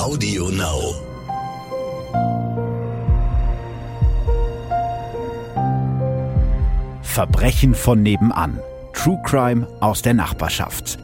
Audio 0.00 0.48
Now. 0.48 0.94
Verbrechen 7.02 7.74
von 7.74 8.02
nebenan. 8.02 8.58
True 8.94 9.20
Crime 9.26 9.68
aus 9.80 10.00
der 10.00 10.14
Nachbarschaft. 10.14 10.98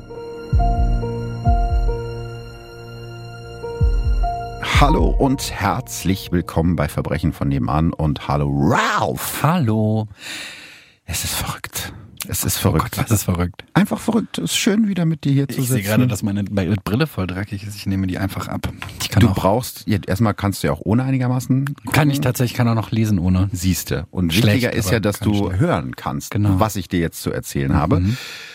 Hallo 4.80 5.14
und 5.18 5.50
herzlich 5.50 6.32
willkommen 6.32 6.74
bei 6.74 6.88
Verbrechen 6.88 7.34
von 7.34 7.48
nebenan 7.48 7.92
und 7.92 8.28
hallo 8.28 8.50
Ralph. 8.50 9.42
Hallo. 9.42 10.08
Es 11.04 11.22
ist 11.22 11.34
verrückt. 11.34 11.92
Es 12.28 12.44
ist 12.44 12.58
verrückt. 12.58 12.84
Oh 12.94 12.96
Gott, 12.96 13.04
was 13.04 13.10
ist 13.10 13.24
verrückt? 13.24 13.64
Einfach 13.74 13.98
verrückt. 13.98 14.38
Es 14.38 14.44
ist 14.52 14.56
schön, 14.56 14.88
wieder 14.88 15.04
mit 15.04 15.24
dir 15.24 15.32
hier 15.32 15.48
zu 15.48 15.52
Ich 15.60 15.68
sitzen. 15.68 15.72
sehe 15.74 15.82
gerade, 15.82 16.06
dass 16.06 16.22
meine 16.22 16.44
Brille 16.44 17.06
voll 17.06 17.26
dreckig 17.26 17.62
ist. 17.66 17.76
Ich 17.76 17.86
nehme 17.86 18.06
die 18.06 18.18
einfach 18.18 18.48
ab. 18.48 18.68
Ich 19.00 19.08
du 19.08 19.28
auch, 19.28 19.34
brauchst, 19.34 19.84
ja, 19.86 19.98
erstmal 20.06 20.34
kannst 20.34 20.62
du 20.62 20.66
ja 20.68 20.72
auch 20.72 20.80
ohne 20.84 21.04
einigermaßen. 21.04 21.74
kann 21.92 22.10
ich 22.10 22.20
tatsächlich, 22.20 22.56
kann 22.56 22.68
auch 22.68 22.74
noch 22.74 22.90
lesen 22.90 23.18
ohne. 23.18 23.48
Siehste. 23.52 24.06
Und 24.10 24.32
Schlecht, 24.32 24.46
wichtiger 24.62 24.72
ist 24.72 24.90
ja, 24.90 25.00
dass 25.00 25.20
du 25.20 25.34
schlecht. 25.46 25.60
hören 25.60 25.96
kannst, 25.96 26.30
Genau. 26.32 26.50
Mhm. 26.50 26.60
was 26.60 26.76
ich 26.76 26.88
dir 26.88 27.00
jetzt 27.00 27.22
zu 27.22 27.30
erzählen 27.32 27.74
habe. 27.74 28.02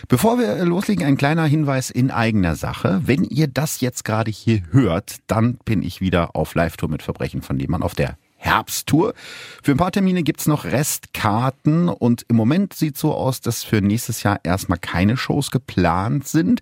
Bevor 0.07 0.37
wir 0.37 0.63
loslegen, 0.65 1.05
ein 1.05 1.17
kleiner 1.17 1.45
Hinweis 1.45 1.89
in 1.89 2.11
eigener 2.11 2.55
Sache. 2.55 3.01
Wenn 3.05 3.23
ihr 3.23 3.47
das 3.47 3.81
jetzt 3.81 4.03
gerade 4.05 4.29
hier 4.31 4.61
hört, 4.71 5.17
dann 5.27 5.55
bin 5.65 5.81
ich 5.83 6.01
wieder 6.01 6.35
auf 6.35 6.53
Live-Tour 6.55 6.89
mit 6.89 7.01
Verbrechen 7.03 7.41
von 7.41 7.57
Lehmann 7.57 7.81
auf 7.83 7.95
der 7.95 8.17
Herbsttour. 8.41 9.13
Für 9.61 9.71
ein 9.71 9.77
paar 9.77 9.91
Termine 9.91 10.23
gibt's 10.23 10.47
noch 10.47 10.65
Restkarten 10.65 11.89
und 11.89 12.25
im 12.27 12.35
Moment 12.35 12.73
sieht 12.73 12.97
so 12.97 13.13
aus, 13.13 13.39
dass 13.39 13.63
für 13.63 13.81
nächstes 13.81 14.23
Jahr 14.23 14.39
erstmal 14.43 14.79
keine 14.79 15.15
Shows 15.15 15.51
geplant 15.51 16.27
sind. 16.27 16.59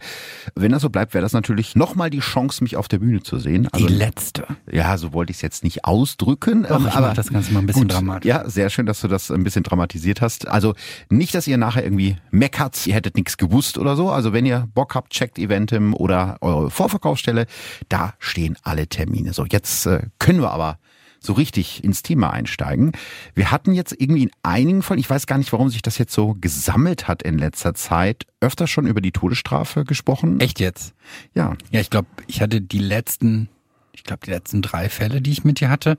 Wenn 0.56 0.73
das 0.73 0.82
so 0.82 0.90
bleibt, 0.90 1.14
wäre 1.14 1.22
das 1.22 1.32
natürlich 1.32 1.76
nochmal 1.76 2.10
die 2.10 2.20
Chance, 2.20 2.64
mich 2.64 2.76
auf 2.76 2.90
der 2.90 3.00
Bühne 3.00 3.23
zu 3.23 3.40
sehen. 3.40 3.70
Die 3.78 3.88
letzte. 3.88 4.46
Ja, 4.70 4.98
so 4.98 5.14
wollte 5.14 5.32
ich 5.32 5.38
es 5.38 5.42
jetzt 5.42 5.64
nicht 5.64 5.86
ausdrücken. 5.86 6.64
Doch, 6.68 6.86
ich 6.86 6.94
mach 6.94 7.14
das 7.14 7.30
Ganze 7.30 7.53
mal 7.53 7.62
ein 7.62 7.66
bisschen 7.66 7.88
dramatisch. 7.88 8.28
Ja, 8.28 8.48
sehr 8.50 8.70
schön, 8.70 8.86
dass 8.86 9.00
du 9.00 9.08
das 9.08 9.31
ein 9.31 9.46
bisschen 9.46 9.64
dramatisiert 9.64 10.20
hast. 10.20 10.50
Also 10.50 10.75
nicht, 11.09 11.34
dass 11.34 11.48
ihr 11.48 11.58
nachher 11.58 11.86
irgendwie 11.86 12.18
meckert, 12.30 12.86
ihr 12.88 12.94
hättet 12.94 13.16
nichts 13.16 13.38
gewusst 13.38 13.78
oder 13.78 13.96
so. 13.96 14.09
Also 14.09 14.34
wenn 14.34 14.46
ihr 14.46 14.68
Bock 14.73 14.96
habt, 14.96 15.14
checkt 15.14 15.40
Eventim 15.40 15.94
oder 15.94 16.38
eure 16.42 16.70
Vorverkaufsstelle. 16.70 17.46
Da 17.88 18.16
stehen 18.20 18.58
alle 18.64 18.88
Termine. 18.88 19.31
So, 19.31 19.46
jetzt 19.46 19.86
äh, 19.86 20.02
können 20.20 20.42
wir 20.42 20.52
aber 20.52 20.78
so 21.20 21.34
richtig 21.34 21.84
ins 21.84 22.02
Thema 22.02 22.31
einsteigen. 22.31 22.94
Wir 23.36 23.52
hatten 23.52 23.73
jetzt 23.73 23.94
irgendwie 23.98 24.23
in 24.23 24.31
einigen 24.44 24.81
Fällen, 24.81 25.00
ich 25.00 25.09
weiß 25.09 25.28
gar 25.28 25.38
nicht, 25.38 25.52
warum 25.52 25.70
sich 25.70 25.81
das 25.81 25.98
jetzt 25.98 26.14
so 26.14 26.36
gesammelt 26.39 27.08
hat 27.08 27.23
in 27.23 27.38
letzter 27.38 27.73
Zeit, 27.73 28.25
öfter 28.39 28.67
schon 28.67 28.88
über 28.88 29.02
die 29.02 29.12
Todesstrafe 29.12 29.86
gesprochen. 29.86 30.40
Echt 30.40 30.59
jetzt? 30.59 30.94
Ja. 31.34 31.56
Ja, 31.72 31.81
ich 31.81 31.90
glaube, 31.90 32.08
ich 32.28 32.42
hatte 32.42 32.62
die 32.62 32.80
letzten, 32.80 33.50
ich 33.92 34.03
glaube, 34.03 34.25
die 34.25 34.31
letzten 34.31 34.62
drei 34.62 34.90
Fälle, 34.90 35.22
die 35.22 35.31
ich 35.31 35.44
mit 35.44 35.59
dir 35.59 35.70
hatte, 35.70 35.97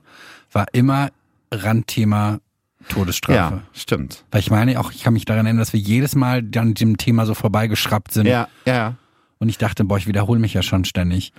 war 0.51 0.65
immer 0.73 1.11
Randthema 1.51 2.39
Todesstrafe. 2.89 3.55
Ja, 3.55 3.61
stimmt. 3.73 4.25
Weil 4.31 4.39
ich 4.39 4.49
meine 4.49 4.79
auch, 4.79 4.91
ich 4.91 5.03
kann 5.03 5.13
mich 5.13 5.25
daran 5.25 5.45
erinnern, 5.45 5.59
dass 5.59 5.73
wir 5.73 5.79
jedes 5.79 6.15
Mal 6.15 6.43
an 6.55 6.73
dem 6.73 6.97
Thema 6.97 7.25
so 7.25 7.33
vorbeigeschraubt 7.33 8.11
sind. 8.11 8.25
Ja, 8.25 8.47
ja. 8.65 8.95
Und 9.37 9.49
ich 9.49 9.57
dachte, 9.57 9.83
boah, 9.83 9.97
ich 9.97 10.07
wiederhole 10.07 10.39
mich 10.39 10.53
ja 10.53 10.61
schon 10.61 10.85
ständig. 10.85 11.33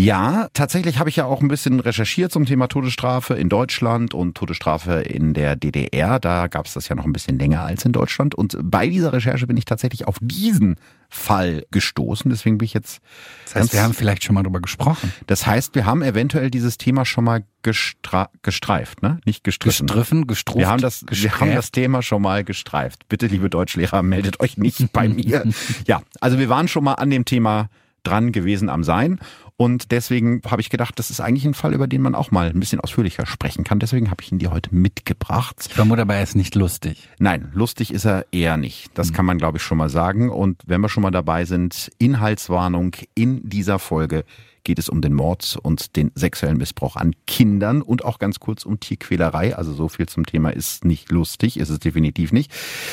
Ja, 0.00 0.48
tatsächlich 0.54 0.98
habe 0.98 1.10
ich 1.10 1.16
ja 1.16 1.26
auch 1.26 1.42
ein 1.42 1.48
bisschen 1.48 1.78
recherchiert 1.78 2.32
zum 2.32 2.46
Thema 2.46 2.68
Todesstrafe 2.68 3.34
in 3.34 3.50
Deutschland 3.50 4.14
und 4.14 4.34
Todesstrafe 4.34 4.94
in 5.02 5.34
der 5.34 5.56
DDR. 5.56 6.18
Da 6.18 6.46
gab 6.46 6.64
es 6.64 6.72
das 6.72 6.88
ja 6.88 6.96
noch 6.96 7.04
ein 7.04 7.12
bisschen 7.12 7.38
länger 7.38 7.64
als 7.64 7.84
in 7.84 7.92
Deutschland. 7.92 8.34
Und 8.34 8.56
bei 8.62 8.88
dieser 8.88 9.12
Recherche 9.12 9.46
bin 9.46 9.58
ich 9.58 9.66
tatsächlich 9.66 10.08
auf 10.08 10.16
diesen 10.22 10.76
Fall 11.10 11.66
gestoßen. 11.70 12.30
Deswegen 12.30 12.56
bin 12.56 12.64
ich 12.64 12.72
jetzt. 12.72 13.02
Das 13.44 13.56
heißt, 13.56 13.72
wir 13.74 13.82
haben 13.82 13.92
vielleicht 13.92 14.24
schon 14.24 14.34
mal 14.36 14.42
drüber 14.42 14.60
gesprochen. 14.60 15.12
Das 15.26 15.46
heißt, 15.46 15.74
wir 15.74 15.84
haben 15.84 16.00
eventuell 16.00 16.50
dieses 16.50 16.78
Thema 16.78 17.04
schon 17.04 17.24
mal 17.24 17.44
gestra 17.62 18.30
gestreift, 18.42 19.02
ne? 19.02 19.20
Nicht 19.26 19.44
gestriffen. 19.44 19.86
Gestriffen, 19.86 20.26
gestruft, 20.26 20.60
Wir 20.60 20.68
haben 20.68 20.80
das, 20.80 21.04
wir 21.10 21.40
haben 21.40 21.54
das 21.54 21.72
Thema 21.72 22.00
schon 22.00 22.22
mal 22.22 22.42
gestreift. 22.42 23.06
Bitte, 23.10 23.26
liebe 23.26 23.50
Deutschlehrer, 23.50 24.02
meldet 24.02 24.40
euch 24.40 24.56
nicht 24.56 24.92
bei 24.94 25.08
mir. 25.10 25.44
Ja, 25.86 26.00
also 26.22 26.38
wir 26.38 26.48
waren 26.48 26.68
schon 26.68 26.84
mal 26.84 26.94
an 26.94 27.10
dem 27.10 27.26
Thema 27.26 27.68
dran 28.02 28.32
gewesen 28.32 28.68
am 28.68 28.84
Sein. 28.84 29.18
Und 29.56 29.92
deswegen 29.92 30.40
habe 30.46 30.62
ich 30.62 30.70
gedacht, 30.70 30.98
das 30.98 31.10
ist 31.10 31.20
eigentlich 31.20 31.44
ein 31.44 31.52
Fall, 31.52 31.74
über 31.74 31.86
den 31.86 32.00
man 32.00 32.14
auch 32.14 32.30
mal 32.30 32.48
ein 32.48 32.60
bisschen 32.60 32.80
ausführlicher 32.80 33.26
sprechen 33.26 33.62
kann. 33.62 33.78
Deswegen 33.78 34.10
habe 34.10 34.22
ich 34.22 34.32
ihn 34.32 34.38
dir 34.38 34.52
heute 34.52 34.74
mitgebracht. 34.74 35.56
Ich 35.68 35.74
vermute 35.74 36.00
aber, 36.00 36.14
er 36.14 36.22
ist 36.22 36.34
nicht 36.34 36.54
lustig. 36.54 37.10
Nein, 37.18 37.50
lustig 37.52 37.92
ist 37.92 38.06
er 38.06 38.24
eher 38.32 38.56
nicht. 38.56 38.90
Das 38.94 39.12
kann 39.12 39.26
man, 39.26 39.36
glaube 39.36 39.58
ich, 39.58 39.62
schon 39.62 39.76
mal 39.76 39.90
sagen. 39.90 40.30
Und 40.30 40.62
wenn 40.66 40.80
wir 40.80 40.88
schon 40.88 41.02
mal 41.02 41.10
dabei 41.10 41.44
sind, 41.44 41.90
Inhaltswarnung 41.98 42.96
in 43.14 43.46
dieser 43.46 43.78
Folge 43.78 44.24
geht 44.64 44.78
es 44.78 44.88
um 44.88 45.00
den 45.00 45.14
Mord 45.14 45.58
und 45.62 45.96
den 45.96 46.10
sexuellen 46.14 46.56
Missbrauch 46.56 46.96
an 46.96 47.14
Kindern 47.26 47.82
und 47.82 48.04
auch 48.04 48.18
ganz 48.18 48.40
kurz 48.40 48.64
um 48.64 48.80
Tierquälerei. 48.80 49.56
Also 49.56 49.72
so 49.72 49.88
viel 49.88 50.08
zum 50.08 50.26
Thema 50.26 50.50
ist 50.50 50.84
nicht 50.84 51.10
lustig, 51.10 51.58
ist 51.58 51.68
es 51.68 51.78
definitiv 51.78 52.32
nicht. 52.32 52.52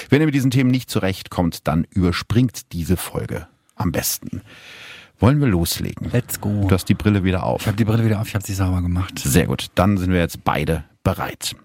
Wenn 0.09 0.21
ihr 0.21 0.25
mit 0.25 0.35
diesen 0.35 0.51
Themen 0.51 0.71
nicht 0.71 0.89
zurechtkommt, 0.89 1.67
dann 1.67 1.85
überspringt 1.89 2.73
diese 2.73 2.97
Folge 2.97 3.47
am 3.75 3.91
besten. 3.91 4.41
Wollen 5.19 5.39
wir 5.39 5.47
loslegen? 5.47 6.09
Let's 6.11 6.39
go. 6.39 6.67
Du 6.67 6.71
hast 6.71 6.85
die 6.85 6.93
Brille 6.93 7.23
wieder 7.23 7.43
auf. 7.43 7.61
Ich 7.61 7.67
habe 7.67 7.77
die 7.77 7.85
Brille 7.85 8.05
wieder 8.05 8.21
auf, 8.21 8.27
ich 8.27 8.35
habe 8.35 8.45
sie 8.45 8.53
sauber 8.53 8.81
gemacht. 8.81 9.17
Sehr 9.17 9.47
gut, 9.47 9.67
dann 9.75 9.97
sind 9.97 10.11
wir 10.11 10.19
jetzt 10.19 10.43
beide 10.43 10.83
bereit. 11.03 11.55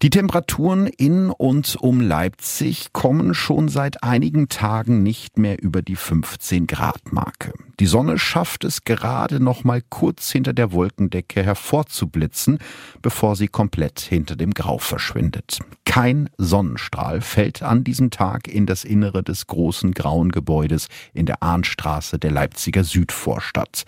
Die 0.00 0.10
Temperaturen 0.10 0.86
in 0.86 1.28
und 1.30 1.74
um 1.74 2.00
Leipzig 2.00 2.92
kommen 2.92 3.34
schon 3.34 3.68
seit 3.68 4.04
einigen 4.04 4.48
Tagen 4.48 5.02
nicht 5.02 5.38
mehr 5.38 5.60
über 5.60 5.82
die 5.82 5.96
15 5.96 6.68
Grad 6.68 7.12
Marke. 7.12 7.52
Die 7.80 7.86
Sonne 7.86 8.16
schafft 8.16 8.62
es 8.62 8.84
gerade 8.84 9.40
noch 9.40 9.64
mal 9.64 9.82
kurz 9.88 10.30
hinter 10.30 10.52
der 10.52 10.70
Wolkendecke 10.70 11.42
hervorzublitzen, 11.42 12.58
bevor 13.02 13.34
sie 13.34 13.48
komplett 13.48 13.98
hinter 13.98 14.36
dem 14.36 14.52
Grau 14.52 14.78
verschwindet. 14.78 15.58
Kein 15.84 16.28
Sonnenstrahl 16.38 17.20
fällt 17.20 17.62
an 17.62 17.82
diesem 17.82 18.10
Tag 18.10 18.46
in 18.46 18.66
das 18.66 18.84
Innere 18.84 19.24
des 19.24 19.46
großen 19.48 19.92
grauen 19.92 20.30
Gebäudes 20.30 20.88
in 21.12 21.26
der 21.26 21.42
Ahnstraße 21.42 22.18
der 22.18 22.30
Leipziger 22.30 22.84
Südvorstadt. 22.84 23.84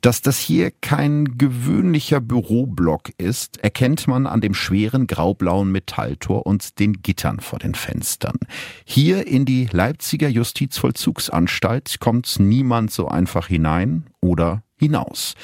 Dass 0.00 0.20
das 0.20 0.38
hier 0.38 0.70
kein 0.70 1.38
gewöhnlicher 1.38 2.20
Büroblock 2.20 3.10
ist, 3.16 3.56
erkennt 3.58 4.06
man 4.06 4.26
an 4.26 4.42
dem 4.42 4.52
schweren 4.52 5.06
graublauen 5.34 5.72
Metalltor 5.72 6.46
und 6.46 6.78
den 6.78 7.02
Gittern 7.02 7.40
vor 7.40 7.58
den 7.58 7.74
Fenstern. 7.74 8.38
Hier 8.84 9.26
in 9.26 9.44
die 9.44 9.68
Leipziger 9.70 10.28
Justizvollzugsanstalt 10.28 11.98
kommt 12.00 12.38
niemand 12.38 12.92
so 12.92 13.08
einfach 13.08 13.48
hinein 13.48 14.06
oder 14.20 14.62
hinaus. 14.76 15.34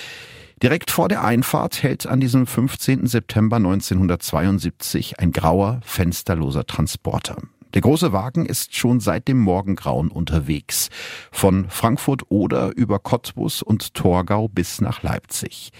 Direkt 0.63 0.91
vor 0.91 1.09
der 1.09 1.25
Einfahrt 1.25 1.83
hält 1.83 2.07
an 2.07 2.21
diesem 2.21 2.47
15. 2.47 3.07
September 3.07 3.57
1972 3.57 5.19
ein 5.19 5.33
grauer, 5.33 5.81
fensterloser 5.85 6.67
Transporter. 6.67 7.37
Der 7.75 7.83
große 7.83 8.13
Wagen 8.13 8.47
ist 8.47 8.75
schon 8.75 8.99
seit 9.01 9.29
dem 9.29 9.39
Morgengrauen 9.39 10.09
unterwegs. 10.09 10.89
Von 11.31 11.69
Frankfurt 11.69 12.23
oder 12.29 12.77
über 12.77 12.99
Cottbus 12.99 13.63
und 13.63 13.95
Torgau 13.95 14.49
bis 14.49 14.81
nach 14.81 15.03
Leipzig. 15.03 15.71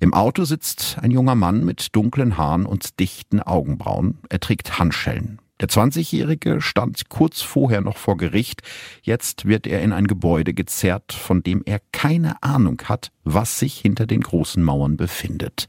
Im 0.00 0.14
Auto 0.14 0.44
sitzt 0.44 0.98
ein 1.00 1.10
junger 1.10 1.34
Mann 1.34 1.64
mit 1.64 1.94
dunklen 1.94 2.38
Haaren 2.38 2.64
und 2.64 2.98
dichten 2.98 3.40
Augenbrauen. 3.40 4.18
Er 4.30 4.40
trägt 4.40 4.78
Handschellen. 4.78 5.38
Der 5.64 5.70
20-Jährige 5.70 6.60
stand 6.60 7.08
kurz 7.08 7.40
vorher 7.40 7.80
noch 7.80 7.96
vor 7.96 8.18
Gericht. 8.18 8.60
Jetzt 9.00 9.46
wird 9.46 9.66
er 9.66 9.80
in 9.80 9.94
ein 9.94 10.06
Gebäude 10.06 10.52
gezerrt, 10.52 11.14
von 11.14 11.42
dem 11.42 11.62
er 11.64 11.80
keine 11.90 12.42
Ahnung 12.42 12.82
hat, 12.84 13.12
was 13.22 13.60
sich 13.60 13.78
hinter 13.78 14.06
den 14.06 14.20
großen 14.20 14.62
Mauern 14.62 14.98
befindet. 14.98 15.64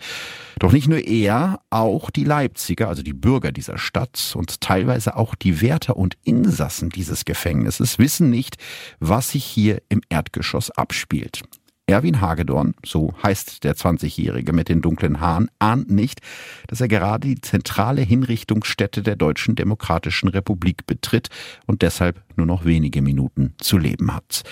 Doch 0.60 0.74
nicht 0.74 0.90
nur 0.90 1.00
er, 1.00 1.62
auch 1.70 2.10
die 2.10 2.26
Leipziger, 2.26 2.90
also 2.90 3.04
die 3.04 3.14
Bürger 3.14 3.54
dieser 3.54 3.78
Stadt 3.78 4.34
und 4.36 4.60
teilweise 4.60 5.16
auch 5.16 5.34
die 5.34 5.62
Wärter 5.62 5.96
und 5.96 6.18
Insassen 6.26 6.90
dieses 6.90 7.24
Gefängnisses 7.24 7.98
wissen 7.98 8.30
nicht, 8.30 8.58
was 9.00 9.30
sich 9.30 9.46
hier 9.46 9.82
im 9.88 10.02
Erdgeschoss 10.10 10.72
abspielt. 10.72 11.42
Erwin 11.88 12.20
Hagedorn, 12.20 12.74
so 12.84 13.14
heißt 13.22 13.64
der 13.64 13.76
20-Jährige 13.76 14.54
mit 14.54 14.70
den 14.70 14.82
dunklen 14.82 15.20
Haaren, 15.20 15.52
ahnt 15.60 15.92
nicht, 15.92 16.20
dass 16.68 16.82
er 16.82 16.88
gerade 16.88 17.28
die 17.28 17.40
zentrale 17.40 18.02
Hinrichtungsstätte 18.02 19.04
der 19.04 19.16
Deutschen 19.16 19.56
Demokratischen 19.56 20.30
Republik 20.30 20.88
betritt 20.88 21.30
und 21.68 21.84
deshalb 21.84 22.24
nur 22.36 22.48
noch 22.48 22.66
wenige 22.66 23.04
Minuten 23.04 23.54
zu 23.60 23.78
leben 23.78 24.16
hat. 24.16 24.44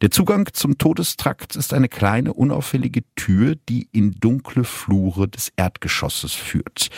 Der 0.00 0.10
Zugang 0.10 0.48
zum 0.52 0.78
Todestrakt 0.78 1.54
ist 1.54 1.74
eine 1.74 1.88
kleine, 1.88 2.32
unauffällige 2.32 3.02
Tür, 3.14 3.56
die 3.68 3.88
in 3.92 4.12
dunkle 4.12 4.64
Flure 4.64 5.28
des 5.28 5.52
Erdgeschosses 5.56 6.32
führt. 6.32 6.88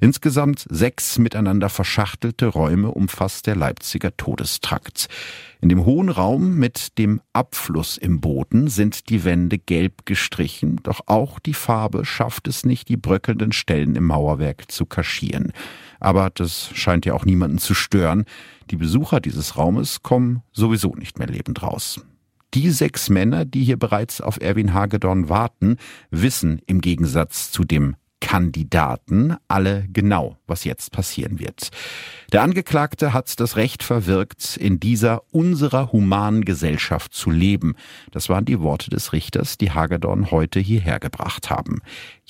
Insgesamt 0.00 0.66
sechs 0.68 1.18
miteinander 1.18 1.68
verschachtelte 1.68 2.46
Räume 2.46 2.90
umfasst 2.90 3.46
der 3.46 3.56
Leipziger 3.56 4.16
Todestrakt. 4.16 5.08
In 5.60 5.68
dem 5.68 5.84
hohen 5.84 6.08
Raum 6.08 6.56
mit 6.56 6.98
dem 6.98 7.20
Abfluss 7.32 7.96
im 7.96 8.20
Boden 8.20 8.68
sind 8.68 9.08
die 9.08 9.24
Wände 9.24 9.58
gelb 9.58 10.04
gestrichen, 10.06 10.80
doch 10.82 11.02
auch 11.06 11.38
die 11.38 11.54
Farbe 11.54 12.04
schafft 12.04 12.48
es 12.48 12.64
nicht, 12.64 12.88
die 12.88 12.96
bröckelnden 12.96 13.52
Stellen 13.52 13.96
im 13.96 14.04
Mauerwerk 14.04 14.70
zu 14.70 14.86
kaschieren. 14.86 15.52
Aber 16.00 16.30
das 16.30 16.70
scheint 16.74 17.06
ja 17.06 17.14
auch 17.14 17.24
niemanden 17.24 17.58
zu 17.58 17.74
stören. 17.74 18.24
Die 18.70 18.76
Besucher 18.76 19.20
dieses 19.20 19.56
Raumes 19.56 20.02
kommen 20.02 20.42
sowieso 20.52 20.94
nicht 20.96 21.18
mehr 21.18 21.28
lebend 21.28 21.62
raus. 21.62 22.00
Die 22.54 22.70
sechs 22.70 23.08
Männer, 23.08 23.44
die 23.44 23.64
hier 23.64 23.78
bereits 23.78 24.20
auf 24.20 24.40
Erwin 24.40 24.74
Hagedorn 24.74 25.28
warten, 25.28 25.78
wissen 26.10 26.60
im 26.66 26.80
Gegensatz 26.80 27.50
zu 27.50 27.64
dem 27.64 27.96
Kandidaten 28.20 29.36
alle 29.48 29.86
genau, 29.92 30.36
was 30.46 30.64
jetzt 30.64 30.92
passieren 30.92 31.38
wird. 31.40 31.70
Der 32.32 32.42
Angeklagte 32.42 33.12
hat 33.12 33.38
das 33.40 33.56
Recht 33.56 33.82
verwirkt, 33.82 34.56
in 34.56 34.78
dieser 34.80 35.22
unserer 35.32 35.92
humanen 35.92 36.44
Gesellschaft 36.44 37.12
zu 37.12 37.30
leben. 37.30 37.74
Das 38.10 38.28
waren 38.28 38.44
die 38.44 38.60
Worte 38.60 38.90
des 38.90 39.12
Richters, 39.12 39.58
die 39.58 39.72
Hagedorn 39.72 40.30
heute 40.30 40.60
hierher 40.60 41.00
gebracht 41.00 41.50
haben. 41.50 41.80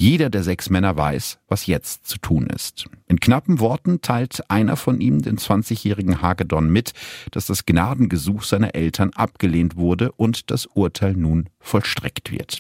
Jeder 0.03 0.31
der 0.31 0.43
sechs 0.43 0.69
Männer 0.69 0.97
weiß, 0.97 1.39
was 1.47 1.67
jetzt 1.67 2.09
zu 2.09 2.19
tun 2.19 2.49
ist. 2.49 2.87
In 3.07 3.21
knappen 3.21 3.61
Worten 3.61 4.01
teilt 4.01 4.51
einer 4.51 4.77
von 4.77 5.01
ihm 5.01 5.23
den 5.23 5.39
20-jährigen 5.39 6.21
Hagedorn 6.21 6.69
mit, 6.69 6.93
dass 7.31 7.47
das 7.47 7.67
Gnadengesuch 7.67 8.43
seiner 8.43 8.75
Eltern 8.75 9.11
abgelehnt 9.11 9.77
wurde 9.77 10.11
und 10.11 10.51
das 10.51 10.67
Urteil 10.67 11.13
nun 11.13 11.51
vollstreckt 11.61 12.33
wird. 12.33 12.59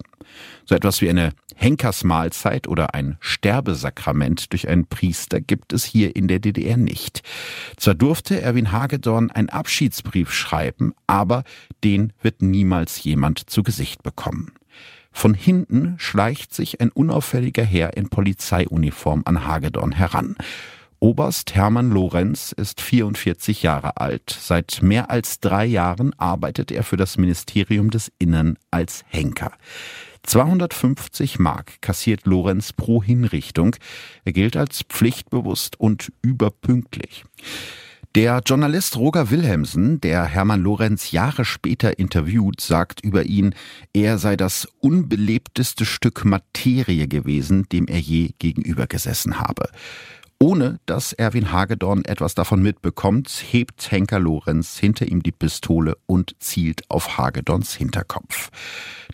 So 0.66 0.76
etwas 0.76 1.00
wie 1.00 1.10
eine 1.10 1.32
Henkersmahlzeit 1.56 2.68
oder 2.68 2.94
ein 2.94 3.16
Sterbesakrament 3.18 4.52
durch 4.52 4.68
einen 4.68 4.86
Priester 4.86 5.40
gibt 5.40 5.72
es 5.72 5.84
hier 5.84 6.14
in 6.14 6.28
der 6.28 6.38
DDR 6.38 6.76
nicht. 6.76 7.22
Zwar 7.76 7.94
durfte 7.94 8.40
Erwin 8.40 8.70
Hagedorn 8.70 9.32
einen 9.32 9.48
Abschiedsbrief 9.48 10.32
schreiben, 10.32 10.92
aber 11.08 11.42
den 11.82 12.12
wird 12.22 12.40
niemals 12.40 13.02
jemand 13.02 13.50
zu 13.50 13.64
Gesicht 13.64 14.04
bekommen. 14.04 14.52
Von 15.12 15.34
hinten 15.34 15.94
schleicht 15.98 16.54
sich 16.54 16.80
ein 16.80 16.90
unauffälliger 16.90 17.64
Herr 17.64 17.96
in 17.96 18.08
Polizeiuniform 18.08 19.22
an 19.24 19.46
Hagedorn 19.46 19.92
heran. 19.92 20.36
Oberst 20.98 21.54
Hermann 21.54 21.90
Lorenz 21.90 22.52
ist 22.52 22.80
44 22.80 23.62
Jahre 23.62 23.96
alt. 23.96 24.36
Seit 24.40 24.82
mehr 24.82 25.10
als 25.10 25.40
drei 25.40 25.66
Jahren 25.66 26.12
arbeitet 26.16 26.70
er 26.70 26.84
für 26.84 26.96
das 26.96 27.18
Ministerium 27.18 27.90
des 27.90 28.12
Innern 28.18 28.56
als 28.70 29.04
Henker. 29.08 29.52
250 30.22 31.40
Mark 31.40 31.82
kassiert 31.82 32.24
Lorenz 32.24 32.72
pro 32.72 33.02
Hinrichtung. 33.02 33.74
Er 34.24 34.32
gilt 34.32 34.56
als 34.56 34.82
pflichtbewusst 34.82 35.78
und 35.80 36.12
überpünktlich. 36.22 37.24
Der 38.14 38.42
Journalist 38.44 38.98
Roger 38.98 39.30
Wilhelmsen, 39.30 39.98
der 40.02 40.26
Hermann 40.26 40.60
Lorenz 40.60 41.12
Jahre 41.12 41.46
später 41.46 41.98
interviewt, 41.98 42.60
sagt 42.60 43.02
über 43.02 43.22
ihn, 43.24 43.54
er 43.94 44.18
sei 44.18 44.36
das 44.36 44.68
unbelebteste 44.80 45.86
Stück 45.86 46.26
Materie 46.26 47.08
gewesen, 47.08 47.66
dem 47.72 47.86
er 47.86 47.98
je 47.98 48.32
gegenüber 48.38 48.86
gesessen 48.86 49.40
habe. 49.40 49.70
Ohne 50.38 50.78
dass 50.84 51.14
Erwin 51.14 51.52
Hagedorn 51.52 52.04
etwas 52.04 52.34
davon 52.34 52.60
mitbekommt, 52.60 53.30
hebt 53.50 53.90
Henker 53.90 54.20
Lorenz 54.20 54.76
hinter 54.76 55.08
ihm 55.08 55.22
die 55.22 55.32
Pistole 55.32 55.96
und 56.04 56.36
zielt 56.38 56.90
auf 56.90 57.16
Hagedorns 57.16 57.74
Hinterkopf. 57.74 58.50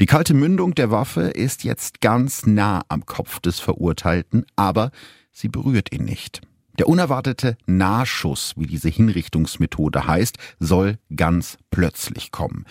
Die 0.00 0.06
kalte 0.06 0.34
Mündung 0.34 0.74
der 0.74 0.90
Waffe 0.90 1.28
ist 1.28 1.62
jetzt 1.62 2.00
ganz 2.00 2.46
nah 2.46 2.82
am 2.88 3.06
Kopf 3.06 3.38
des 3.38 3.60
Verurteilten, 3.60 4.44
aber 4.56 4.90
sie 5.30 5.48
berührt 5.48 5.92
ihn 5.92 6.04
nicht. 6.04 6.40
Der 6.78 6.88
unerwartete 6.88 7.56
Nahschuss, 7.66 8.54
wie 8.56 8.66
diese 8.66 8.88
Hinrichtungsmethode 8.88 10.06
heißt, 10.06 10.38
soll 10.60 10.98
ganz 11.14 11.58
plötzlich 11.70 12.30
kommen. 12.30 12.66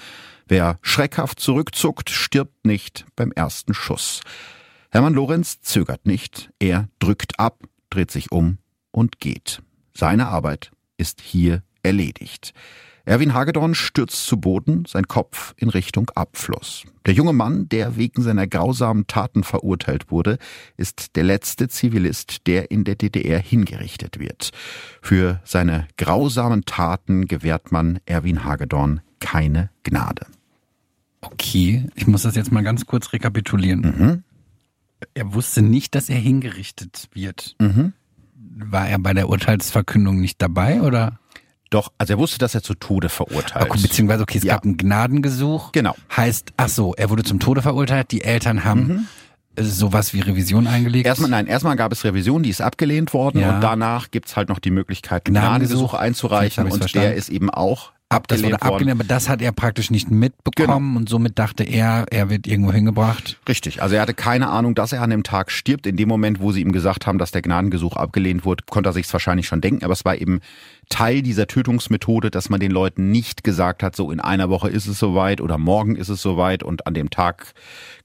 Wer 0.47 0.79
schreckhaft 0.81 1.41
zurückzuckt, 1.41 2.09
stirbt 2.09 2.65
nicht 2.65 3.05
beim 3.17 3.33
ersten 3.33 3.73
Schuss. 3.73 4.21
Hermann 4.91 5.13
Lorenz 5.13 5.59
zögert 5.59 6.05
nicht, 6.05 6.49
er 6.59 6.87
drückt 6.99 7.37
ab, 7.37 7.63
dreht 7.89 8.09
sich 8.09 8.31
um 8.31 8.59
und 8.91 9.19
geht. 9.19 9.61
Seine 9.93 10.27
Arbeit 10.27 10.71
ist 10.95 11.19
hier 11.19 11.63
erledigt. 11.83 12.53
Erwin 13.07 13.33
Hagedorn 13.33 13.73
stürzt 13.73 14.25
zu 14.25 14.35
Boden, 14.35 14.83
sein 14.85 15.07
Kopf 15.07 15.53
in 15.55 15.69
Richtung 15.69 16.09
Abfluss. 16.13 16.83
Der 17.05 17.13
junge 17.13 17.31
Mann, 17.31 17.69
der 17.69 17.95
wegen 17.95 18.21
seiner 18.21 18.47
grausamen 18.47 19.07
Taten 19.07 19.45
verurteilt 19.45 20.11
wurde, 20.11 20.37
ist 20.75 21.15
der 21.15 21.23
letzte 21.23 21.69
Zivilist, 21.69 22.45
der 22.47 22.69
in 22.69 22.83
der 22.83 22.95
DDR 22.95 23.39
hingerichtet 23.39 24.19
wird. 24.19 24.51
Für 25.01 25.39
seine 25.45 25.87
grausamen 25.95 26.65
Taten 26.65 27.29
gewährt 27.29 27.71
man 27.71 28.01
Erwin 28.05 28.43
Hagedorn 28.43 28.99
keine 29.21 29.69
Gnade. 29.83 30.25
Okay, 31.21 31.85
ich 31.95 32.07
muss 32.07 32.23
das 32.23 32.35
jetzt 32.35 32.51
mal 32.51 32.63
ganz 32.63 32.87
kurz 32.87 33.13
rekapitulieren. 33.13 33.81
Mhm. 33.81 34.23
Er 35.13 35.33
wusste 35.33 35.61
nicht, 35.61 35.95
dass 35.95 36.09
er 36.09 36.19
hingerichtet 36.19 37.07
wird. 37.13 37.55
Mhm. 37.59 37.93
War 38.35 38.89
er 38.89 38.99
bei 38.99 39.13
der 39.13 39.29
Urteilsverkündung 39.29 40.19
nicht 40.19 40.41
dabei 40.41 40.81
oder? 40.81 41.21
Doch, 41.69 41.91
also 41.97 42.13
er 42.13 42.19
wusste, 42.19 42.37
dass 42.37 42.55
er 42.55 42.63
zu 42.63 42.73
Tode 42.73 43.09
verurteilt. 43.09 43.69
Okay, 43.69 43.81
beziehungsweise, 43.81 44.23
okay, 44.23 44.37
es 44.37 44.43
ja. 44.43 44.53
gab 44.53 44.65
ein 44.65 44.77
Gnadengesuch. 44.77 45.71
Genau. 45.73 45.95
Heißt, 46.15 46.53
ach 46.57 46.69
so, 46.69 46.93
er 46.95 47.09
wurde 47.09 47.23
zum 47.23 47.39
Tode 47.39 47.61
verurteilt, 47.61 48.11
die 48.11 48.23
Eltern 48.23 48.63
haben 48.63 49.07
mhm. 49.57 49.63
sowas 49.63 50.13
wie 50.13 50.21
Revision 50.21 50.67
eingelegt. 50.67 51.05
Erstmal, 51.05 51.29
nein, 51.29 51.47
erstmal 51.47 51.75
gab 51.75 51.91
es 51.91 52.03
Revision, 52.03 52.43
die 52.43 52.49
ist 52.49 52.61
abgelehnt 52.61 53.13
worden 53.13 53.41
ja. 53.41 53.55
und 53.55 53.61
danach 53.61 54.11
gibt's 54.11 54.37
halt 54.37 54.49
noch 54.49 54.59
die 54.59 54.71
Möglichkeit, 54.71 55.25
Gnadengesuch, 55.25 55.93
einzureichen 55.93 56.65
und 56.65 56.77
verstanden. 56.77 57.09
der 57.09 57.15
ist 57.15 57.29
eben 57.29 57.49
auch 57.49 57.91
Ab, 58.09 58.29
das 58.29 58.41
wurde 58.41 58.61
abgelehnt, 58.61 58.91
aber 58.91 59.03
das 59.03 59.27
hat 59.27 59.41
er 59.41 59.51
praktisch 59.51 59.91
nicht 59.91 60.09
mitbekommen 60.09 60.87
genau. 60.87 60.99
und 60.99 61.09
somit 61.09 61.37
dachte 61.37 61.65
er, 61.65 62.05
er 62.09 62.29
wird 62.29 62.47
irgendwo 62.47 62.71
hingebracht. 62.71 63.37
Richtig, 63.49 63.81
also 63.81 63.95
er 63.95 64.01
hatte 64.01 64.13
keine 64.13 64.47
Ahnung, 64.47 64.75
dass 64.75 64.93
er 64.93 65.01
an 65.01 65.09
dem 65.09 65.23
Tag 65.23 65.51
stirbt. 65.51 65.85
In 65.85 65.97
dem 65.97 66.07
Moment, 66.07 66.39
wo 66.39 66.53
sie 66.53 66.61
ihm 66.61 66.71
gesagt 66.71 67.05
haben, 67.05 67.17
dass 67.17 67.31
der 67.31 67.41
Gnadengesuch 67.41 67.97
abgelehnt 67.97 68.45
wurde, 68.45 68.63
konnte 68.69 68.91
er 68.91 68.93
sich 68.93 69.11
wahrscheinlich 69.11 69.47
schon 69.47 69.59
denken, 69.59 69.83
aber 69.83 69.91
es 69.91 70.05
war 70.05 70.15
eben 70.15 70.39
Teil 70.89 71.21
dieser 71.21 71.47
Tötungsmethode, 71.47 72.31
dass 72.31 72.49
man 72.49 72.59
den 72.59 72.71
Leuten 72.71 73.11
nicht 73.11 73.43
gesagt 73.43 73.83
hat, 73.83 73.95
so 73.95 74.11
in 74.11 74.19
einer 74.19 74.49
Woche 74.49 74.69
ist 74.69 74.87
es 74.87 74.99
soweit 74.99 75.41
oder 75.41 75.57
morgen 75.57 75.95
ist 75.95 76.09
es 76.09 76.21
soweit 76.21 76.63
und 76.63 76.87
an 76.87 76.93
dem 76.93 77.09
Tag 77.09 77.53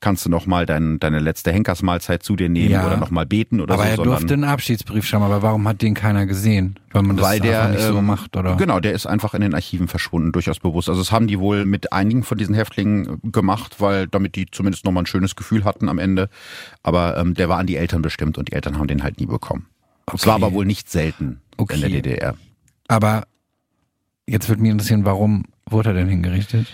kannst 0.01 0.27
du 0.27 0.31
nochmal 0.31 0.67
dein, 0.67 0.99
deine 0.99 1.21
letzte 1.21 1.53
Henkersmahlzeit 1.53 2.23
zu 2.23 2.35
dir 2.35 2.49
nehmen 2.49 2.73
ja. 2.73 2.87
oder 2.87 2.97
nochmal 2.97 3.25
beten 3.25 3.61
oder 3.61 3.75
aber 3.75 3.85
so. 3.85 3.89
Aber 3.89 4.03
er 4.03 4.05
durfte 4.05 4.35
einen 4.35 4.45
Abschiedsbrief 4.45 5.07
schreiben, 5.07 5.25
aber 5.25 5.43
warum 5.43 5.67
hat 5.69 5.81
den 5.81 5.95
keiner 5.95 6.27
gesehen? 6.27 6.79
Weil 6.91 7.03
man 7.03 7.17
das 7.17 7.25
Weil 7.25 7.41
der, 7.41 7.69
nicht 7.69 7.83
so 7.83 7.99
ähm, 7.99 8.07
macht, 8.07 8.37
oder? 8.37 8.57
Genau, 8.57 8.81
der 8.81 8.93
ist 8.93 9.07
einfach 9.07 9.35
in 9.35 9.43
den 9.43 9.55
Archiven 9.55 9.89
verschwunden, 9.89 10.33
durchaus 10.33 10.59
bewusst. 10.59 10.89
Also 10.89 11.01
das 11.01 11.13
haben 11.13 11.29
die 11.29 11.39
wohl 11.39 11.65
mit 11.65 11.93
einigen 11.93 12.25
von 12.25 12.37
diesen 12.37 12.55
Häftlingen 12.55 13.21
gemacht, 13.31 13.77
weil 13.79 14.09
damit 14.09 14.35
die 14.35 14.47
zumindest 14.51 14.85
nochmal 14.85 15.05
ein 15.05 15.07
schönes 15.07 15.37
Gefühl 15.37 15.65
hatten 15.65 15.89
am 15.89 15.99
Ende. 15.99 16.29
Aber 16.83 17.17
ähm, 17.17 17.35
der 17.35 17.49
war 17.49 17.59
an 17.59 17.67
die 17.67 17.77
Eltern 17.77 18.03
bestimmt 18.03 18.39
und 18.39 18.49
die 18.49 18.53
Eltern 18.53 18.79
haben 18.79 18.89
den 18.89 19.03
halt 19.03 19.21
nie 19.21 19.27
bekommen. 19.27 19.67
Es 20.09 20.15
okay. 20.15 20.27
war 20.27 20.35
aber 20.35 20.53
wohl 20.53 20.67
nicht 20.67 20.91
selten 20.91 21.41
okay. 21.57 21.77
in 21.77 21.81
der 21.81 21.91
DDR. 21.91 22.35
Aber 22.93 23.27
jetzt 24.27 24.51
würde 24.51 24.61
mich 24.61 24.71
interessieren, 24.71 25.07
warum 25.07 25.45
wurde 25.65 25.91
er 25.91 25.95
denn 25.95 26.09
hingerichtet? 26.09 26.67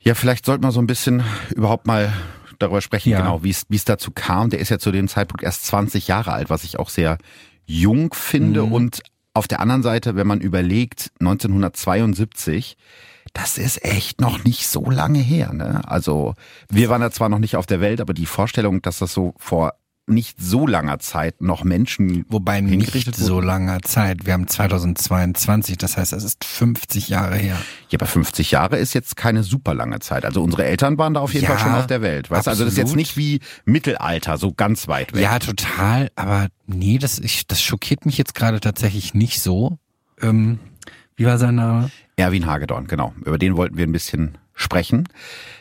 Ja, 0.00 0.14
vielleicht 0.14 0.46
sollte 0.46 0.62
man 0.62 0.70
so 0.70 0.80
ein 0.80 0.86
bisschen 0.86 1.22
überhaupt 1.54 1.86
mal 1.86 2.14
darüber 2.58 2.80
sprechen, 2.80 3.10
ja. 3.10 3.18
genau, 3.18 3.42
wie 3.42 3.50
es 3.50 3.64
wie 3.68 3.76
es 3.76 3.84
dazu 3.84 4.10
kam. 4.10 4.48
Der 4.48 4.60
ist 4.60 4.70
ja 4.70 4.78
zu 4.78 4.90
dem 4.90 5.06
Zeitpunkt 5.06 5.42
erst 5.42 5.66
20 5.66 6.08
Jahre 6.08 6.32
alt, 6.32 6.48
was 6.48 6.64
ich 6.64 6.78
auch 6.78 6.88
sehr 6.88 7.18
jung 7.66 8.14
finde. 8.14 8.64
Mhm. 8.64 8.72
Und 8.72 9.02
auf 9.34 9.46
der 9.46 9.60
anderen 9.60 9.82
Seite, 9.82 10.16
wenn 10.16 10.26
man 10.26 10.40
überlegt, 10.40 11.10
1972, 11.20 12.78
das 13.34 13.58
ist 13.58 13.84
echt 13.84 14.22
noch 14.22 14.44
nicht 14.44 14.66
so 14.66 14.88
lange 14.88 15.18
her. 15.18 15.52
Ne? 15.52 15.82
Also 15.86 16.32
wir 16.70 16.88
waren 16.88 17.02
da 17.02 17.10
zwar 17.10 17.28
noch 17.28 17.38
nicht 17.38 17.56
auf 17.56 17.66
der 17.66 17.82
Welt, 17.82 18.00
aber 18.00 18.14
die 18.14 18.24
Vorstellung, 18.24 18.80
dass 18.80 18.98
das 19.00 19.12
so 19.12 19.34
vor 19.36 19.74
nicht 20.06 20.38
so 20.38 20.66
langer 20.66 20.98
Zeit 20.98 21.40
noch 21.40 21.64
Menschen 21.64 22.26
Wobei 22.28 22.60
nicht 22.60 23.14
so 23.14 23.40
langer 23.40 23.80
Zeit. 23.82 24.26
Wir 24.26 24.34
haben 24.34 24.46
2022, 24.46 25.78
das 25.78 25.96
heißt, 25.96 26.12
es 26.12 26.24
ist 26.24 26.44
50 26.44 27.08
Jahre 27.08 27.36
her. 27.36 27.56
Ja, 27.88 27.98
aber 27.98 28.06
50 28.06 28.50
Jahre 28.50 28.76
ist 28.76 28.92
jetzt 28.92 29.16
keine 29.16 29.42
super 29.42 29.74
lange 29.74 30.00
Zeit. 30.00 30.24
Also 30.24 30.42
unsere 30.42 30.64
Eltern 30.64 30.98
waren 30.98 31.14
da 31.14 31.20
auf 31.20 31.32
jeden 31.32 31.44
ja, 31.44 31.52
Fall 31.52 31.58
schon 31.58 31.74
auf 31.74 31.86
der 31.86 32.02
Welt. 32.02 32.30
Weißt? 32.30 32.48
Also 32.48 32.64
das 32.64 32.74
ist 32.74 32.78
jetzt 32.78 32.96
nicht 32.96 33.16
wie 33.16 33.40
Mittelalter, 33.64 34.36
so 34.36 34.52
ganz 34.52 34.88
weit 34.88 35.14
weg. 35.14 35.22
Ja, 35.22 35.38
total. 35.38 36.10
Aber 36.16 36.48
nee, 36.66 36.98
das, 36.98 37.18
ich, 37.18 37.46
das 37.46 37.62
schockiert 37.62 38.04
mich 38.04 38.18
jetzt 38.18 38.34
gerade 38.34 38.60
tatsächlich 38.60 39.14
nicht 39.14 39.40
so. 39.40 39.78
Ähm, 40.20 40.58
wie 41.16 41.24
war 41.24 41.38
sein 41.38 41.54
Name? 41.54 41.90
Erwin 42.16 42.46
Hagedorn, 42.46 42.86
genau. 42.86 43.14
Über 43.24 43.38
den 43.38 43.56
wollten 43.56 43.76
wir 43.76 43.86
ein 43.86 43.92
bisschen 43.92 44.38
sprechen. 44.54 45.08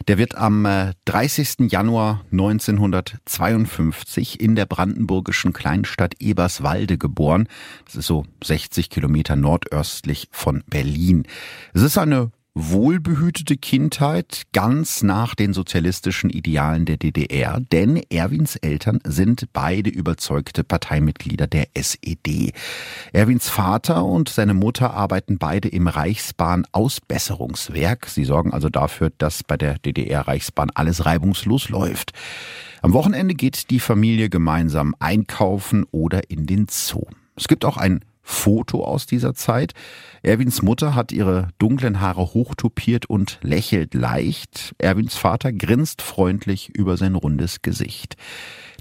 Der 0.08 0.18
wird 0.18 0.36
am 0.36 0.68
30. 1.06 1.60
Äh, 1.60 1.66
Januar 1.66 2.26
1952 2.32 4.40
in 4.40 4.56
der 4.56 4.66
brandenburgischen 4.66 5.54
Kleinstadt 5.54 6.16
Eberswalde 6.20 6.98
geboren. 6.98 7.48
Das 7.86 7.96
ist 7.96 8.08
so 8.08 8.26
60 8.44 8.90
Kilometer 8.90 9.36
nordöstlich 9.36 10.28
von 10.32 10.64
Berlin. 10.68 11.28
Es 11.74 11.82
ist 11.82 11.98
eine 11.98 12.32
wohlbehütete 12.56 13.58
Kindheit 13.58 14.44
ganz 14.54 15.02
nach 15.02 15.34
den 15.34 15.54
sozialistischen 15.54 16.30
Idealen 16.30 16.86
der 16.86 16.98
DDR, 16.98 17.60
denn 17.60 18.00
Erwins 18.12 18.58
Eltern 18.58 19.00
sind 19.04 19.48
beide 19.54 19.90
überzeugte 19.90 20.64
Parteimitglieder 20.64 21.48
der 21.48 21.70
SED. 21.74 22.54
Erwins 23.12 23.50
Vater 23.50 24.06
und 24.06 24.30
seine 24.30 24.54
Mutter 24.54 24.94
arbeiten 24.94 25.40
beide 25.40 25.68
im 25.68 25.88
Reichsbahn-Ausbesserungswerk. 25.88 28.06
Sie 28.06 28.24
sorgen 28.24 28.54
also 28.54 28.70
dafür, 28.70 29.12
dass 29.18 29.44
bei 29.44 29.58
der 29.58 29.80
DDR-Reichsbahn 29.80 30.70
alles 30.76 31.06
reibungslos 31.06 31.70
läuft. 31.70 32.14
Am 32.84 32.94
Wochenende 32.94 33.34
geht 33.34 33.72
die 33.72 33.80
Familie 33.80 34.30
gemeinsam 34.30 34.94
einkaufen 35.00 35.88
oder 35.90 36.30
in 36.30 36.46
den 36.46 36.68
Zoo. 36.70 37.08
Es 37.36 37.48
gibt 37.48 37.66
auch 37.66 37.78
ein 37.78 38.06
Foto 38.24 38.84
aus 38.84 39.06
dieser 39.06 39.34
Zeit. 39.36 39.74
Erwins 40.22 40.62
Mutter 40.62 40.96
hat 40.96 41.12
ihre 41.12 41.50
dunklen 41.60 42.00
Haare 42.00 42.34
hochtopiert 42.34 43.06
und 43.06 43.40
lächelt 43.42 43.94
leicht. 43.94 44.74
Erwins 44.78 45.16
Vater 45.16 45.52
grinst 45.52 46.02
freundlich 46.02 46.70
über 46.76 46.98
sein 46.98 47.16
rundes 47.16 47.62
Gesicht. 47.62 48.16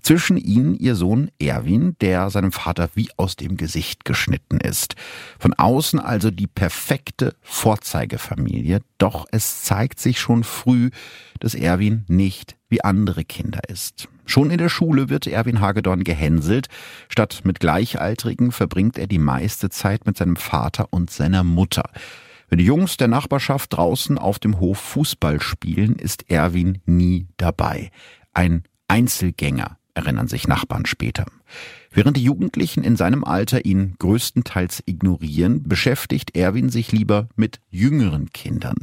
Zwischen 0.02 0.36
ihnen 0.36 0.74
ihr 0.74 0.96
Sohn 0.96 1.30
Erwin, 1.38 1.96
der 2.00 2.28
seinem 2.30 2.50
Vater 2.50 2.90
wie 2.94 3.10
aus 3.16 3.36
dem 3.36 3.56
Gesicht 3.56 4.04
geschnitten 4.04 4.58
ist. 4.58 4.96
Von 5.38 5.54
außen 5.54 6.00
also 6.00 6.32
die 6.32 6.48
perfekte 6.48 7.36
Vorzeigefamilie, 7.40 8.80
doch 8.98 9.26
es 9.30 9.62
zeigt 9.62 10.00
sich 10.00 10.18
schon 10.18 10.42
früh, 10.42 10.90
dass 11.38 11.54
Erwin 11.54 12.04
nicht 12.08 12.56
wie 12.68 12.82
andere 12.82 13.24
Kinder 13.24 13.60
ist. 13.68 14.08
Schon 14.24 14.50
in 14.50 14.58
der 14.58 14.68
Schule 14.68 15.08
wird 15.08 15.26
Erwin 15.26 15.60
Hagedorn 15.60 16.04
gehänselt. 16.04 16.68
Statt 17.08 17.40
mit 17.44 17.60
Gleichaltrigen 17.60 18.52
verbringt 18.52 18.98
er 18.98 19.06
die 19.06 19.18
meiste 19.18 19.70
Zeit 19.70 20.06
mit 20.06 20.16
seinem 20.16 20.36
Vater 20.36 20.88
und 20.90 21.10
seiner 21.10 21.44
Mutter. 21.44 21.90
Wenn 22.48 22.58
die 22.58 22.66
Jungs 22.66 22.98
der 22.98 23.08
Nachbarschaft 23.08 23.72
draußen 23.72 24.18
auf 24.18 24.38
dem 24.38 24.60
Hof 24.60 24.78
Fußball 24.78 25.40
spielen, 25.40 25.96
ist 25.96 26.30
Erwin 26.30 26.82
nie 26.84 27.26
dabei. 27.38 27.90
Ein 28.34 28.64
Einzelgänger, 28.88 29.78
erinnern 29.94 30.28
sich 30.28 30.48
Nachbarn 30.48 30.86
später. 30.86 31.24
Während 31.90 32.16
die 32.16 32.24
Jugendlichen 32.24 32.84
in 32.84 32.96
seinem 32.96 33.24
Alter 33.24 33.64
ihn 33.64 33.94
größtenteils 33.98 34.82
ignorieren, 34.86 35.62
beschäftigt 35.62 36.36
Erwin 36.36 36.70
sich 36.70 36.92
lieber 36.92 37.28
mit 37.36 37.60
jüngeren 37.70 38.30
Kindern. 38.32 38.76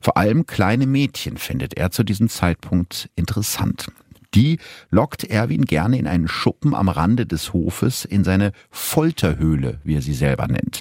Vor 0.00 0.16
allem 0.16 0.46
kleine 0.46 0.86
Mädchen 0.86 1.36
findet 1.36 1.74
er 1.74 1.90
zu 1.90 2.04
diesem 2.04 2.28
Zeitpunkt 2.28 3.10
interessant. 3.14 3.88
Die 4.34 4.58
lockt 4.90 5.24
Erwin 5.24 5.64
gerne 5.64 5.98
in 5.98 6.06
einen 6.06 6.28
Schuppen 6.28 6.74
am 6.74 6.88
Rande 6.88 7.26
des 7.26 7.52
Hofes 7.52 8.04
in 8.04 8.22
seine 8.22 8.52
Folterhöhle, 8.70 9.80
wie 9.82 9.96
er 9.96 10.02
sie 10.02 10.14
selber 10.14 10.46
nennt. 10.46 10.80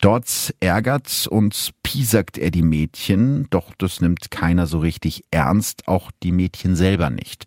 Dort 0.00 0.54
ärgert 0.60 1.26
und 1.28 1.70
piesackt 1.82 2.38
er 2.38 2.50
die 2.50 2.62
Mädchen, 2.62 3.48
doch 3.50 3.72
das 3.78 4.00
nimmt 4.00 4.30
keiner 4.30 4.66
so 4.66 4.78
richtig 4.78 5.24
ernst, 5.30 5.88
auch 5.88 6.10
die 6.22 6.32
Mädchen 6.32 6.76
selber 6.76 7.10
nicht. 7.10 7.46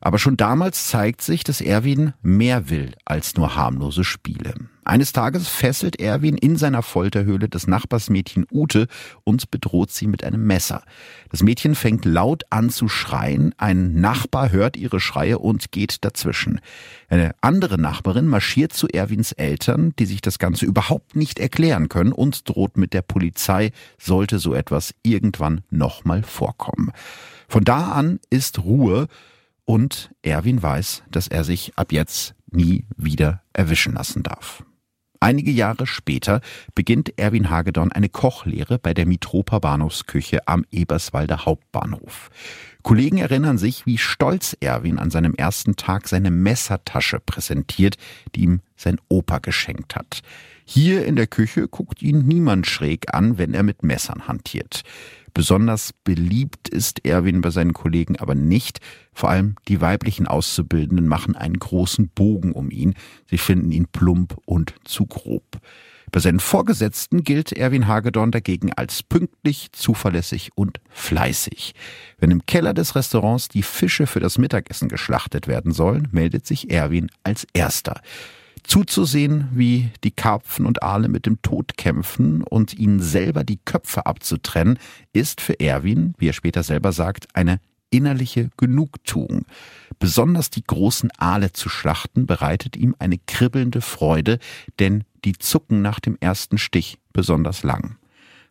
Aber 0.00 0.18
schon 0.18 0.36
damals 0.36 0.88
zeigt 0.88 1.22
sich, 1.22 1.42
dass 1.42 1.60
Erwin 1.60 2.12
mehr 2.20 2.68
will 2.68 2.92
als 3.06 3.34
nur 3.36 3.56
harmlose 3.56 4.04
Spiele. 4.04 4.54
Eines 4.86 5.12
Tages 5.12 5.48
fesselt 5.48 5.98
Erwin 5.98 6.38
in 6.38 6.56
seiner 6.56 6.80
Folterhöhle 6.80 7.48
das 7.48 7.66
Nachbarsmädchen 7.66 8.46
Ute 8.52 8.86
und 9.24 9.50
bedroht 9.50 9.90
sie 9.90 10.06
mit 10.06 10.22
einem 10.22 10.46
Messer. 10.46 10.84
Das 11.28 11.42
Mädchen 11.42 11.74
fängt 11.74 12.04
laut 12.04 12.44
an 12.50 12.70
zu 12.70 12.88
schreien, 12.88 13.52
ein 13.58 14.00
Nachbar 14.00 14.52
hört 14.52 14.76
ihre 14.76 15.00
Schreie 15.00 15.40
und 15.40 15.72
geht 15.72 16.04
dazwischen. 16.04 16.60
Eine 17.08 17.34
andere 17.40 17.78
Nachbarin 17.78 18.28
marschiert 18.28 18.72
zu 18.72 18.86
Erwins 18.86 19.32
Eltern, 19.32 19.92
die 19.98 20.06
sich 20.06 20.20
das 20.20 20.38
Ganze 20.38 20.66
überhaupt 20.66 21.16
nicht 21.16 21.40
erklären 21.40 21.88
können 21.88 22.12
und 22.12 22.48
droht 22.48 22.76
mit 22.76 22.92
der 22.92 23.02
Polizei, 23.02 23.72
sollte 23.98 24.38
so 24.38 24.54
etwas 24.54 24.94
irgendwann 25.02 25.62
nochmal 25.68 26.22
vorkommen. 26.22 26.92
Von 27.48 27.64
da 27.64 27.90
an 27.90 28.20
ist 28.30 28.60
Ruhe, 28.60 29.08
und 29.66 30.12
Erwin 30.22 30.62
weiß, 30.62 31.02
dass 31.10 31.26
er 31.26 31.42
sich 31.42 31.76
ab 31.76 31.90
jetzt 31.90 32.36
nie 32.52 32.86
wieder 32.96 33.42
erwischen 33.52 33.94
lassen 33.94 34.22
darf. 34.22 34.62
Einige 35.20 35.50
Jahre 35.50 35.86
später 35.86 36.40
beginnt 36.74 37.18
Erwin 37.18 37.50
Hagedorn 37.50 37.92
eine 37.92 38.08
Kochlehre 38.08 38.78
bei 38.78 38.94
der 38.94 39.06
Mitropa 39.06 39.58
Bahnhofsküche 39.58 40.46
am 40.46 40.64
Eberswalder 40.70 41.44
Hauptbahnhof. 41.44 42.30
Kollegen 42.82 43.18
erinnern 43.18 43.58
sich, 43.58 43.84
wie 43.86 43.98
stolz 43.98 44.56
Erwin 44.60 44.98
an 44.98 45.10
seinem 45.10 45.34
ersten 45.34 45.76
Tag 45.76 46.06
seine 46.06 46.30
Messertasche 46.30 47.18
präsentiert, 47.18 47.96
die 48.34 48.42
ihm 48.42 48.60
sein 48.76 49.00
Opa 49.08 49.38
geschenkt 49.38 49.96
hat. 49.96 50.22
Hier 50.64 51.04
in 51.04 51.16
der 51.16 51.26
Küche 51.26 51.68
guckt 51.68 52.02
ihn 52.02 52.26
niemand 52.26 52.66
schräg 52.66 53.14
an, 53.14 53.38
wenn 53.38 53.54
er 53.54 53.62
mit 53.62 53.82
Messern 53.82 54.28
hantiert. 54.28 54.82
Besonders 55.36 55.92
beliebt 56.02 56.70
ist 56.70 57.04
Erwin 57.04 57.42
bei 57.42 57.50
seinen 57.50 57.74
Kollegen 57.74 58.16
aber 58.16 58.34
nicht. 58.34 58.80
Vor 59.12 59.28
allem 59.28 59.56
die 59.68 59.82
weiblichen 59.82 60.26
Auszubildenden 60.26 61.06
machen 61.06 61.36
einen 61.36 61.58
großen 61.58 62.08
Bogen 62.08 62.52
um 62.52 62.70
ihn. 62.70 62.94
Sie 63.28 63.36
finden 63.36 63.70
ihn 63.70 63.86
plump 63.86 64.38
und 64.46 64.74
zu 64.84 65.04
grob. 65.04 65.44
Bei 66.10 66.20
seinen 66.20 66.40
Vorgesetzten 66.40 67.22
gilt 67.22 67.52
Erwin 67.52 67.86
Hagedorn 67.86 68.30
dagegen 68.30 68.72
als 68.72 69.02
pünktlich, 69.02 69.72
zuverlässig 69.72 70.52
und 70.54 70.80
fleißig. 70.88 71.74
Wenn 72.16 72.30
im 72.30 72.46
Keller 72.46 72.72
des 72.72 72.94
Restaurants 72.94 73.48
die 73.48 73.62
Fische 73.62 74.06
für 74.06 74.20
das 74.20 74.38
Mittagessen 74.38 74.88
geschlachtet 74.88 75.48
werden 75.48 75.72
sollen, 75.72 76.08
meldet 76.12 76.46
sich 76.46 76.70
Erwin 76.70 77.10
als 77.24 77.46
erster. 77.52 78.00
Zuzusehen, 78.66 79.48
wie 79.52 79.90
die 80.02 80.10
Karpfen 80.10 80.66
und 80.66 80.82
Aale 80.82 81.08
mit 81.08 81.26
dem 81.26 81.40
Tod 81.40 81.76
kämpfen 81.76 82.42
und 82.42 82.74
ihnen 82.74 83.00
selber 83.00 83.44
die 83.44 83.60
Köpfe 83.64 84.06
abzutrennen, 84.06 84.78
ist 85.12 85.40
für 85.40 85.60
Erwin, 85.60 86.14
wie 86.18 86.28
er 86.28 86.32
später 86.32 86.62
selber 86.62 86.92
sagt, 86.92 87.28
eine 87.34 87.60
innerliche 87.90 88.50
Genugtuung. 88.56 89.46
Besonders 89.98 90.50
die 90.50 90.64
großen 90.64 91.10
Aale 91.16 91.52
zu 91.52 91.68
schlachten 91.68 92.26
bereitet 92.26 92.76
ihm 92.76 92.96
eine 92.98 93.18
kribbelnde 93.18 93.80
Freude, 93.80 94.38
denn 94.78 95.04
die 95.24 95.34
zucken 95.38 95.80
nach 95.80 96.00
dem 96.00 96.16
ersten 96.20 96.58
Stich 96.58 96.98
besonders 97.12 97.62
lang. 97.62 97.96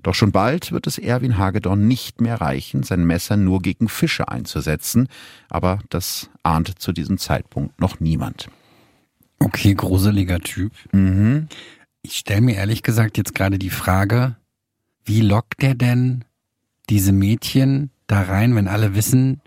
Doch 0.01 0.15
schon 0.15 0.31
bald 0.31 0.71
wird 0.71 0.87
es 0.87 0.97
Erwin 0.97 1.37
Hagedorn 1.37 1.87
nicht 1.87 2.21
mehr 2.21 2.39
reichen, 2.39 2.83
sein 2.83 3.05
Messer 3.05 3.37
nur 3.37 3.61
gegen 3.61 3.89
Fische 3.89 4.29
einzusetzen, 4.29 5.09
aber 5.49 5.79
das 5.89 6.29
ahnt 6.43 6.79
zu 6.79 6.91
diesem 6.93 7.17
Zeitpunkt 7.17 7.81
noch 7.81 7.99
niemand. 7.99 8.49
Okay, 9.39 9.73
gruseliger 9.73 10.39
Typ. 10.39 10.71
Mhm. 10.91 11.47
Ich 12.01 12.17
stelle 12.17 12.41
mir 12.41 12.55
ehrlich 12.55 12.83
gesagt 12.83 13.17
jetzt 13.17 13.35
gerade 13.35 13.57
die 13.57 13.69
Frage, 13.69 14.35
wie 15.03 15.21
lockt 15.21 15.61
der 15.61 15.75
denn 15.75 16.23
diese 16.89 17.11
Mädchen 17.11 17.89
da 18.07 18.21
rein, 18.21 18.55
wenn 18.55 18.67
alle 18.67 18.95
wissen, 18.95 19.41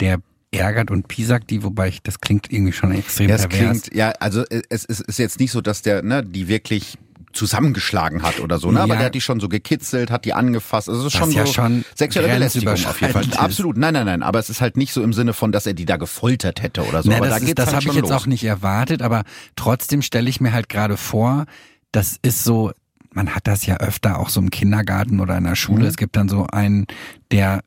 der 0.00 0.20
ärgert 0.50 0.90
und 0.90 1.08
piesackt 1.08 1.50
die, 1.50 1.62
wobei 1.62 1.88
ich, 1.88 2.02
das 2.02 2.20
klingt 2.20 2.52
irgendwie 2.52 2.72
schon 2.72 2.92
extrem 2.92 3.28
ja, 3.28 3.36
pervers. 3.36 3.82
Klingt, 3.82 3.94
ja, 3.94 4.10
also 4.20 4.44
es, 4.68 4.84
es 4.84 5.00
ist 5.00 5.18
jetzt 5.18 5.40
nicht 5.40 5.50
so, 5.50 5.60
dass 5.60 5.82
der, 5.82 6.02
ne, 6.02 6.22
die 6.22 6.48
wirklich 6.48 6.98
zusammengeschlagen 7.34 8.22
hat 8.22 8.40
oder 8.40 8.58
so, 8.58 8.70
ne? 8.70 8.80
Aber 8.80 8.96
der 8.96 9.06
hat 9.06 9.14
die 9.14 9.20
schon 9.20 9.40
so 9.40 9.48
gekitzelt, 9.48 10.10
hat 10.10 10.24
die 10.24 10.32
angefasst. 10.32 10.88
Also 10.88 11.00
es 11.02 11.12
ist 11.12 11.18
schon 11.18 11.30
ja 11.32 11.46
so 11.46 11.52
schon 11.52 11.84
sexuelle 11.94 12.28
Belästigung 12.28 12.72
auf 12.72 13.00
jeden 13.00 13.12
Fall. 13.12 13.24
Absolut. 13.36 13.76
Nein, 13.76 13.94
nein, 13.94 14.06
nein. 14.06 14.22
Aber 14.22 14.38
es 14.38 14.50
ist 14.50 14.60
halt 14.60 14.76
nicht 14.76 14.92
so 14.92 15.02
im 15.02 15.12
Sinne 15.12 15.32
von, 15.32 15.52
dass 15.52 15.66
er 15.66 15.74
die 15.74 15.84
da 15.84 15.96
gefoltert 15.96 16.62
hätte 16.62 16.82
oder 16.86 17.02
so. 17.02 17.10
Na, 17.10 17.16
aber 17.16 17.28
das 17.28 17.44
da 17.44 17.52
das 17.52 17.66
halt 17.66 17.76
habe 17.76 17.88
ich 17.88 17.94
jetzt 17.94 18.10
los. 18.10 18.22
auch 18.22 18.26
nicht 18.26 18.44
erwartet, 18.44 19.02
aber 19.02 19.24
trotzdem 19.56 20.02
stelle 20.02 20.30
ich 20.30 20.40
mir 20.40 20.52
halt 20.52 20.68
gerade 20.68 20.96
vor, 20.96 21.46
das 21.92 22.18
ist 22.22 22.44
so, 22.44 22.72
man 23.12 23.34
hat 23.34 23.46
das 23.46 23.66
ja 23.66 23.76
öfter 23.78 24.18
auch 24.18 24.28
so 24.28 24.40
im 24.40 24.50
Kindergarten 24.50 25.20
oder 25.20 25.36
in 25.36 25.44
der 25.44 25.56
Schule. 25.56 25.82
Mhm. 25.82 25.88
Es 25.88 25.96
gibt 25.96 26.16
dann 26.16 26.28
so 26.28 26.46
einen, 26.46 26.86
der 27.30 27.60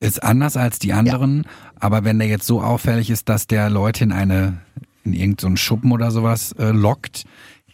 ist 0.00 0.22
anders 0.22 0.56
als 0.56 0.78
die 0.78 0.94
anderen, 0.94 1.42
ja. 1.42 1.50
aber 1.78 2.04
wenn 2.04 2.18
der 2.18 2.28
jetzt 2.28 2.46
so 2.46 2.62
auffällig 2.62 3.10
ist, 3.10 3.28
dass 3.28 3.46
der 3.46 3.68
Leute 3.68 4.04
in 4.04 4.12
eine 4.12 4.58
in 5.04 5.12
irgendeinen 5.12 5.56
so 5.56 5.62
Schuppen 5.62 5.92
oder 5.92 6.10
sowas 6.10 6.52
äh, 6.58 6.70
lockt, 6.70 7.24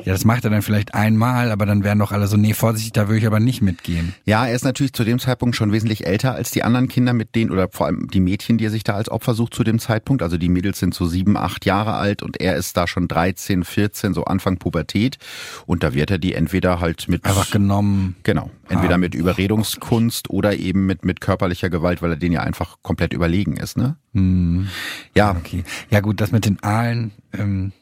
ja, 0.05 0.13
das 0.13 0.25
macht 0.25 0.45
er 0.45 0.51
dann 0.51 0.63
vielleicht 0.63 0.95
einmal, 0.95 1.51
aber 1.51 1.65
dann 1.65 1.83
wären 1.83 1.99
doch 1.99 2.13
alle 2.13 2.27
so, 2.27 2.37
nee, 2.37 2.53
vorsichtig, 2.53 2.93
da 2.93 3.09
würde 3.09 3.19
ich 3.19 3.27
aber 3.27 3.41
nicht 3.41 3.63
mitgehen. 3.63 4.15
Ja, 4.25 4.47
er 4.47 4.55
ist 4.55 4.65
natürlich 4.65 4.93
zu 4.93 5.05
dem 5.05 5.19
Zeitpunkt 5.19 5.57
schon 5.57 5.73
wesentlich 5.73 6.07
älter 6.07 6.35
als 6.35 6.51
die 6.51 6.63
anderen 6.63 6.89
Kinder 6.89 7.13
mit 7.13 7.35
denen, 7.35 7.51
oder 7.51 7.69
vor 7.71 7.87
allem 7.87 8.09
die 8.09 8.21
Mädchen, 8.21 8.59
die 8.59 8.67
er 8.67 8.71
sich 8.71 8.85
da 8.85 8.95
als 8.95 9.09
Opfer 9.09 9.35
sucht 9.35 9.55
zu 9.55 9.65
dem 9.65 9.79
Zeitpunkt. 9.79 10.23
Also 10.23 10.37
die 10.37 10.49
Mädels 10.49 10.79
sind 10.79 10.95
so 10.95 11.07
sieben, 11.07 11.37
acht 11.37 11.65
Jahre 11.65 11.95
alt 11.95 12.23
und 12.23 12.41
er 12.41 12.57
ist 12.57 12.77
da 12.77 12.87
schon 12.87 13.09
13, 13.09 13.65
14, 13.65 14.13
so 14.13 14.25
Anfang 14.25 14.59
Pubertät. 14.59 15.19
Und 15.65 15.83
da 15.83 15.95
wird 15.95 16.11
er 16.11 16.19
die 16.19 16.35
entweder 16.35 16.81
halt 16.81 17.09
mit... 17.09 17.25
Einfach 17.25 17.51
genommen. 17.51 18.17
Genau. 18.23 18.51
Entweder 18.69 18.97
ah. 18.97 18.99
mit 18.99 19.15
Überredungskunst 19.15 20.29
oder 20.31 20.57
eben 20.57 20.87
mit, 20.87 21.05
mit 21.05 21.21
körperlicher 21.21 21.71
Gewalt, 21.71 22.03
weil 22.03 22.11
er 22.11 22.17
denen 22.17 22.33
ja 22.33 22.43
einfach 22.43 22.77
komplett 22.83 23.13
überlegen 23.13 23.57
ist, 23.57 23.77
ne? 23.77 23.97
Hm. 24.13 24.69
Ja. 25.15 25.31
Okay. 25.33 25.65
Ja 25.91 26.01
gut, 26.01 26.21
das 26.21 26.33
mit 26.33 26.45
den 26.45 26.63
Aalen... 26.63 27.13
Ähm 27.33 27.73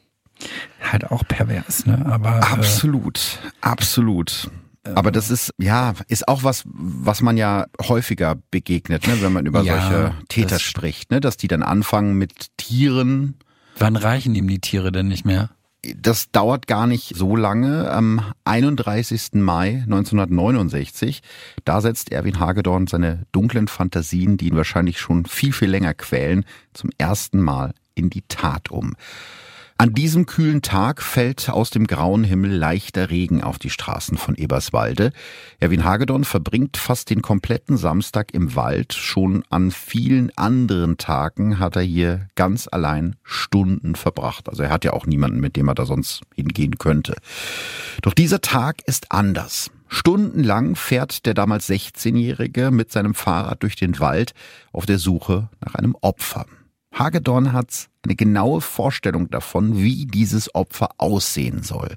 halt 0.81 1.11
auch 1.11 1.27
pervers, 1.27 1.85
ne? 1.85 2.05
Aber 2.05 2.51
absolut, 2.51 3.39
äh, 3.43 3.47
absolut. 3.61 4.49
Aber 4.93 5.11
das 5.11 5.31
ist, 5.31 5.51
ja, 5.57 5.93
ist 6.07 6.27
auch 6.27 6.43
was, 6.43 6.63
was 6.65 7.21
man 7.21 7.37
ja 7.37 7.65
häufiger 7.81 8.35
begegnet, 8.51 9.07
ne, 9.07 9.21
wenn 9.21 9.33
man 9.33 9.45
über 9.45 9.61
ja, 9.61 9.81
solche 9.81 10.13
Täter 10.29 10.59
spricht, 10.59 11.09
ne, 11.09 11.19
dass 11.19 11.37
die 11.37 11.47
dann 11.47 11.63
anfangen 11.63 12.15
mit 12.15 12.55
Tieren. 12.57 13.35
Wann 13.79 13.95
reichen 13.95 14.35
ihm 14.35 14.47
die 14.47 14.59
Tiere 14.59 14.91
denn 14.91 15.07
nicht 15.07 15.25
mehr? 15.25 15.49
Das 15.97 16.31
dauert 16.31 16.67
gar 16.67 16.87
nicht 16.87 17.15
so 17.15 17.35
lange. 17.35 17.91
Am 17.91 18.21
31. 18.43 19.33
Mai 19.33 19.83
1969, 19.83 21.21
da 21.63 21.81
setzt 21.81 22.11
Erwin 22.11 22.39
Hagedorn 22.39 22.87
seine 22.87 23.25
dunklen 23.31 23.67
Fantasien, 23.67 24.37
die 24.37 24.47
ihn 24.47 24.55
wahrscheinlich 24.55 24.99
schon 24.99 25.25
viel, 25.25 25.53
viel 25.53 25.69
länger 25.69 25.93
quälen, 25.93 26.45
zum 26.73 26.89
ersten 26.97 27.39
Mal 27.39 27.73
in 27.93 28.09
die 28.09 28.23
Tat 28.27 28.71
um. 28.71 28.95
An 29.77 29.93
diesem 29.93 30.25
kühlen 30.25 30.61
Tag 30.61 31.01
fällt 31.01 31.49
aus 31.49 31.69
dem 31.69 31.85
grauen 31.85 32.23
Himmel 32.23 32.49
leichter 32.49 33.09
Regen 33.09 33.43
auf 33.43 33.59
die 33.59 33.69
Straßen 33.69 34.17
von 34.17 34.35
Eberswalde. 34.35 35.11
Erwin 35.59 35.83
Hagedorn 35.83 36.23
verbringt 36.23 36.77
fast 36.77 37.09
den 37.09 37.21
kompletten 37.21 37.75
Samstag 37.75 38.33
im 38.33 38.55
Wald. 38.55 38.93
Schon 38.93 39.43
an 39.49 39.71
vielen 39.71 40.31
anderen 40.37 40.97
Tagen 40.97 41.59
hat 41.59 41.75
er 41.75 41.81
hier 41.81 42.29
ganz 42.35 42.69
allein 42.71 43.17
Stunden 43.23 43.95
verbracht. 43.95 44.47
Also 44.47 44.63
er 44.63 44.69
hat 44.69 44.85
ja 44.85 44.93
auch 44.93 45.05
niemanden, 45.05 45.41
mit 45.41 45.57
dem 45.57 45.67
er 45.67 45.75
da 45.75 45.85
sonst 45.85 46.21
hingehen 46.33 46.77
könnte. 46.77 47.15
Doch 48.01 48.13
dieser 48.13 48.39
Tag 48.39 48.81
ist 48.85 49.11
anders. 49.11 49.71
Stundenlang 49.89 50.77
fährt 50.77 51.25
der 51.25 51.33
damals 51.33 51.69
16-Jährige 51.69 52.71
mit 52.71 52.93
seinem 52.93 53.13
Fahrrad 53.13 53.61
durch 53.61 53.75
den 53.75 53.99
Wald 53.99 54.33
auf 54.71 54.85
der 54.85 54.99
Suche 54.99 55.49
nach 55.59 55.75
einem 55.75 55.97
Opfer. 55.99 56.45
Hagedorn 56.95 57.51
hat 57.51 57.89
eine 58.03 58.15
genaue 58.15 58.61
Vorstellung 58.61 59.29
davon, 59.29 59.77
wie 59.77 60.05
dieses 60.05 60.55
Opfer 60.55 60.91
aussehen 60.97 61.61
soll. 61.61 61.95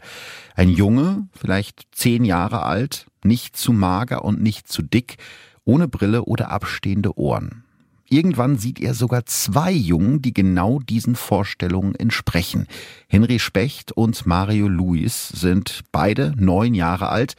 Ein 0.57 0.71
Junge, 0.71 1.29
vielleicht 1.39 1.87
zehn 1.93 2.25
Jahre 2.25 2.65
alt, 2.65 3.07
nicht 3.23 3.57
zu 3.57 3.73
mager 3.73 4.25
und 4.25 4.43
nicht 4.43 4.67
zu 4.67 4.83
dick, 4.83 5.19
ohne 5.65 5.87
Brille 5.87 6.25
oder 6.25 6.51
abstehende 6.51 7.17
Ohren. 7.17 7.65
Irgendwann 8.11 8.57
sieht 8.57 8.81
er 8.81 8.95
sogar 8.95 9.27
zwei 9.27 9.71
Jungen, 9.71 10.23
die 10.23 10.33
genau 10.33 10.79
diesen 10.81 11.15
Vorstellungen 11.15 11.95
entsprechen. 11.95 12.67
Henry 13.07 13.39
Specht 13.39 13.93
und 13.93 14.25
Mario 14.27 14.67
Luis 14.69 15.29
sind 15.29 15.83
beide 15.93 16.33
neun 16.37 16.75
Jahre 16.75 17.11
alt. 17.11 17.35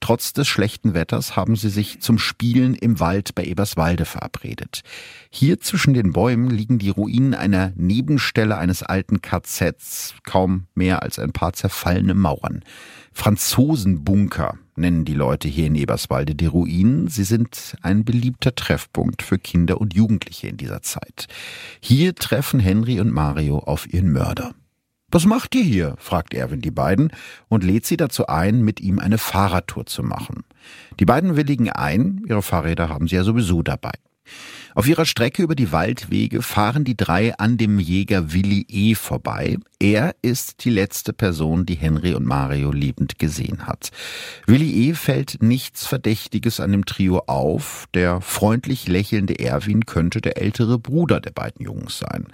Trotz 0.00 0.32
des 0.32 0.46
schlechten 0.46 0.94
Wetters 0.94 1.36
haben 1.36 1.56
sie 1.56 1.70
sich 1.70 2.00
zum 2.00 2.18
Spielen 2.18 2.74
im 2.74 3.00
Wald 3.00 3.34
bei 3.34 3.44
Eberswalde 3.44 4.04
verabredet. 4.04 4.82
Hier 5.30 5.60
zwischen 5.60 5.92
den 5.94 6.12
Bäumen 6.12 6.50
liegen 6.50 6.78
die 6.78 6.90
Ruinen 6.90 7.34
einer 7.34 7.72
Nebenstelle 7.76 8.56
eines 8.58 8.82
alten 8.82 9.22
KZs, 9.22 10.14
kaum 10.24 10.66
mehr 10.74 11.02
als 11.02 11.18
ein 11.18 11.32
paar 11.32 11.52
zerfallene 11.52 12.14
Mauern. 12.14 12.64
Franzosenbunker 13.12 14.58
nennen 14.78 15.04
die 15.04 15.14
Leute 15.14 15.48
hier 15.48 15.66
in 15.66 15.74
Eberswalde 15.74 16.34
die 16.34 16.46
Ruinen. 16.46 17.08
Sie 17.08 17.24
sind 17.24 17.76
ein 17.82 18.04
beliebter 18.04 18.54
Treffpunkt 18.54 19.22
für 19.22 19.38
Kinder 19.38 19.80
und 19.80 19.94
Jugendliche 19.94 20.48
in 20.48 20.56
dieser 20.56 20.82
Zeit. 20.82 21.26
Hier 21.80 22.14
treffen 22.14 22.60
Henry 22.60 23.00
und 23.00 23.12
Mario 23.12 23.58
auf 23.58 23.92
ihren 23.92 24.12
Mörder. 24.12 24.54
Was 25.10 25.24
macht 25.24 25.54
ihr 25.54 25.62
hier? 25.62 25.94
fragt 25.98 26.34
Erwin 26.34 26.60
die 26.60 26.70
beiden 26.70 27.10
und 27.48 27.64
lädt 27.64 27.86
sie 27.86 27.96
dazu 27.96 28.26
ein, 28.26 28.60
mit 28.62 28.80
ihm 28.80 28.98
eine 28.98 29.16
Fahrradtour 29.16 29.86
zu 29.86 30.02
machen. 30.02 30.44
Die 31.00 31.06
beiden 31.06 31.36
willigen 31.36 31.70
ein, 31.70 32.22
ihre 32.26 32.42
Fahrräder 32.42 32.88
haben 32.88 33.08
sie 33.08 33.16
ja 33.16 33.24
sowieso 33.24 33.62
dabei. 33.62 33.92
Auf 34.74 34.86
ihrer 34.86 35.06
Strecke 35.06 35.42
über 35.42 35.54
die 35.54 35.72
Waldwege 35.72 36.42
fahren 36.42 36.84
die 36.84 36.96
drei 36.96 37.34
an 37.36 37.56
dem 37.56 37.78
Jäger 37.78 38.32
Willi 38.32 38.66
E. 38.68 38.94
vorbei. 38.94 39.56
Er 39.80 40.14
ist 40.22 40.64
die 40.64 40.70
letzte 40.70 41.12
Person, 41.12 41.64
die 41.64 41.74
Henry 41.74 42.14
und 42.14 42.26
Mario 42.26 42.70
liebend 42.70 43.18
gesehen 43.18 43.66
hat. 43.66 43.90
Willi 44.46 44.88
E. 44.88 44.94
fällt 44.94 45.42
nichts 45.42 45.86
Verdächtiges 45.86 46.60
an 46.60 46.72
dem 46.72 46.84
Trio 46.84 47.22
auf. 47.26 47.86
Der 47.94 48.20
freundlich 48.20 48.88
lächelnde 48.88 49.38
Erwin 49.38 49.86
könnte 49.86 50.20
der 50.20 50.36
ältere 50.36 50.78
Bruder 50.78 51.20
der 51.20 51.32
beiden 51.32 51.64
Jungs 51.64 51.98
sein. 51.98 52.26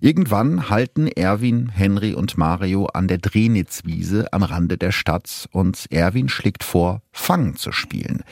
Irgendwann 0.00 0.68
halten 0.68 1.08
Erwin, 1.08 1.70
Henry 1.70 2.14
und 2.14 2.36
Mario 2.36 2.86
an 2.86 3.08
der 3.08 3.18
Drenitzwiese 3.18 4.32
am 4.32 4.42
Rande 4.42 4.76
der 4.76 4.92
Stadt 4.92 5.48
und 5.52 5.86
Erwin 5.90 6.28
schlägt 6.28 6.64
vor, 6.64 7.02
Fangen 7.12 7.56
zu 7.56 7.72
spielen. 7.72 8.22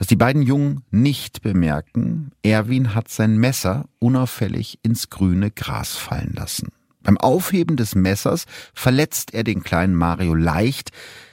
Was 0.00 0.06
die 0.06 0.16
beiden 0.16 0.40
Jungen 0.40 0.82
nicht 0.90 1.42
bemerken, 1.42 2.32
Erwin 2.42 2.94
hat 2.94 3.10
sein 3.10 3.36
Messer 3.36 3.84
unauffällig 3.98 4.78
ins 4.82 5.10
grüne 5.10 5.50
Gras 5.50 5.94
fallen 5.94 6.32
lassen. 6.32 6.68
Beim 7.02 7.18
Aufheben 7.18 7.76
des 7.76 7.94
Messers 7.94 8.46
verletzt 8.72 9.34
er 9.34 9.44
den 9.44 9.62
kleinen 9.62 9.94
Mario 9.94 10.34
leicht, 10.34 10.90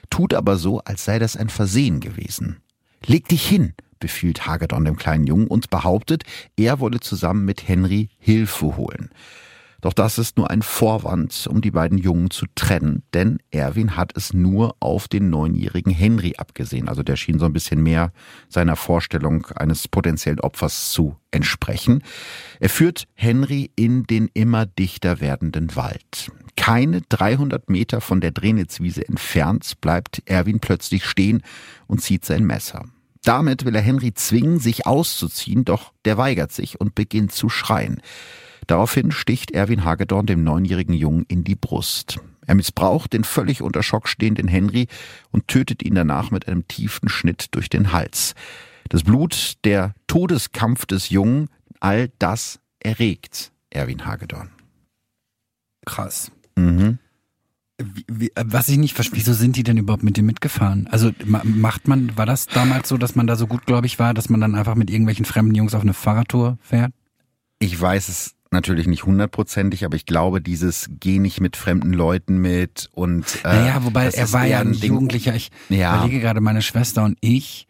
tut 0.10 0.34
aber 0.34 0.58
so, 0.58 0.82
als 0.82 1.06
sei 1.06 1.18
das 1.18 1.38
ein 1.38 1.48
Versehen 1.48 2.02
gewesen. 2.02 2.58
Leg 3.06 3.30
dich 3.30 3.48
hin, 3.48 3.74
befiehlt 4.02 4.46
Hagedorn 4.46 4.84
dem 4.84 4.98
kleinen 4.98 5.28
Jungen 5.28 5.48
und 5.48 5.70
behauptet, 5.70 6.24
er 6.58 6.82
wolle 6.82 7.00
zusammen 7.00 7.46
mit 7.46 7.70
Henry 7.70 8.10
Hilfe 8.20 8.76
holen. 8.76 9.12
Doch 9.82 9.94
das 9.94 10.18
ist 10.18 10.38
nur 10.38 10.50
ein 10.50 10.62
Vorwand, 10.62 11.48
um 11.50 11.62
die 11.62 11.72
beiden 11.72 11.98
Jungen 11.98 12.32
zu 12.32 12.46
trennen, 12.56 13.04
denn 13.14 13.38
Erwin 13.52 13.96
hat 13.96 14.16
es 14.18 14.34
nur 14.34 14.76
auf 14.80 15.08
den 15.08 15.30
neunjährigen 15.30 15.94
Henry 15.94 16.36
abgesehen. 16.38 16.88
Also 16.88 17.04
der 17.04 17.16
schien 17.16 17.38
so 17.38 17.46
ein 17.46 17.54
bisschen 17.54 17.84
mehr 17.84 18.12
seiner 18.50 18.76
Vorstellung 18.76 19.46
eines 19.56 19.88
potenziellen 19.88 20.40
Opfers 20.40 20.92
zu 20.92 21.16
entsprechen. 21.32 22.04
Er 22.60 22.70
führt 22.70 23.08
Henry 23.14 23.70
in 23.76 24.04
den 24.04 24.30
immer 24.34 24.66
dichter 24.66 25.20
werdenden 25.20 25.76
Wald. 25.76 26.32
Keine 26.56 27.02
300 27.02 27.70
Meter 27.70 28.02
von 28.02 28.20
der 28.20 28.32
Drenitzwiese 28.32 29.08
entfernt 29.08 29.80
bleibt 29.80 30.24
Erwin 30.26 30.60
plötzlich 30.60 31.06
stehen 31.06 31.44
und 31.86 32.02
zieht 32.02 32.26
sein 32.26 32.46
Messer. 32.46 32.86
Damit 33.24 33.66
will 33.66 33.76
er 33.76 33.82
Henry 33.82 34.14
zwingen, 34.14 34.60
sich 34.60 34.88
auszuziehen, 34.88 35.66
doch 35.66 35.92
der 36.06 36.18
weigert 36.18 36.52
sich 36.52 36.80
und 36.80 36.96
beginnt 36.96 37.32
zu 37.32 37.50
schreien. 37.50 38.02
Daraufhin 38.68 39.12
sticht 39.12 39.52
Erwin 39.52 39.86
Hagedorn 39.86 40.26
dem 40.26 40.44
neunjährigen 40.44 40.94
Jungen 40.94 41.26
in 41.28 41.44
die 41.44 41.56
Brust. 41.56 42.20
Er 42.46 42.56
missbraucht 42.56 43.14
den 43.14 43.24
völlig 43.24 43.62
unter 43.62 43.84
Schock 43.84 44.08
stehenden 44.08 44.48
Henry 44.48 44.88
und 45.32 45.48
tötet 45.48 45.84
ihn 45.84 45.96
danach 45.96 46.32
mit 46.32 46.48
einem 46.48 46.68
tiefen 46.68 47.10
Schnitt 47.10 47.48
durch 47.52 47.70
den 47.70 47.92
Hals. 47.92 48.36
Das 48.90 49.04
Blut, 49.04 49.58
der 49.66 49.94
Todeskampf 50.08 50.86
des 50.86 51.10
Jungen, 51.10 51.50
all 51.80 52.10
das 52.20 52.60
erregt 52.80 53.52
Erwin 53.70 54.06
Hagedorn. 54.06 54.50
Krass. 55.86 56.32
Mhm. 56.56 57.00
Wie, 57.78 58.06
wie, 58.10 58.32
was 58.36 58.70
ich 58.70 58.78
nicht 58.78 58.96
verstehe, 58.96 59.18
wieso 59.18 59.34
sind 59.34 59.56
die 59.56 59.64
denn 59.64 59.78
überhaupt 59.78 60.04
mit 60.04 60.18
dem 60.18 60.26
mitgefahren? 60.26 60.88
Also 60.88 61.12
macht 61.26 61.88
man, 61.88 62.18
war 62.18 62.26
das 62.26 62.48
damals 62.48 62.90
so, 62.90 62.98
dass 62.98 63.16
man 63.16 63.28
da 63.28 63.36
so 63.36 63.46
gutgläubig 63.46 64.00
war, 64.00 64.14
dass 64.14 64.30
man 64.30 64.42
dann 64.42 64.56
einfach 64.56 64.76
mit 64.76 64.90
irgendwelchen 64.90 65.26
fremden 65.26 65.54
Jungs 65.54 65.76
auf 65.76 65.84
eine 65.84 65.94
Fahrradtour 65.94 66.58
fährt? 66.62 66.92
Ich 67.60 67.80
weiß 67.80 68.10
es 68.10 68.37
natürlich 68.52 68.88
nicht 68.88 69.06
hundertprozentig, 69.06 69.86
aber 69.86 69.96
ich 69.96 70.06
glaube, 70.06 70.42
dieses 70.42 70.90
geh 71.00 71.20
nicht 71.20 71.42
mit 71.42 71.56
fremden 71.56 71.94
Leuten 71.94 72.38
mit 72.38 72.90
und 72.94 73.26
äh, 73.44 73.48
naja, 73.48 73.84
wobei 73.84 74.08
er 74.08 74.32
war 74.34 74.46
ja 74.46 74.60
ein 74.60 74.74
Ding. 74.74 74.94
Jugendlicher. 74.94 75.36
Ich 75.36 75.52
ja. 75.70 75.98
überlege 75.98 76.20
gerade, 76.20 76.42
meine 76.42 76.62
Schwester 76.62 77.04
und 77.04 77.18
ich 77.22 77.68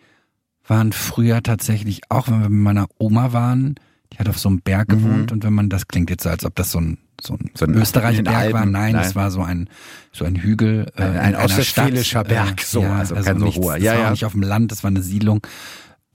waren 0.68 0.92
früher 0.92 1.42
tatsächlich, 1.44 2.02
auch 2.10 2.28
wenn 2.28 2.42
wir 2.42 2.50
mit 2.50 2.62
meiner 2.62 2.88
Oma 2.98 3.34
waren, 3.34 3.76
die 4.14 4.18
hat 4.20 4.30
auf 4.30 4.38
so 4.38 4.50
einem 4.50 4.62
Berg 4.62 4.90
mhm. 4.90 4.94
gewohnt 4.94 5.32
und 5.32 5.44
wenn 5.44 5.54
man, 5.54 5.70
das 5.70 5.88
klingt 5.88 6.10
jetzt 6.10 6.24
so, 6.24 6.30
als 6.30 6.46
ob 6.46 6.56
das 6.56 6.72
so 6.72 6.80
ein 6.80 6.98
so 7.20 7.34
ein, 7.34 7.50
so 7.56 7.66
ein 7.66 7.74
Österreich-Berg 7.74 8.54
war. 8.54 8.66
Nein, 8.68 8.96
es 8.96 9.16
war 9.16 9.32
so 9.32 9.42
ein 9.42 9.70
so 10.12 10.24
ein 10.26 10.36
Hügel, 10.36 10.86
äh, 10.96 11.02
ein, 11.02 11.18
ein 11.18 11.36
ostwestfälischer 11.36 12.24
Berg, 12.24 12.62
so, 12.62 12.82
ja, 12.82 12.96
also, 12.96 13.16
also 13.16 13.28
kein 13.28 13.40
so 13.40 13.56
hoher. 13.56 13.78
Ja, 13.78 13.96
ja. 13.96 14.12
nicht 14.12 14.26
auf 14.26 14.34
dem 14.34 14.44
Land, 14.44 14.72
das 14.72 14.84
war 14.84 14.90
eine 14.90 15.02
Siedlung. 15.02 15.42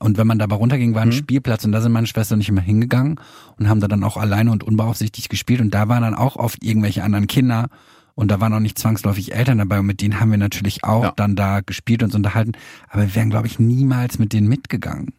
Und 0.02 0.18
wenn 0.18 0.26
man 0.26 0.38
da 0.38 0.46
runterging, 0.46 0.94
war 0.94 1.02
ein 1.02 1.08
mhm. 1.08 1.12
Spielplatz 1.12 1.64
und 1.64 1.72
da 1.72 1.80
sind 1.80 1.92
meine 1.92 2.06
Schwester 2.06 2.34
und 2.34 2.40
ich 2.40 2.48
immer 2.48 2.60
hingegangen 2.60 3.20
und 3.58 3.68
haben 3.68 3.80
da 3.80 3.88
dann 3.88 4.02
auch 4.02 4.16
alleine 4.16 4.50
und 4.50 4.64
unbeaufsichtigt 4.64 5.28
gespielt 5.28 5.60
und 5.60 5.72
da 5.72 5.88
waren 5.88 6.02
dann 6.02 6.14
auch 6.14 6.36
oft 6.36 6.62
irgendwelche 6.64 7.04
anderen 7.04 7.28
Kinder 7.28 7.68
und 8.14 8.30
da 8.30 8.40
waren 8.40 8.52
auch 8.52 8.60
nicht 8.60 8.78
zwangsläufig 8.78 9.34
Eltern 9.34 9.58
dabei 9.58 9.78
und 9.78 9.86
mit 9.86 10.00
denen 10.02 10.20
haben 10.20 10.30
wir 10.30 10.38
natürlich 10.38 10.84
auch 10.84 11.04
ja. 11.04 11.12
dann 11.14 11.36
da 11.36 11.60
gespielt 11.60 12.02
und 12.02 12.06
uns 12.06 12.14
unterhalten, 12.16 12.52
aber 12.88 13.02
wir 13.02 13.14
wären 13.14 13.30
glaube 13.30 13.46
ich 13.46 13.58
niemals 13.58 14.18
mit 14.18 14.32
denen 14.32 14.48
mitgegangen. 14.48 15.14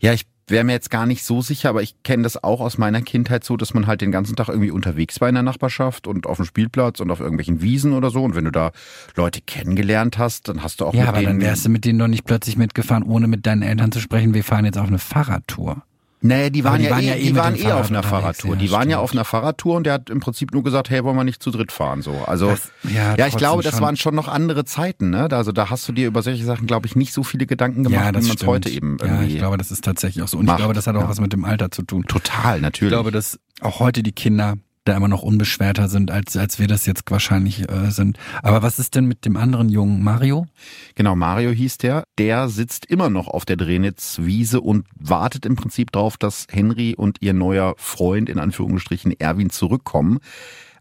Ja, 0.00 0.12
ich 0.12 0.26
wäre 0.46 0.64
mir 0.64 0.72
jetzt 0.72 0.90
gar 0.90 1.06
nicht 1.06 1.24
so 1.24 1.42
sicher, 1.42 1.70
aber 1.70 1.82
ich 1.82 2.02
kenne 2.02 2.22
das 2.22 2.42
auch 2.42 2.60
aus 2.60 2.78
meiner 2.78 3.02
Kindheit 3.02 3.44
so, 3.44 3.56
dass 3.56 3.74
man 3.74 3.86
halt 3.86 4.00
den 4.00 4.12
ganzen 4.12 4.36
Tag 4.36 4.48
irgendwie 4.48 4.70
unterwegs 4.70 5.20
war 5.20 5.28
in 5.28 5.34
der 5.34 5.42
Nachbarschaft 5.42 6.06
und 6.06 6.26
auf 6.26 6.36
dem 6.36 6.46
Spielplatz 6.46 7.00
und 7.00 7.10
auf 7.10 7.20
irgendwelchen 7.20 7.62
Wiesen 7.62 7.92
oder 7.92 8.10
so. 8.10 8.22
Und 8.22 8.34
wenn 8.34 8.44
du 8.44 8.50
da 8.50 8.72
Leute 9.16 9.40
kennengelernt 9.40 10.18
hast, 10.18 10.48
dann 10.48 10.62
hast 10.62 10.80
du 10.80 10.86
auch 10.86 10.94
ja, 10.94 11.00
mit 11.00 11.08
aber 11.08 11.18
denen. 11.20 11.40
Dann 11.40 11.48
wärst 11.48 11.64
du 11.64 11.70
mit 11.70 11.84
denen 11.84 11.98
doch 11.98 12.08
nicht 12.08 12.24
plötzlich 12.24 12.56
mitgefahren, 12.56 13.04
ohne 13.04 13.26
mit 13.26 13.46
deinen 13.46 13.62
Eltern 13.62 13.92
zu 13.92 14.00
sprechen, 14.00 14.34
wir 14.34 14.44
fahren 14.44 14.64
jetzt 14.64 14.78
auf 14.78 14.88
eine 14.88 14.98
Fahrradtour. 14.98 15.82
Nee, 16.26 16.48
die 16.48 16.64
waren, 16.64 16.78
die 16.78 16.86
ja, 16.86 16.90
waren 16.92 17.02
eh, 17.02 17.08
ja 17.08 17.14
eh, 17.16 17.22
die 17.22 17.36
waren 17.36 17.54
eh 17.54 17.70
auf 17.72 17.90
einer 17.90 18.02
Fahrradtour. 18.02 18.54
Ja, 18.54 18.56
die 18.56 18.70
waren 18.70 18.88
ja 18.88 18.98
auf 18.98 19.12
einer 19.12 19.26
Fahrradtour 19.26 19.76
und 19.76 19.84
der 19.84 19.92
hat 19.92 20.08
im 20.08 20.20
Prinzip 20.20 20.54
nur 20.54 20.64
gesagt, 20.64 20.88
hey, 20.88 21.04
wollen 21.04 21.16
wir 21.16 21.24
nicht 21.24 21.42
zu 21.42 21.50
dritt 21.50 21.70
fahren, 21.70 22.00
so. 22.00 22.12
Also, 22.26 22.48
das, 22.48 22.72
ja, 22.84 23.14
ja, 23.14 23.26
ich 23.26 23.36
glaube, 23.36 23.62
das 23.62 23.74
schon. 23.74 23.82
waren 23.82 23.96
schon 23.98 24.14
noch 24.14 24.26
andere 24.26 24.64
Zeiten, 24.64 25.10
ne? 25.10 25.28
Also, 25.30 25.52
da 25.52 25.68
hast 25.68 25.86
du 25.86 25.92
dir 25.92 26.06
über 26.06 26.22
solche 26.22 26.42
Sachen, 26.42 26.66
glaube 26.66 26.86
ich, 26.86 26.96
nicht 26.96 27.12
so 27.12 27.24
viele 27.24 27.44
Gedanken 27.44 27.84
gemacht, 27.84 28.00
ja, 28.00 28.08
wie 28.08 28.26
man 28.26 28.36
es 28.36 28.46
heute 28.46 28.70
eben 28.70 28.96
irgendwie. 29.02 29.24
Ja, 29.24 29.28
ich 29.28 29.36
glaube, 29.36 29.58
das 29.58 29.70
ist 29.70 29.84
tatsächlich 29.84 30.24
auch 30.24 30.28
so. 30.28 30.38
Und 30.38 30.46
macht. 30.46 30.54
ich 30.54 30.62
glaube, 30.62 30.72
das 30.72 30.86
hat 30.86 30.96
auch 30.96 31.10
was 31.10 31.20
mit 31.20 31.34
dem 31.34 31.44
Alter 31.44 31.70
zu 31.70 31.82
tun. 31.82 32.04
Total, 32.08 32.58
natürlich. 32.58 32.92
Ich 32.92 32.96
glaube, 32.96 33.10
dass 33.10 33.38
auch 33.60 33.80
heute 33.80 34.02
die 34.02 34.12
Kinder 34.12 34.54
da 34.84 34.96
immer 34.96 35.08
noch 35.08 35.22
unbeschwerter 35.22 35.88
sind, 35.88 36.10
als, 36.10 36.36
als 36.36 36.58
wir 36.58 36.66
das 36.66 36.86
jetzt 36.86 37.10
wahrscheinlich 37.10 37.68
äh, 37.70 37.90
sind. 37.90 38.18
Aber 38.42 38.62
was 38.62 38.78
ist 38.78 38.94
denn 38.94 39.06
mit 39.06 39.24
dem 39.24 39.36
anderen 39.36 39.68
Jungen, 39.68 40.02
Mario? 40.02 40.46
Genau, 40.94 41.16
Mario 41.16 41.50
hieß 41.50 41.78
der. 41.78 42.04
Der 42.18 42.48
sitzt 42.48 42.86
immer 42.86 43.10
noch 43.10 43.28
auf 43.28 43.44
der 43.44 43.56
Drenitz-Wiese 43.56 44.60
und 44.60 44.86
wartet 44.94 45.46
im 45.46 45.56
Prinzip 45.56 45.92
darauf, 45.92 46.16
dass 46.16 46.46
Henry 46.50 46.94
und 46.94 47.18
ihr 47.20 47.32
neuer 47.32 47.74
Freund, 47.78 48.28
in 48.28 48.38
Anführungsstrichen 48.38 49.18
Erwin, 49.18 49.50
zurückkommen. 49.50 50.20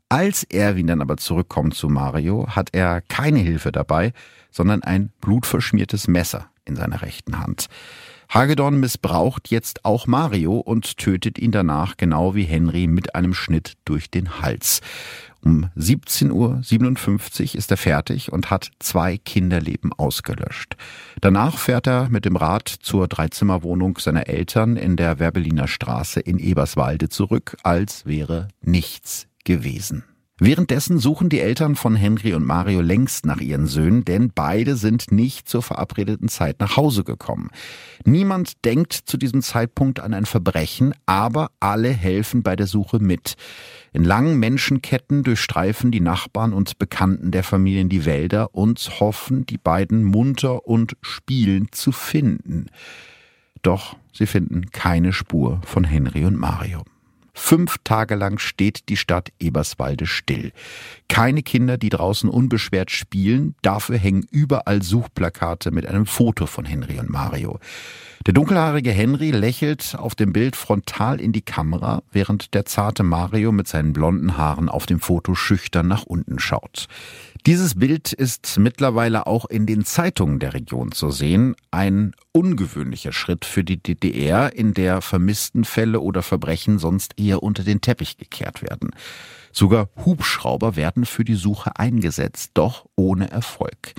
Als 0.10 0.44
Erwin 0.44 0.88
dann 0.88 1.02
aber 1.02 1.18
zurückkommt 1.18 1.74
zu 1.74 1.90
Mario, 1.90 2.48
hat 2.50 2.70
er 2.74 3.02
keine 3.02 3.40
Hilfe 3.40 3.72
dabei, 3.72 4.14
sondern 4.52 4.84
ein 4.84 5.12
blutverschmiertes 5.22 6.08
Messer 6.08 6.50
in 6.66 6.76
seiner 6.76 7.02
rechten 7.02 7.40
Hand. 7.40 7.68
Hagedorn 8.34 8.80
missbraucht 8.80 9.52
jetzt 9.52 9.86
auch 9.86 10.08
Mario 10.08 10.58
und 10.58 10.98
tötet 10.98 11.38
ihn 11.38 11.52
danach 11.52 11.98
genau 11.98 12.34
wie 12.34 12.46
Henry 12.46 12.88
mit 12.88 13.14
einem 13.14 13.36
Schnitt 13.36 13.74
durch 13.86 14.10
den 14.10 14.42
Hals. 14.42 14.82
Um 15.44 15.70
17.57 15.78 16.32
Uhr 16.32 17.56
ist 17.60 17.70
er 17.70 17.78
fertig 17.78 18.32
und 18.32 18.50
hat 18.50 18.72
zwei 18.80 19.18
Kinderleben 19.18 19.94
ausgelöscht. 19.94 20.78
Danach 21.22 21.60
fährt 21.60 21.86
er 21.86 22.10
mit 22.10 22.26
dem 22.26 22.36
Rad 22.36 22.70
zur 22.70 23.08
Dreizimmerwohnung 23.08 24.00
seiner 24.00 24.28
Eltern 24.28 24.78
in 24.78 24.96
der 24.96 25.20
Werbeliner 25.20 25.68
Straße 25.68 26.20
in 26.20 26.40
Eberswalde 26.40 27.10
zurück, 27.10 27.56
als 27.62 28.08
wäre 28.08 28.48
nichts 28.64 29.28
gewesen. 29.44 30.06
Währenddessen 30.46 31.00
suchen 31.00 31.30
die 31.30 31.40
Eltern 31.40 31.78
von 31.78 31.96
Henry 31.96 32.34
und 32.34 32.46
Mario 32.46 32.82
längst 32.82 33.26
nach 33.26 33.40
ihren 33.40 33.66
Söhnen, 33.66 34.04
denn 34.04 34.30
beide 34.36 34.76
sind 34.76 35.10
nicht 35.10 35.48
zur 35.48 35.62
verabredeten 35.62 36.28
Zeit 36.28 36.60
nach 36.60 36.76
Hause 36.76 37.06
gekommen. 37.06 37.50
Niemand 38.04 38.66
denkt 38.66 38.92
zu 38.92 39.16
diesem 39.16 39.42
Zeitpunkt 39.42 40.02
an 40.02 40.14
ein 40.14 40.26
Verbrechen, 40.26 40.94
aber 41.06 41.50
alle 41.62 41.88
helfen 41.88 42.44
bei 42.44 42.58
der 42.58 42.68
Suche 42.68 43.00
mit. 43.00 43.36
In 43.94 44.04
langen 44.04 44.38
Menschenketten 44.38 45.24
durchstreifen 45.24 45.92
die 45.92 46.02
Nachbarn 46.02 46.52
und 46.52 46.78
Bekannten 46.78 47.32
der 47.32 47.44
Familien 47.44 47.88
die 47.88 48.04
Wälder 48.04 48.54
und 48.54 49.00
hoffen, 49.00 49.46
die 49.46 49.58
beiden 49.58 50.04
munter 50.04 50.68
und 50.68 50.98
spielend 51.00 51.74
zu 51.74 51.94
finden. 51.94 52.66
Doch 53.62 53.96
sie 54.12 54.26
finden 54.26 54.72
keine 54.72 55.14
Spur 55.14 55.62
von 55.64 55.86
Henry 55.86 56.26
und 56.26 56.36
Mario. 56.36 56.84
Fünf 57.36 57.78
Tage 57.84 58.14
lang 58.14 58.38
steht 58.38 58.90
die 58.90 58.98
Stadt 58.98 59.32
Eberswalde 59.40 60.06
still. 60.06 60.52
Keine 61.08 61.42
Kinder, 61.42 61.78
die 61.78 61.90
draußen 61.90 62.30
unbeschwert 62.30 62.92
spielen, 62.92 63.56
dafür 63.64 63.98
hängen 63.98 64.26
überall 64.30 64.84
Suchplakate 64.84 65.72
mit 65.72 65.88
einem 65.88 66.06
Foto 66.06 66.46
von 66.46 66.66
Henry 66.66 67.00
und 67.00 67.10
Mario. 67.10 67.60
Der 68.28 68.34
dunkelhaarige 68.34 68.92
Henry 68.92 69.32
lächelt 69.32 69.96
auf 69.98 70.14
dem 70.16 70.32
Bild 70.32 70.56
frontal 70.56 71.20
in 71.20 71.32
die 71.34 71.42
Kamera, 71.42 72.04
während 72.12 72.54
der 72.54 72.66
zarte 72.66 73.04
Mario 73.04 73.52
mit 73.52 73.68
seinen 73.68 73.94
blonden 73.94 74.38
Haaren 74.38 74.70
auf 74.70 74.86
dem 74.86 75.00
Foto 75.00 75.34
schüchtern 75.34 75.88
nach 75.88 76.04
unten 76.04 76.40
schaut. 76.40 76.88
Dieses 77.46 77.76
Bild 77.76 78.14
ist 78.14 78.58
mittlerweile 78.58 79.28
auch 79.28 79.44
in 79.44 79.66
den 79.66 79.84
Zeitungen 79.84 80.40
der 80.40 80.54
Region 80.54 80.94
zu 80.94 81.12
sehen. 81.12 81.58
Ein 81.72 82.14
ungewöhnlicher 82.32 83.12
Schritt 83.12 83.44
für 83.44 83.66
die 83.66 83.84
DDR, 83.84 84.56
in 84.56 84.74
der 84.74 85.02
Vermisstenfälle 85.02 86.00
oder 86.00 86.24
Verbrechen 86.24 86.80
sonst 86.80 87.20
eher 87.20 87.44
unter 87.44 87.64
den 87.64 87.82
Teppich 87.82 88.16
gekehrt 88.16 88.62
werden. 88.62 88.92
Sogar 89.54 89.90
Hubschrauber 90.04 90.76
werden 90.76 91.06
für 91.06 91.24
die 91.24 91.36
Suche 91.36 91.78
eingesetzt, 91.78 92.52
doch 92.56 92.88
ohne 92.96 93.30
Erfolg. 93.30 93.94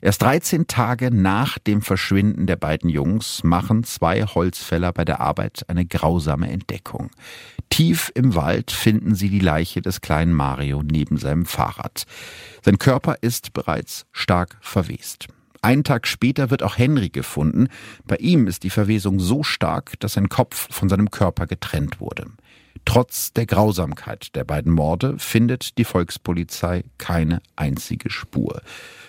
Erst 0.00 0.22
13 0.22 0.66
Tage 0.66 1.10
nach 1.10 1.58
dem 1.58 1.82
Verschwinden 1.82 2.46
der 2.46 2.56
beiden 2.56 2.88
Jungs 2.88 3.42
machen 3.44 3.84
zwei 3.84 4.22
Holzfäller 4.22 4.92
bei 4.92 5.04
der 5.04 5.20
Arbeit 5.20 5.64
eine 5.68 5.84
grausame 5.84 6.50
Entdeckung. 6.50 7.10
Tief 7.68 8.10
im 8.14 8.34
Wald 8.34 8.70
finden 8.70 9.14
sie 9.14 9.28
die 9.28 9.40
Leiche 9.40 9.82
des 9.82 10.00
kleinen 10.00 10.32
Mario 10.32 10.82
neben 10.82 11.18
seinem 11.18 11.44
Fahrrad. 11.44 12.04
Sein 12.64 12.78
Körper 12.78 13.16
ist 13.20 13.52
bereits 13.52 14.06
stark 14.12 14.56
verwest. 14.60 15.26
Einen 15.60 15.84
Tag 15.84 16.06
später 16.06 16.50
wird 16.50 16.62
auch 16.62 16.78
Henry 16.78 17.10
gefunden. 17.10 17.68
Bei 18.06 18.16
ihm 18.16 18.46
ist 18.46 18.62
die 18.62 18.70
Verwesung 18.70 19.20
so 19.20 19.42
stark, 19.42 20.00
dass 20.00 20.14
sein 20.14 20.30
Kopf 20.30 20.68
von 20.70 20.88
seinem 20.88 21.10
Körper 21.10 21.46
getrennt 21.46 22.00
wurde. 22.00 22.26
Trotz 22.84 23.32
der 23.32 23.46
Grausamkeit 23.46 24.34
der 24.34 24.44
beiden 24.44 24.72
Morde 24.72 25.18
findet 25.18 25.78
die 25.78 25.84
Volkspolizei 25.84 26.84
keine 26.98 27.40
einzige 27.56 28.10
Spur. 28.10 28.62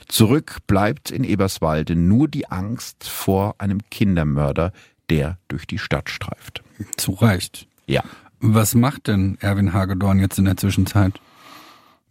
Zurück 0.07 0.57
bleibt 0.67 1.10
in 1.10 1.23
Eberswalde 1.23 1.95
nur 1.95 2.27
die 2.27 2.47
Angst 2.49 3.07
vor 3.07 3.55
einem 3.60 3.79
Kindermörder, 3.89 4.73
der 5.10 5.38
durch 5.47 5.65
die 5.65 5.79
Stadt 5.79 6.10
streift. 6.10 6.63
Zu 6.97 7.13
Recht. 7.13 7.67
Ja. 7.86 8.03
Was 8.39 8.75
macht 8.75 9.07
denn 9.07 9.38
Erwin 9.39 9.71
Hagedorn 9.73 10.19
jetzt 10.19 10.39
in 10.39 10.45
der 10.45 10.57
Zwischenzeit? 10.57 11.19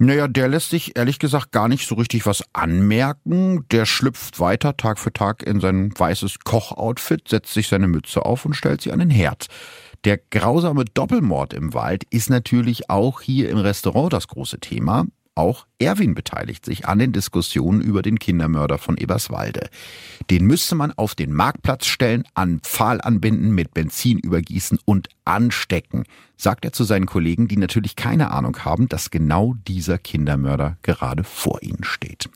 Naja, 0.02 0.28
der 0.28 0.48
lässt 0.48 0.70
sich 0.70 0.96
ehrlich 0.96 1.18
gesagt 1.18 1.52
gar 1.52 1.68
nicht 1.68 1.86
so 1.86 1.94
richtig 1.94 2.24
was 2.24 2.42
anmerken. 2.54 3.66
Der 3.70 3.84
schlüpft 3.84 4.40
weiter 4.40 4.78
Tag 4.78 4.98
für 4.98 5.12
Tag 5.12 5.42
in 5.42 5.60
sein 5.60 5.92
weißes 5.94 6.38
Kochoutfit, 6.42 7.28
setzt 7.28 7.52
sich 7.52 7.68
seine 7.68 7.86
Mütze 7.86 8.24
auf 8.24 8.46
und 8.46 8.54
stellt 8.54 8.80
sie 8.80 8.92
an 8.92 9.00
den 9.00 9.10
Herd. 9.10 9.48
Der 10.04 10.18
grausame 10.30 10.86
Doppelmord 10.86 11.52
im 11.52 11.74
Wald 11.74 12.04
ist 12.10 12.30
natürlich 12.30 12.88
auch 12.88 13.20
hier 13.20 13.50
im 13.50 13.58
Restaurant 13.58 14.12
das 14.12 14.28
große 14.28 14.58
Thema. 14.58 15.06
Auch 15.34 15.66
Erwin 15.78 16.14
beteiligt 16.14 16.64
sich 16.64 16.86
an 16.86 16.98
den 16.98 17.12
Diskussionen 17.12 17.80
über 17.80 18.00
den 18.00 18.18
Kindermörder 18.18 18.78
von 18.78 18.96
Eberswalde. 18.96 19.68
Den 20.30 20.46
müsste 20.46 20.74
man 20.74 20.92
auf 20.92 21.14
den 21.14 21.32
Marktplatz 21.32 21.86
stellen, 21.86 22.24
an 22.34 22.60
Pfahl 22.60 23.00
anbinden, 23.00 23.50
mit 23.50 23.74
Benzin 23.74 24.18
übergießen 24.18 24.78
und 24.84 25.08
anstecken, 25.24 26.04
sagt 26.36 26.64
er 26.64 26.72
zu 26.72 26.84
seinen 26.84 27.06
Kollegen, 27.06 27.46
die 27.46 27.58
natürlich 27.58 27.94
keine 27.94 28.30
Ahnung 28.32 28.58
haben, 28.64 28.88
dass 28.88 29.10
genau 29.10 29.54
dieser 29.68 29.98
Kindermörder 29.98 30.78
gerade 30.82 31.24
vor 31.24 31.62
ihnen 31.62 31.84
steht. 31.84 32.28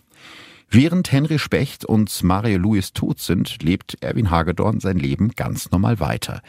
Während 0.76 1.12
Henry 1.12 1.38
Specht 1.38 1.84
und 1.84 2.24
Mario 2.24 2.58
Lewis 2.58 2.92
tot 2.92 3.20
sind, 3.20 3.62
lebt 3.62 3.96
Erwin 4.02 4.32
Hagedorn 4.32 4.80
sein 4.80 4.98
Leben 4.98 5.28
ganz 5.28 5.70
normal 5.70 6.00
weiter. 6.00 6.42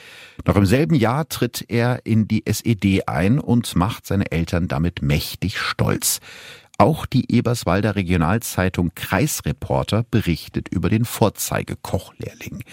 Noch 0.48 0.56
im 0.56 0.66
selben 0.66 0.96
Jahr 0.96 1.30
tritt 1.30 1.64
er 1.68 2.08
in 2.08 2.28
die 2.28 2.44
SED 2.44 3.04
ein 3.06 3.38
und 3.38 3.76
macht 3.76 4.08
seine 4.08 4.32
Eltern 4.32 4.68
damit 4.68 5.04
mächtig 5.04 5.60
stolz. 5.60 6.22
Auch 6.80 7.06
die 7.06 7.32
Eberswalder 7.32 7.96
Regionalzeitung 7.96 8.94
Kreisreporter 8.96 10.02
berichtet 10.10 10.70
über 10.70 10.90
den 10.90 11.06
Vorzeigekochlehrling. 11.06 12.64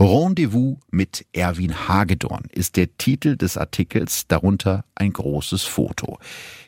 Rendezvous 0.00 0.78
mit 0.90 1.24
Erwin 1.32 1.86
Hagedorn 1.86 2.48
ist 2.50 2.74
der 2.74 2.96
Titel 2.96 3.36
des 3.36 3.56
Artikels, 3.56 4.26
darunter 4.26 4.84
ein 4.96 5.12
großes 5.12 5.62
Foto. 5.62 6.18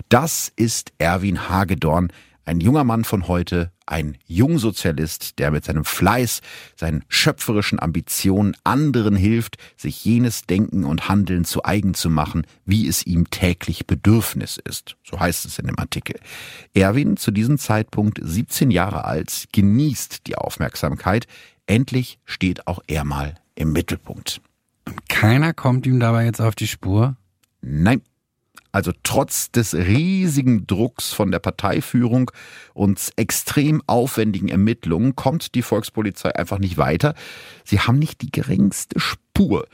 Das 0.08 0.52
ist 0.54 0.92
Erwin 0.98 1.48
Hagedorn, 1.48 2.12
ein 2.44 2.60
junger 2.60 2.84
Mann 2.84 3.02
von 3.02 3.26
heute, 3.26 3.72
ein 3.88 4.18
Jungsozialist, 4.26 5.38
der 5.38 5.50
mit 5.50 5.64
seinem 5.64 5.84
Fleiß, 5.84 6.40
seinen 6.76 7.04
schöpferischen 7.08 7.80
Ambitionen 7.80 8.56
anderen 8.64 9.16
hilft, 9.16 9.56
sich 9.76 10.04
jenes 10.04 10.42
Denken 10.42 10.84
und 10.84 11.08
Handeln 11.08 11.44
zu 11.44 11.64
eigen 11.64 11.94
zu 11.94 12.10
machen, 12.10 12.46
wie 12.64 12.86
es 12.86 13.06
ihm 13.06 13.30
täglich 13.30 13.86
Bedürfnis 13.86 14.58
ist. 14.62 14.96
So 15.02 15.18
heißt 15.18 15.46
es 15.46 15.58
in 15.58 15.66
dem 15.66 15.78
Artikel. 15.78 16.20
Erwin, 16.74 17.16
zu 17.16 17.30
diesem 17.30 17.58
Zeitpunkt 17.58 18.20
17 18.22 18.70
Jahre 18.70 19.04
alt, 19.04 19.46
genießt 19.52 20.26
die 20.26 20.36
Aufmerksamkeit. 20.36 21.26
Endlich 21.66 22.18
steht 22.24 22.66
auch 22.66 22.80
er 22.86 23.04
mal 23.04 23.34
im 23.54 23.72
Mittelpunkt. 23.72 24.40
Und 24.86 25.08
keiner 25.08 25.52
kommt 25.52 25.86
ihm 25.86 26.00
dabei 26.00 26.24
jetzt 26.24 26.40
auf 26.40 26.54
die 26.54 26.66
Spur? 26.66 27.16
Nein. 27.60 28.02
Also 28.78 28.92
trotz 29.02 29.50
des 29.50 29.74
riesigen 29.74 30.68
Drucks 30.68 31.12
von 31.12 31.32
der 31.32 31.40
Parteiführung 31.40 32.30
und 32.74 33.10
extrem 33.16 33.82
aufwendigen 33.88 34.46
Ermittlungen 34.46 35.16
kommt 35.16 35.56
die 35.56 35.62
Volkspolizei 35.62 36.32
einfach 36.36 36.60
nicht 36.60 36.78
weiter. 36.78 37.14
Sie 37.64 37.80
haben 37.80 37.98
nicht 37.98 38.22
die 38.22 38.30
geringste 38.30 39.00
Spur. 39.00 39.66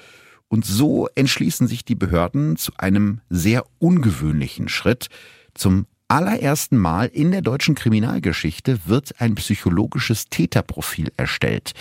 Und 0.49 0.65
so 0.65 1.07
entschließen 1.17 1.67
sich 1.67 1.85
die 1.85 1.97
Behörden 1.97 2.57
zu 2.57 2.73
einem 2.79 3.21
sehr 3.29 3.67
ungewöhnlichen 3.79 4.71
Schritt, 4.71 5.09
zum 5.53 5.85
allerersten 6.09 6.77
Mal 6.77 7.07
in 7.07 7.33
der 7.33 7.43
deutschen 7.43 7.75
Kriminalgeschichte 7.75 8.81
wird 8.87 9.21
ein 9.21 9.35
psychologisches 9.35 10.29
Täterprofil 10.29 11.13
erstellt. 11.17 11.73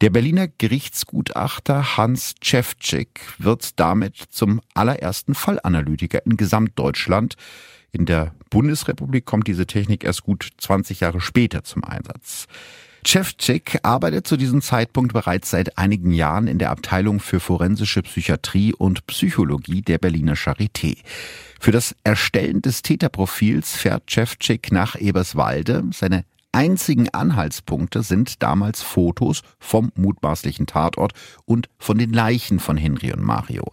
Der 0.00 0.10
Berliner 0.10 0.48
Gerichtsgutachter 0.48 1.96
Hans 1.96 2.34
Cevcik 2.42 3.20
wird 3.38 3.78
damit 3.78 4.16
zum 4.30 4.60
allerersten 4.74 5.34
Fallanalytiker 5.34 6.24
in 6.26 6.36
Gesamtdeutschland. 6.36 7.34
In 7.92 8.04
der 8.04 8.34
Bundesrepublik 8.50 9.24
kommt 9.24 9.46
diese 9.46 9.66
Technik 9.66 10.04
erst 10.04 10.22
gut 10.22 10.50
20 10.58 11.00
Jahre 11.00 11.20
später 11.20 11.64
zum 11.64 11.84
Einsatz. 11.84 12.46
Cevcik 13.06 13.78
arbeitet 13.84 14.26
zu 14.26 14.36
diesem 14.36 14.60
Zeitpunkt 14.60 15.12
bereits 15.12 15.50
seit 15.50 15.78
einigen 15.78 16.10
Jahren 16.10 16.46
in 16.46 16.58
der 16.58 16.70
Abteilung 16.70 17.20
für 17.20 17.40
forensische 17.40 18.02
Psychiatrie 18.02 18.74
und 18.74 19.06
Psychologie 19.06 19.82
der 19.82 19.98
Berliner 19.98 20.34
Charité. 20.34 20.98
Für 21.58 21.72
das 21.72 21.94
Erstellen 22.04 22.62
des 22.62 22.82
Täterprofils 22.82 23.76
fährt 23.76 24.08
Cevcik 24.08 24.70
nach 24.70 24.94
Eberswalde. 24.96 25.84
Seine 25.92 26.24
einzigen 26.52 27.08
Anhaltspunkte 27.10 28.02
sind 28.02 28.42
damals 28.42 28.82
Fotos 28.82 29.42
vom 29.58 29.92
mutmaßlichen 29.96 30.66
Tatort 30.66 31.12
und 31.44 31.68
von 31.78 31.98
den 31.98 32.12
Leichen 32.12 32.60
von 32.60 32.76
Henry 32.76 33.12
und 33.12 33.22
Mario. 33.22 33.72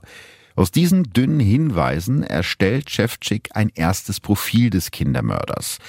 Aus 0.55 0.71
diesen 0.71 1.03
dünnen 1.03 1.39
Hinweisen 1.39 2.23
erstellt 2.23 2.89
Cevcik 2.89 3.49
ein 3.53 3.71
erstes 3.75 4.19
Profil 4.19 4.69
des 4.69 4.91
Kindermörders. 4.91 5.79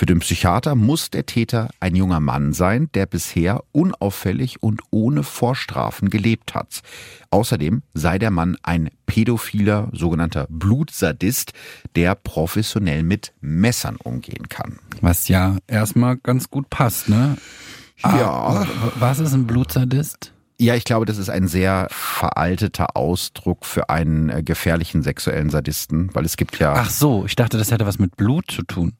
Für 0.00 0.06
den 0.06 0.20
Psychiater 0.20 0.76
muss 0.76 1.10
der 1.10 1.26
Täter 1.26 1.68
ein 1.78 1.94
junger 1.94 2.20
Mann 2.20 2.54
sein, 2.54 2.88
der 2.94 3.04
bisher 3.04 3.64
unauffällig 3.70 4.62
und 4.62 4.80
ohne 4.88 5.22
Vorstrafen 5.22 6.08
gelebt 6.08 6.54
hat. 6.54 6.80
Außerdem 7.28 7.82
sei 7.92 8.18
der 8.18 8.30
Mann 8.30 8.56
ein 8.62 8.88
pädophiler, 9.04 9.90
sogenannter 9.92 10.46
Blutsadist, 10.48 11.52
der 11.96 12.14
professionell 12.14 13.02
mit 13.02 13.34
Messern 13.42 13.96
umgehen 13.96 14.48
kann. 14.48 14.78
Was 15.02 15.28
ja 15.28 15.58
erstmal 15.66 16.16
ganz 16.16 16.48
gut 16.48 16.70
passt, 16.70 17.10
ne? 17.10 17.36
Ja. 18.02 18.30
Ah, 18.30 18.66
was 18.98 19.18
ist 19.18 19.34
ein 19.34 19.46
Blutsadist? 19.46 20.32
Ja, 20.58 20.76
ich 20.76 20.84
glaube, 20.84 21.04
das 21.04 21.18
ist 21.18 21.28
ein 21.28 21.46
sehr 21.46 21.88
veralteter 21.90 22.96
Ausdruck 22.96 23.66
für 23.66 23.90
einen 23.90 24.30
äh, 24.30 24.42
gefährlichen 24.42 25.02
sexuellen 25.02 25.50
Sadisten, 25.50 26.08
weil 26.14 26.24
es 26.24 26.38
gibt 26.38 26.58
ja. 26.58 26.72
Ach 26.74 26.88
so, 26.88 27.26
ich 27.26 27.36
dachte, 27.36 27.58
das 27.58 27.70
hätte 27.70 27.84
was 27.84 27.98
mit 27.98 28.16
Blut 28.16 28.50
zu 28.50 28.62
tun. 28.62 28.94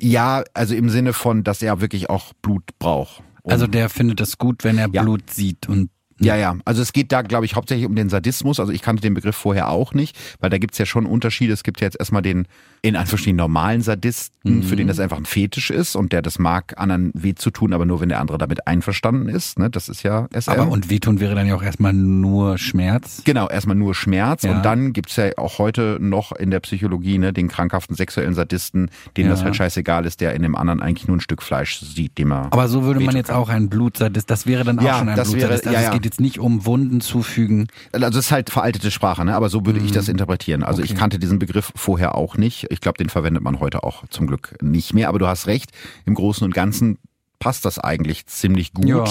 Ja, 0.00 0.44
also 0.54 0.74
im 0.74 0.88
Sinne 0.90 1.12
von, 1.12 1.44
dass 1.44 1.62
er 1.62 1.80
wirklich 1.80 2.10
auch 2.10 2.32
Blut 2.42 2.64
braucht. 2.78 3.22
Um 3.42 3.52
also 3.52 3.66
der 3.66 3.88
findet 3.88 4.20
es 4.20 4.38
gut, 4.38 4.64
wenn 4.64 4.78
er 4.78 4.88
ja. 4.92 5.02
Blut 5.02 5.30
sieht 5.30 5.68
und 5.68 5.90
ja, 6.24 6.36
ja. 6.36 6.56
Also 6.64 6.82
es 6.82 6.92
geht 6.92 7.12
da, 7.12 7.22
glaube 7.22 7.44
ich, 7.44 7.54
hauptsächlich 7.54 7.86
um 7.86 7.94
den 7.94 8.08
Sadismus. 8.08 8.60
Also 8.60 8.72
ich 8.72 8.82
kannte 8.82 9.02
den 9.02 9.14
Begriff 9.14 9.36
vorher 9.36 9.68
auch 9.68 9.94
nicht, 9.94 10.16
weil 10.40 10.50
da 10.50 10.58
gibt's 10.58 10.78
ja 10.78 10.86
schon 10.86 11.06
Unterschiede. 11.06 11.52
Es 11.52 11.62
gibt 11.62 11.80
ja 11.80 11.86
jetzt 11.86 11.98
erstmal 11.98 12.22
den, 12.22 12.46
in 12.82 12.96
Anführungsstrichen, 12.96 13.36
normalen 13.36 13.82
Sadisten, 13.82 14.58
mhm. 14.58 14.62
für 14.62 14.76
den 14.76 14.86
das 14.86 14.98
einfach 15.00 15.16
ein 15.16 15.24
Fetisch 15.24 15.70
ist 15.70 15.96
und 15.96 16.12
der 16.12 16.22
das 16.22 16.38
mag, 16.38 16.78
anderen 16.78 17.10
weh 17.14 17.34
zu 17.34 17.50
tun, 17.50 17.72
aber 17.72 17.86
nur 17.86 18.00
wenn 18.00 18.08
der 18.08 18.20
andere 18.20 18.38
damit 18.38 18.66
einverstanden 18.66 19.28
ist. 19.28 19.58
Ne? 19.58 19.70
Das 19.70 19.88
ist 19.88 20.02
ja 20.02 20.28
SM. 20.32 20.50
Aber 20.50 20.68
und 20.68 20.90
wehtun 20.90 21.20
wäre 21.20 21.34
dann 21.34 21.46
ja 21.46 21.54
auch 21.54 21.62
erstmal 21.62 21.92
nur 21.92 22.58
Schmerz. 22.58 23.22
Genau, 23.24 23.48
erstmal 23.48 23.76
nur 23.76 23.94
Schmerz. 23.94 24.42
Ja. 24.42 24.52
Und 24.52 24.64
dann 24.64 24.92
gibt's 24.92 25.16
ja 25.16 25.30
auch 25.36 25.58
heute 25.58 25.98
noch 26.00 26.32
in 26.32 26.50
der 26.50 26.60
Psychologie 26.60 27.18
ne, 27.18 27.32
den 27.32 27.48
krankhaften 27.48 27.96
sexuellen 27.96 28.34
Sadisten, 28.34 28.90
dem 29.16 29.26
ja. 29.26 29.32
das 29.32 29.44
halt 29.44 29.56
scheißegal 29.56 30.06
ist, 30.06 30.20
der 30.20 30.34
in 30.34 30.42
dem 30.42 30.56
anderen 30.56 30.82
eigentlich 30.82 31.08
nur 31.08 31.16
ein 31.16 31.20
Stück 31.20 31.42
Fleisch 31.42 31.80
sieht, 31.80 32.18
dem 32.18 32.32
er. 32.32 32.48
Aber 32.50 32.68
so 32.68 32.84
würde 32.84 33.00
man 33.00 33.16
jetzt 33.16 33.28
kann. 33.28 33.36
auch 33.36 33.48
ein 33.48 33.68
Blutsadist, 33.68 34.30
das 34.30 34.46
wäre 34.46 34.64
dann 34.64 34.78
auch 34.78 34.84
ja, 34.84 34.98
schon 34.98 35.08
ein 35.08 35.16
das 35.16 35.30
Blutsadist. 35.30 35.64
Wäre, 35.64 35.76
also 35.76 35.86
ja, 35.86 35.92
ja 35.92 35.98
jetzt 36.12 36.20
nicht 36.20 36.38
um 36.38 36.66
Wunden 36.66 37.00
zufügen. 37.00 37.68
Also 37.92 38.18
es 38.18 38.26
ist 38.26 38.32
halt 38.32 38.50
veraltete 38.50 38.90
Sprache, 38.90 39.24
ne? 39.24 39.34
aber 39.34 39.48
so 39.48 39.64
würde 39.64 39.80
mhm. 39.80 39.86
ich 39.86 39.92
das 39.92 40.08
interpretieren. 40.08 40.62
Also 40.62 40.82
okay. 40.82 40.92
ich 40.92 40.98
kannte 40.98 41.18
diesen 41.18 41.38
Begriff 41.38 41.72
vorher 41.74 42.14
auch 42.14 42.36
nicht. 42.36 42.66
Ich 42.70 42.80
glaube, 42.80 42.98
den 42.98 43.08
verwendet 43.08 43.42
man 43.42 43.60
heute 43.60 43.82
auch 43.82 44.06
zum 44.08 44.26
Glück 44.26 44.56
nicht 44.60 44.92
mehr. 44.92 45.08
Aber 45.08 45.18
du 45.18 45.26
hast 45.26 45.46
recht, 45.46 45.70
im 46.04 46.14
Großen 46.14 46.44
und 46.44 46.52
Ganzen 46.52 46.98
passt 47.38 47.64
das 47.64 47.78
eigentlich 47.78 48.26
ziemlich 48.26 48.74
gut. 48.74 48.86
Ja. 48.86 49.04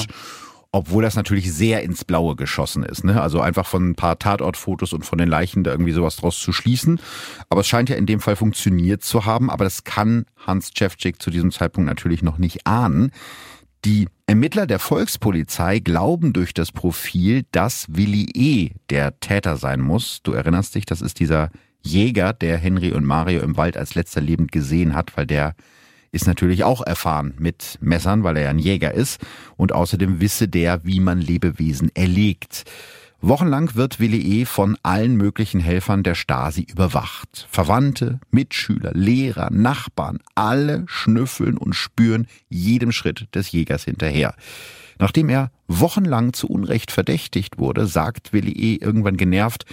Obwohl 0.74 1.04
das 1.04 1.16
natürlich 1.16 1.52
sehr 1.52 1.84
ins 1.84 2.06
Blaue 2.06 2.38
geschossen 2.38 2.84
ist. 2.84 3.04
Ne? 3.04 3.22
Also 3.22 3.42
einfach 3.42 3.66
von 3.66 3.90
ein 3.90 3.96
paar 3.96 4.18
Tatortfotos 4.18 4.94
und 4.94 5.06
von 5.06 5.18
den 5.18 5.28
Leichen 5.28 5.66
da 5.66 5.72
irgendwie 5.72 5.92
sowas 5.92 6.16
draus 6.16 6.40
zu 6.40 6.54
schließen. 6.54 7.02
Aber 7.50 7.60
es 7.60 7.68
scheint 7.68 7.90
ja 7.90 7.98
in 7.98 8.06
dem 8.06 8.22
Fall 8.22 8.38
funktioniert 8.38 9.04
zu 9.04 9.26
haben. 9.26 9.50
Aber 9.50 9.66
das 9.66 9.84
kann 9.84 10.26
Hans 10.38 10.72
Cevcik 10.74 11.22
zu 11.22 11.30
diesem 11.30 11.52
Zeitpunkt 11.52 11.90
natürlich 11.90 12.22
noch 12.22 12.38
nicht 12.38 12.68
ahnen. 12.68 13.12
Die 13.84 14.08
Ermittler 14.32 14.66
der 14.66 14.80
Volkspolizei 14.80 15.80
glauben 15.80 16.32
durch 16.32 16.54
das 16.54 16.72
Profil, 16.72 17.44
dass 17.52 17.88
Willi 17.90 18.30
E. 18.34 18.70
der 18.90 19.20
Täter 19.20 19.58
sein 19.58 19.82
muss. 19.82 20.22
Du 20.24 20.32
erinnerst 20.32 20.74
dich, 20.74 20.86
das 20.86 21.02
ist 21.02 21.20
dieser 21.20 21.50
Jäger, 21.82 22.32
der 22.32 22.58
Henry 22.58 22.94
und 22.94 23.04
Mario 23.04 23.42
im 23.42 23.58
Wald 23.58 23.76
als 23.76 23.94
letzter 23.94 24.22
lebend 24.22 24.54
gesehen 24.54 24.96
hat, 24.96 25.18
weil 25.18 25.26
der 25.26 25.54
ist 26.14 26.28
natürlich 26.28 26.64
auch 26.64 26.82
erfahren 26.82 27.34
mit 27.40 27.78
Messern, 27.82 28.24
weil 28.24 28.38
er 28.38 28.44
ja 28.44 28.50
ein 28.52 28.60
Jäger 28.60 28.94
ist. 28.94 29.20
Und 29.58 29.74
außerdem 29.74 30.22
wisse 30.22 30.48
der, 30.48 30.86
wie 30.86 31.02
man 31.02 31.20
Lebewesen 31.20 31.92
erlegt. 31.94 32.64
Wochenlang 33.24 33.76
wird 33.76 34.00
Willi 34.00 34.42
E. 34.42 34.46
von 34.46 34.80
allen 34.82 35.16
möglichen 35.16 35.60
Helfern 35.60 36.02
der 36.02 36.16
Stasi 36.16 36.64
überwacht. 36.64 37.48
Verwandte, 37.52 38.20
Mitschüler, 38.32 38.94
Lehrer, 38.96 39.52
Nachbarn, 39.52 40.18
alle 40.34 40.86
schnüffeln 40.88 41.56
und 41.56 41.74
spüren 41.74 42.26
jedem 42.50 42.92
Schritt 42.92 43.28
des 43.36 43.52
Jägers 43.52 43.84
hinterher. 43.84 44.34
Nachdem 44.98 45.30
er 45.30 45.52
wochenlang 45.68 46.34
zu 46.34 46.48
Unrecht 46.48 46.90
verdächtigt 46.90 47.60
wurde, 47.60 47.86
sagt 47.86 48.34
Willi 48.34 48.54
E. 48.54 48.78
irgendwann 48.78 49.18
genervt, 49.18 49.66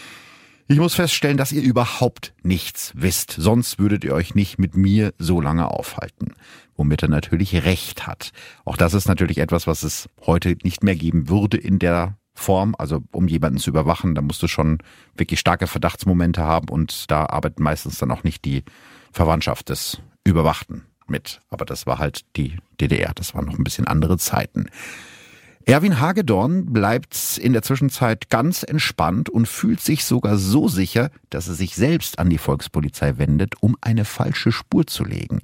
ich 0.71 0.77
muss 0.77 0.95
feststellen, 0.95 1.39
dass 1.39 1.51
ihr 1.51 1.63
überhaupt 1.63 2.35
nichts 2.43 2.93
wisst, 2.95 3.35
sonst 3.39 3.79
würdet 3.79 4.05
ihr 4.05 4.13
euch 4.13 4.35
nicht 4.35 4.59
mit 4.59 4.77
mir 4.77 5.15
so 5.19 5.41
lange 5.41 5.69
aufhalten. 5.69 6.35
Womit 6.77 7.03
er 7.03 7.09
natürlich 7.09 7.65
recht 7.65 8.07
hat. 8.07 8.33
Auch 8.67 8.77
das 8.77 8.93
ist 8.93 9.09
natürlich 9.09 9.39
etwas, 9.39 9.67
was 9.67 9.83
es 9.83 10.11
heute 10.27 10.59
nicht 10.63 10.85
mehr 10.85 10.97
geben 10.97 11.31
würde 11.31 11.57
in 11.57 11.79
der 11.79 12.18
Form, 12.38 12.74
also 12.79 13.03
um 13.12 13.29
jemanden 13.29 13.59
zu 13.59 13.70
überwachen, 13.70 14.14
da 14.14 14.22
musst 14.22 14.42
du 14.42 14.48
schon 14.48 14.79
wirklich 15.16 15.40
starke 15.40 15.66
Verdachtsmomente 15.66 16.42
haben 16.42 16.68
und 16.68 17.11
da 17.11 17.27
arbeitet 17.27 17.61
meistens 17.61 17.98
dann 17.98 18.11
auch 18.11 18.24
nicht 18.24 18.44
die 18.44 18.64
Verwandtschaft 19.12 19.68
des 19.68 20.01
Überwachten 20.24 20.85
mit. 21.07 21.40
Aber 21.51 21.64
das 21.64 21.87
war 21.87 21.98
halt 21.98 22.24
die 22.37 22.57
DDR, 22.81 23.12
das 23.14 23.35
waren 23.35 23.46
noch 23.46 23.59
ein 23.59 23.64
bisschen 23.64 23.87
andere 23.87 24.18
Zeiten. 24.18 24.66
Erwin 25.64 26.01
Hagedorn 26.01 26.72
bleibt 26.72 27.37
in 27.37 27.53
der 27.53 27.61
Zwischenzeit 27.61 28.31
ganz 28.31 28.62
entspannt 28.62 29.29
und 29.29 29.46
fühlt 29.46 29.81
sich 29.81 30.05
sogar 30.05 30.38
so 30.38 30.66
sicher, 30.66 31.11
dass 31.29 31.48
er 31.48 31.55
sich 31.55 31.74
selbst 31.74 32.18
an 32.18 32.31
die 32.31 32.38
Volkspolizei 32.38 33.18
wendet, 33.18 33.55
um 33.61 33.77
eine 33.83 34.07
falsche 34.07 34.51
Spur 34.51 34.87
zu 34.87 35.05
legen. 35.05 35.40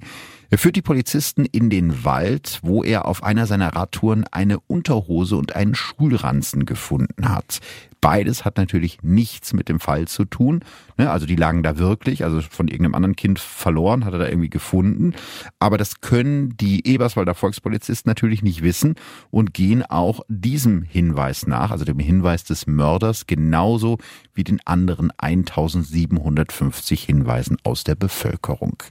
Er 0.55 0.59
führt 0.59 0.77
die 0.77 0.81
Polizisten 0.81 1.43
in 1.43 1.69
den 1.69 2.05
Wald, 2.05 2.61
wo 2.63 2.81
er 2.81 3.09
auf 3.09 3.23
einer 3.23 3.45
seiner 3.45 3.75
Radtouren 3.75 4.23
eine 4.31 4.57
Unterhose 4.61 5.35
und 5.35 5.53
einen 5.53 5.75
Schulranzen 5.75 6.65
gefunden 6.65 7.27
hat. 7.27 7.59
Beides 7.99 8.45
hat 8.45 8.55
natürlich 8.55 8.99
nichts 9.01 9.51
mit 9.51 9.67
dem 9.67 9.81
Fall 9.81 10.07
zu 10.07 10.23
tun. 10.23 10.63
Ne? 10.95 11.11
Also 11.11 11.25
die 11.25 11.35
lagen 11.35 11.61
da 11.61 11.77
wirklich, 11.77 12.23
also 12.23 12.39
von 12.39 12.67
irgendeinem 12.69 12.95
anderen 12.95 13.15
Kind 13.17 13.39
verloren, 13.39 14.05
hat 14.05 14.13
er 14.13 14.19
da 14.19 14.29
irgendwie 14.29 14.49
gefunden. 14.49 15.13
Aber 15.59 15.77
das 15.77 15.99
können 15.99 16.55
die 16.55 16.87
Eberswalder 16.87 17.33
Volkspolizisten 17.33 18.09
natürlich 18.09 18.41
nicht 18.41 18.61
wissen 18.61 18.95
und 19.31 19.53
gehen 19.53 19.83
auch 19.83 20.21
diesem 20.29 20.83
Hinweis 20.83 21.47
nach, 21.47 21.71
also 21.71 21.83
dem 21.83 21.99
Hinweis 21.99 22.45
des 22.45 22.65
Mörders, 22.65 23.27
genauso 23.27 23.97
wie 24.33 24.45
den 24.45 24.61
anderen 24.65 25.11
1750 25.17 27.03
Hinweisen 27.03 27.57
aus 27.63 27.83
der 27.83 27.95
Bevölkerung. 27.95 28.83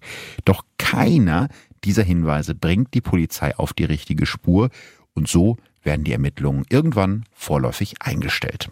Doch 0.45 0.65
keiner 0.79 1.49
dieser 1.85 2.03
Hinweise 2.03 2.55
bringt 2.55 2.95
die 2.95 3.01
Polizei 3.01 3.57
auf 3.57 3.73
die 3.73 3.85
richtige 3.85 4.27
Spur 4.27 4.71
und 5.15 5.29
so 5.29 5.57
werden 5.83 6.05
die 6.05 6.13
Ermittlungen 6.13 6.65
irgendwann 6.71 7.25
vorläufig 7.33 8.01
eingestellt. 8.01 8.71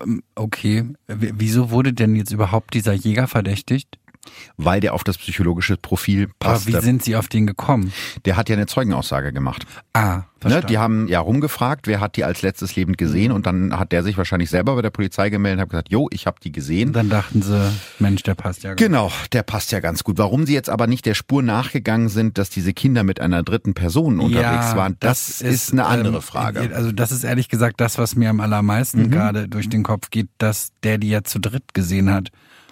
Ähm, 0.00 0.22
okay, 0.34 0.84
wieso 1.06 1.70
wurde 1.70 1.92
denn 1.92 2.14
jetzt 2.14 2.32
überhaupt 2.32 2.74
dieser 2.74 2.92
Jäger 2.92 3.26
verdächtigt? 3.26 3.98
Weil 4.56 4.80
der 4.80 4.94
auf 4.94 5.04
das 5.04 5.18
psychologische 5.18 5.76
Profil 5.76 6.28
passt. 6.38 6.68
Aber 6.68 6.78
wie 6.78 6.84
sind 6.84 7.02
Sie 7.02 7.16
auf 7.16 7.28
den 7.28 7.46
gekommen? 7.46 7.92
Der 8.24 8.36
hat 8.36 8.48
ja 8.48 8.56
eine 8.56 8.66
Zeugenaussage 8.66 9.32
gemacht. 9.32 9.66
Ah, 9.92 10.22
ne, 10.44 10.62
Die 10.68 10.78
haben 10.78 11.08
ja 11.08 11.20
rumgefragt, 11.20 11.86
wer 11.86 12.00
hat 12.00 12.16
die 12.16 12.24
als 12.24 12.42
letztes 12.42 12.76
lebend 12.76 12.98
gesehen 12.98 13.32
und 13.32 13.46
dann 13.46 13.78
hat 13.78 13.92
der 13.92 14.02
sich 14.02 14.16
wahrscheinlich 14.16 14.50
selber 14.50 14.74
bei 14.74 14.82
der 14.82 14.90
Polizei 14.90 15.30
gemeldet 15.30 15.58
und 15.58 15.62
hat 15.62 15.70
gesagt, 15.70 15.90
jo, 15.90 16.08
ich 16.10 16.26
habe 16.26 16.38
die 16.42 16.52
gesehen. 16.52 16.88
Und 16.88 16.94
dann 16.94 17.08
dachten 17.08 17.42
sie, 17.42 17.72
Mensch, 17.98 18.22
der 18.22 18.34
passt 18.34 18.62
ja 18.62 18.70
gut. 18.70 18.78
Genau, 18.78 19.10
der 19.32 19.42
passt 19.42 19.72
ja 19.72 19.80
ganz 19.80 20.04
gut. 20.04 20.18
Warum 20.18 20.46
sie 20.46 20.54
jetzt 20.54 20.70
aber 20.70 20.86
nicht 20.86 21.06
der 21.06 21.14
Spur 21.14 21.42
nachgegangen 21.42 22.08
sind, 22.08 22.38
dass 22.38 22.50
diese 22.50 22.72
Kinder 22.72 23.02
mit 23.02 23.20
einer 23.20 23.42
dritten 23.42 23.74
Person 23.74 24.20
unterwegs 24.20 24.70
ja, 24.70 24.76
waren, 24.76 24.96
das, 25.00 25.26
das 25.26 25.40
ist, 25.40 25.54
ist, 25.54 25.72
eine 25.72 25.86
andere 25.86 26.16
ähm, 26.16 26.22
Frage. 26.22 26.70
Also 26.74 26.92
das 26.92 27.12
ist 27.12 27.24
ehrlich 27.24 27.48
gesagt 27.48 27.80
das, 27.80 27.98
was 27.98 28.16
mir 28.16 28.30
am 28.30 28.40
allermeisten 28.40 29.02
mhm. 29.02 29.10
gerade 29.10 29.48
durch 29.48 29.68
den 29.68 29.82
Kopf 29.82 30.10
geht, 30.10 30.28
dass 30.38 30.70
der 30.82 30.98
die 30.98 31.08
ja 31.08 31.24
zu 31.24 31.38
dritt 31.38 31.74
gesehen 31.74 32.12
hat. 32.12 32.30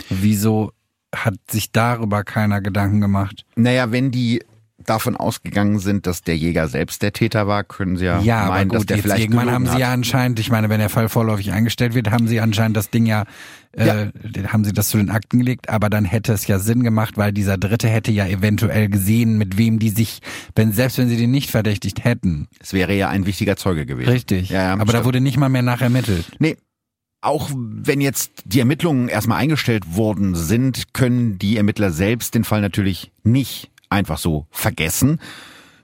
Wieso 0.09 0.73
hat 1.14 1.35
sich 1.51 1.73
darüber 1.73 2.25
keiner 2.25 2.61
Gedanken 2.61 3.01
gemacht. 3.01 3.44
Naja, 3.57 3.90
wenn 3.92 4.11
die 4.11 4.40
davon 4.88 5.16
ausgegangen 5.16 5.79
sind, 5.79 6.07
dass 6.07 6.23
der 6.23 6.37
Jäger 6.37 6.68
selbst 6.68 7.03
der 7.03 7.12
Täter 7.12 7.47
war, 7.47 7.64
können 7.64 7.97
sie 7.97 8.07
ja, 8.07 8.21
ja 8.21 8.47
meinen, 8.47 8.68
gut, 8.68 8.79
dass 8.79 8.87
der 8.87 8.99
vielleicht 8.99 9.23
irgendwann 9.23 9.51
haben 9.51 9.66
sie 9.66 9.73
hat. 9.73 9.79
ja 9.81 9.92
anscheinend, 9.92 10.38
ich 10.40 10.51
meine, 10.51 10.68
wenn 10.68 10.79
der 10.79 10.88
Fall 10.88 11.09
vorläufig 11.09 11.53
eingestellt 11.53 11.94
wird, 11.94 12.11
haben 12.11 12.29
sie 12.29 12.40
anscheinend 12.40 12.77
das 12.77 12.90
Ding 12.90 13.05
ja, 13.05 13.25
äh, 13.73 13.87
ja. 13.87 14.53
haben 14.53 14.64
sie 14.64 14.73
das 14.73 14.88
zu 14.88 14.97
den 14.97 15.11
Akten 15.11 15.38
gelegt, 15.40 15.68
aber 15.68 15.90
dann 15.90 16.05
hätte 16.05 16.33
es 16.33 16.47
ja 16.47 16.59
Sinn 16.59 16.83
gemacht, 16.85 17.16
weil 17.16 17.33
dieser 17.33 17.59
Dritte 17.59 17.88
hätte 17.88 18.12
ja 18.12 18.27
eventuell 18.27 18.88
gesehen, 18.88 19.37
mit 19.37 19.59
wem 19.59 19.79
die 19.79 19.90
sich, 19.90 20.21
wenn 20.55 20.73
selbst 20.73 20.99
wenn 20.99 21.09
sie 21.09 21.16
den 21.16 21.31
nicht 21.31 21.51
verdächtigt 21.51 22.05
hätten. 22.05 22.49
Es 22.61 22.73
wäre 22.73 22.94
ja 22.94 23.09
ein 23.09 23.27
wichtiger 23.27 23.57
Zeuge 23.57 23.85
gewesen. 23.85 24.11
Richtig. 24.11 24.49
Ja, 24.51 24.62
ja, 24.62 24.73
aber 24.73 24.83
stimmt. 24.83 24.94
da 24.94 25.05
wurde 25.05 25.21
nicht 25.21 25.37
mal 25.37 25.49
mehr 25.49 25.62
nachermittelt. 25.62 26.25
Nee, 26.38 26.57
auch 27.21 27.51
wenn 27.55 28.01
jetzt 28.01 28.31
die 28.45 28.61
Ermittlungen 28.61 29.09
erstmal 29.09 29.39
eingestellt 29.39 29.97
worden 29.97 30.35
sind, 30.35 30.95
können 30.95 31.39
die 31.39 31.57
Ermittler 31.57 31.91
selbst 31.91 32.35
den 32.35 32.45
Fall 32.45 32.61
natürlich 32.61 33.11
nicht 33.25 33.71
einfach 33.91 34.19
so 34.19 34.47
vergessen. 34.51 35.21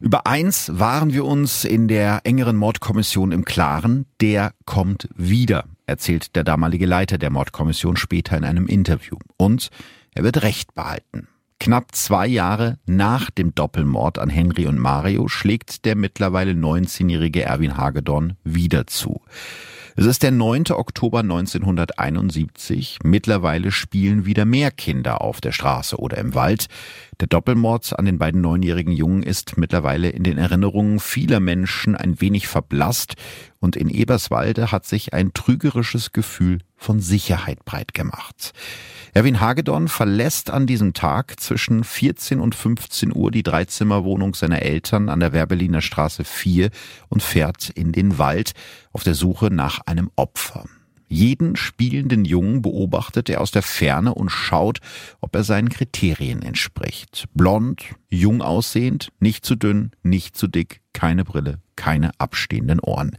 Über 0.00 0.26
eins 0.26 0.70
waren 0.74 1.12
wir 1.12 1.24
uns 1.24 1.64
in 1.64 1.88
der 1.88 2.20
engeren 2.24 2.56
Mordkommission 2.56 3.32
im 3.32 3.44
Klaren, 3.44 4.06
der 4.20 4.52
kommt 4.66 5.08
wieder, 5.16 5.64
erzählt 5.86 6.36
der 6.36 6.44
damalige 6.44 6.86
Leiter 6.86 7.16
der 7.16 7.30
Mordkommission 7.30 7.96
später 7.96 8.36
in 8.36 8.44
einem 8.44 8.66
Interview. 8.66 9.16
Und 9.36 9.70
er 10.12 10.24
wird 10.24 10.42
Recht 10.42 10.74
behalten. 10.74 11.28
Knapp 11.58 11.94
zwei 11.94 12.26
Jahre 12.26 12.78
nach 12.84 13.30
dem 13.30 13.54
Doppelmord 13.54 14.18
an 14.18 14.28
Henry 14.28 14.66
und 14.66 14.78
Mario 14.78 15.28
schlägt 15.28 15.86
der 15.86 15.96
mittlerweile 15.96 16.52
19-jährige 16.52 17.42
Erwin 17.42 17.78
Hagedorn 17.78 18.36
wieder 18.44 18.86
zu. 18.86 19.22
Es 19.96 20.06
ist 20.06 20.24
der 20.24 20.32
9. 20.32 20.72
Oktober 20.72 21.20
1971. 21.20 22.98
Mittlerweile 23.04 23.70
spielen 23.70 24.26
wieder 24.26 24.44
mehr 24.44 24.72
Kinder 24.72 25.20
auf 25.20 25.40
der 25.40 25.52
Straße 25.52 25.96
oder 25.98 26.18
im 26.18 26.34
Wald. 26.34 26.66
Der 27.20 27.28
Doppelmord 27.28 27.98
an 27.98 28.04
den 28.04 28.18
beiden 28.18 28.40
neunjährigen 28.40 28.92
Jungen 28.92 29.22
ist 29.22 29.56
mittlerweile 29.56 30.08
in 30.08 30.24
den 30.24 30.38
Erinnerungen 30.38 30.98
vieler 30.98 31.38
Menschen 31.38 31.94
ein 31.94 32.20
wenig 32.20 32.48
verblasst 32.48 33.14
und 33.60 33.76
in 33.76 33.88
Eberswalde 33.88 34.72
hat 34.72 34.84
sich 34.84 35.12
ein 35.12 35.32
trügerisches 35.32 36.12
Gefühl 36.12 36.58
von 36.76 37.00
Sicherheit 37.00 37.64
breit 37.64 37.94
gemacht. 37.94 38.52
Erwin 39.12 39.40
Hagedorn 39.40 39.86
verlässt 39.88 40.50
an 40.50 40.66
diesem 40.66 40.92
Tag 40.92 41.38
zwischen 41.38 41.84
14 41.84 42.40
und 42.40 42.54
15 42.54 43.14
Uhr 43.14 43.30
die 43.30 43.44
Dreizimmerwohnung 43.44 44.34
seiner 44.34 44.62
Eltern 44.62 45.08
an 45.08 45.20
der 45.20 45.32
Werbeliner 45.32 45.82
Straße 45.82 46.24
4 46.24 46.70
und 47.08 47.22
fährt 47.22 47.70
in 47.70 47.92
den 47.92 48.18
Wald 48.18 48.52
auf 48.92 49.04
der 49.04 49.14
Suche 49.14 49.54
nach 49.54 49.80
einem 49.86 50.10
Opfer. 50.16 50.64
Jeden 51.08 51.56
spielenden 51.56 52.24
Jungen 52.24 52.62
beobachtet 52.62 53.28
er 53.28 53.40
aus 53.40 53.50
der 53.50 53.62
Ferne 53.62 54.14
und 54.14 54.30
schaut, 54.30 54.80
ob 55.20 55.34
er 55.34 55.44
seinen 55.44 55.68
Kriterien 55.68 56.42
entspricht. 56.42 57.26
Blond, 57.34 57.84
jung 58.08 58.42
aussehend, 58.42 59.10
nicht 59.20 59.44
zu 59.44 59.54
dünn, 59.54 59.92
nicht 60.02 60.36
zu 60.36 60.46
dick, 60.46 60.80
keine 60.92 61.24
Brille, 61.24 61.58
keine 61.76 62.12
abstehenden 62.18 62.80
Ohren. 62.80 63.18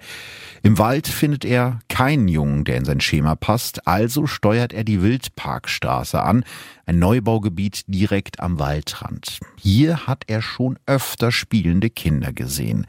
Im 0.63 0.79
Wald 0.79 1.07
findet 1.07 1.45
er 1.45 1.79
keinen 1.89 2.27
Jungen, 2.27 2.63
der 2.63 2.77
in 2.77 2.85
sein 2.85 3.01
Schema 3.01 3.35
passt, 3.35 3.87
also 3.87 4.25
steuert 4.25 4.73
er 4.73 4.83
die 4.83 5.01
Wildparkstraße 5.01 6.21
an, 6.23 6.43
ein 6.85 6.97
Neubaugebiet 6.97 7.83
direkt 7.87 8.39
am 8.39 8.57
Waldrand. 8.57 9.39
Hier 9.57 10.07
hat 10.07 10.23
er 10.27 10.41
schon 10.41 10.79
öfter 10.85 11.31
spielende 11.31 11.89
Kinder 11.89 12.33
gesehen. 12.33 12.87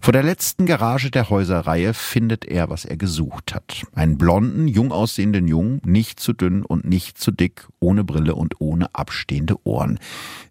Vor 0.00 0.12
der 0.12 0.22
letzten 0.22 0.66
Garage 0.66 1.10
der 1.10 1.30
Häuserreihe 1.30 1.94
findet 1.94 2.44
er, 2.44 2.70
was 2.70 2.84
er 2.84 2.96
gesucht 2.96 3.54
hat. 3.54 3.82
Einen 3.94 4.18
blonden, 4.18 4.68
jung 4.68 4.92
aussehenden 4.92 5.48
Jungen, 5.48 5.80
nicht 5.84 6.20
zu 6.20 6.32
dünn 6.32 6.62
und 6.62 6.84
nicht 6.84 7.18
zu 7.18 7.30
dick, 7.30 7.66
ohne 7.80 8.04
Brille 8.04 8.34
und 8.34 8.60
ohne 8.60 8.94
abstehende 8.94 9.56
Ohren. 9.64 9.98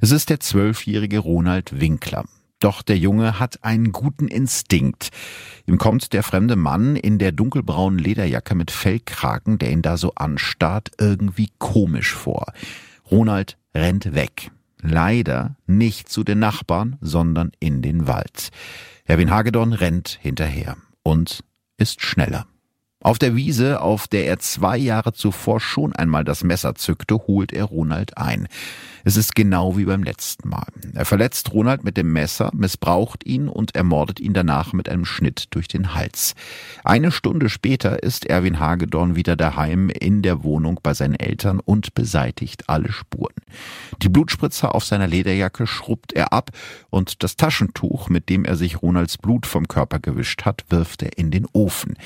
Es 0.01 0.12
ist 0.12 0.29
der 0.29 0.39
zwölfjährige 0.39 1.19
Ronald 1.19 1.79
Winkler. 1.79 2.25
Doch 2.60 2.81
der 2.81 2.97
Junge 2.97 3.39
hat 3.39 3.63
einen 3.63 3.91
guten 3.91 4.27
Instinkt. 4.27 5.10
Ihm 5.67 5.77
kommt 5.77 6.13
der 6.13 6.23
fremde 6.23 6.55
Mann 6.55 6.95
in 6.95 7.19
der 7.19 7.31
dunkelbraunen 7.31 7.99
Lederjacke 7.99 8.55
mit 8.55 8.71
Fellkragen, 8.71 9.58
der 9.58 9.71
ihn 9.71 9.81
da 9.81 9.97
so 9.97 10.13
anstarrt, 10.15 10.91
irgendwie 10.97 11.49
komisch 11.60 12.13
vor. 12.13 12.53
Ronald 13.12 13.58
rennt 13.75 14.15
weg. 14.15 14.51
Leider 14.81 15.58
nicht 15.67 16.10
zu 16.10 16.23
den 16.23 16.39
Nachbarn, 16.39 16.97
sondern 17.01 17.51
in 17.60 17.81
den 17.81 18.08
Wald. 18.08 18.51
Erwin 19.07 19.29
Hagedorn 19.29 19.73
rennt 19.73 20.17
hinterher 20.19 20.77
und 21.03 21.43
ist 21.77 22.01
schneller. 22.01 22.47
Auf 23.05 23.19
der 23.19 23.35
Wiese, 23.35 23.81
auf 23.81 24.07
der 24.07 24.25
er 24.25 24.39
zwei 24.39 24.79
Jahre 24.79 25.13
zuvor 25.13 25.59
schon 25.59 25.95
einmal 25.95 26.23
das 26.23 26.43
Messer 26.43 26.73
zückte, 26.73 27.27
holt 27.27 27.53
er 27.53 27.65
Ronald 27.65 28.17
ein. 28.17 28.47
Es 29.03 29.15
ist 29.15 29.35
genau 29.35 29.77
wie 29.77 29.85
beim 29.85 30.01
letzten 30.01 30.49
Mal. 30.49 30.65
Er 30.95 31.05
verletzt 31.05 31.53
Ronald 31.53 31.83
mit 31.83 31.97
dem 31.97 32.11
Messer, 32.11 32.49
missbraucht 32.55 33.23
ihn 33.23 33.47
und 33.47 33.75
ermordet 33.75 34.19
ihn 34.19 34.33
danach 34.33 34.73
mit 34.73 34.89
einem 34.89 35.05
Schnitt 35.05 35.49
durch 35.51 35.67
den 35.67 35.93
Hals. 35.93 36.33
Eine 36.83 37.11
Stunde 37.11 37.49
später 37.49 38.01
ist 38.01 38.25
Erwin 38.25 38.59
Hagedorn 38.59 39.15
wieder 39.15 39.35
daheim 39.35 39.89
in 39.89 40.23
der 40.23 40.43
Wohnung 40.43 40.79
bei 40.81 40.95
seinen 40.95 41.13
Eltern 41.13 41.59
und 41.59 41.93
beseitigt 41.93 42.69
alle 42.69 42.91
Spuren. 42.91 43.35
Die 44.01 44.09
Blutspritzer 44.09 44.73
auf 44.73 44.83
seiner 44.83 45.05
Lederjacke 45.05 45.67
schrubbt 45.67 46.11
er 46.13 46.33
ab 46.33 46.49
und 46.89 47.21
das 47.21 47.35
Taschentuch, 47.35 48.09
mit 48.09 48.29
dem 48.29 48.45
er 48.45 48.55
sich 48.55 48.81
Ronalds 48.81 49.19
Blut 49.19 49.45
vom 49.45 49.67
Körper 49.67 49.99
gewischt 49.99 50.43
hat, 50.43 50.65
wirft 50.69 51.03
er 51.03 51.19
in 51.19 51.29
den 51.29 51.45
Ofen. 51.53 51.97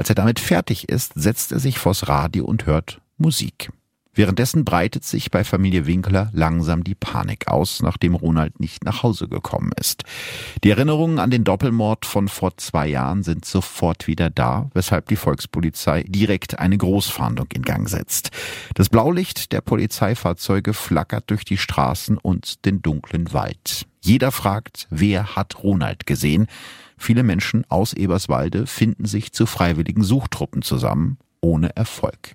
Als 0.00 0.08
er 0.08 0.14
damit 0.14 0.40
fertig 0.40 0.88
ist, 0.88 1.12
setzt 1.14 1.52
er 1.52 1.58
sich 1.58 1.78
vors 1.78 2.08
Radio 2.08 2.46
und 2.46 2.64
hört 2.64 3.02
Musik. 3.18 3.70
Währenddessen 4.14 4.64
breitet 4.64 5.04
sich 5.04 5.30
bei 5.30 5.44
Familie 5.44 5.84
Winkler 5.86 6.30
langsam 6.32 6.84
die 6.84 6.94
Panik 6.94 7.48
aus, 7.48 7.82
nachdem 7.82 8.14
Ronald 8.14 8.60
nicht 8.60 8.82
nach 8.82 9.02
Hause 9.02 9.28
gekommen 9.28 9.72
ist. 9.78 10.04
Die 10.64 10.70
Erinnerungen 10.70 11.18
an 11.18 11.30
den 11.30 11.44
Doppelmord 11.44 12.06
von 12.06 12.28
vor 12.28 12.56
zwei 12.56 12.88
Jahren 12.88 13.22
sind 13.22 13.44
sofort 13.44 14.06
wieder 14.06 14.30
da, 14.30 14.70
weshalb 14.72 15.06
die 15.08 15.16
Volkspolizei 15.16 16.02
direkt 16.08 16.58
eine 16.58 16.78
Großfahndung 16.78 17.48
in 17.52 17.60
Gang 17.60 17.86
setzt. 17.86 18.30
Das 18.74 18.88
Blaulicht 18.88 19.52
der 19.52 19.60
Polizeifahrzeuge 19.60 20.72
flackert 20.72 21.28
durch 21.28 21.44
die 21.44 21.58
Straßen 21.58 22.16
und 22.16 22.64
den 22.64 22.80
dunklen 22.80 23.34
Wald. 23.34 23.86
Jeder 24.00 24.32
fragt, 24.32 24.86
wer 24.88 25.36
hat 25.36 25.62
Ronald 25.62 26.06
gesehen? 26.06 26.46
Viele 27.02 27.22
Menschen 27.22 27.64
aus 27.70 27.94
Eberswalde 27.94 28.66
finden 28.66 29.06
sich 29.06 29.32
zu 29.32 29.46
freiwilligen 29.46 30.02
Suchtruppen 30.02 30.60
zusammen, 30.60 31.16
ohne 31.40 31.74
Erfolg. 31.76 32.34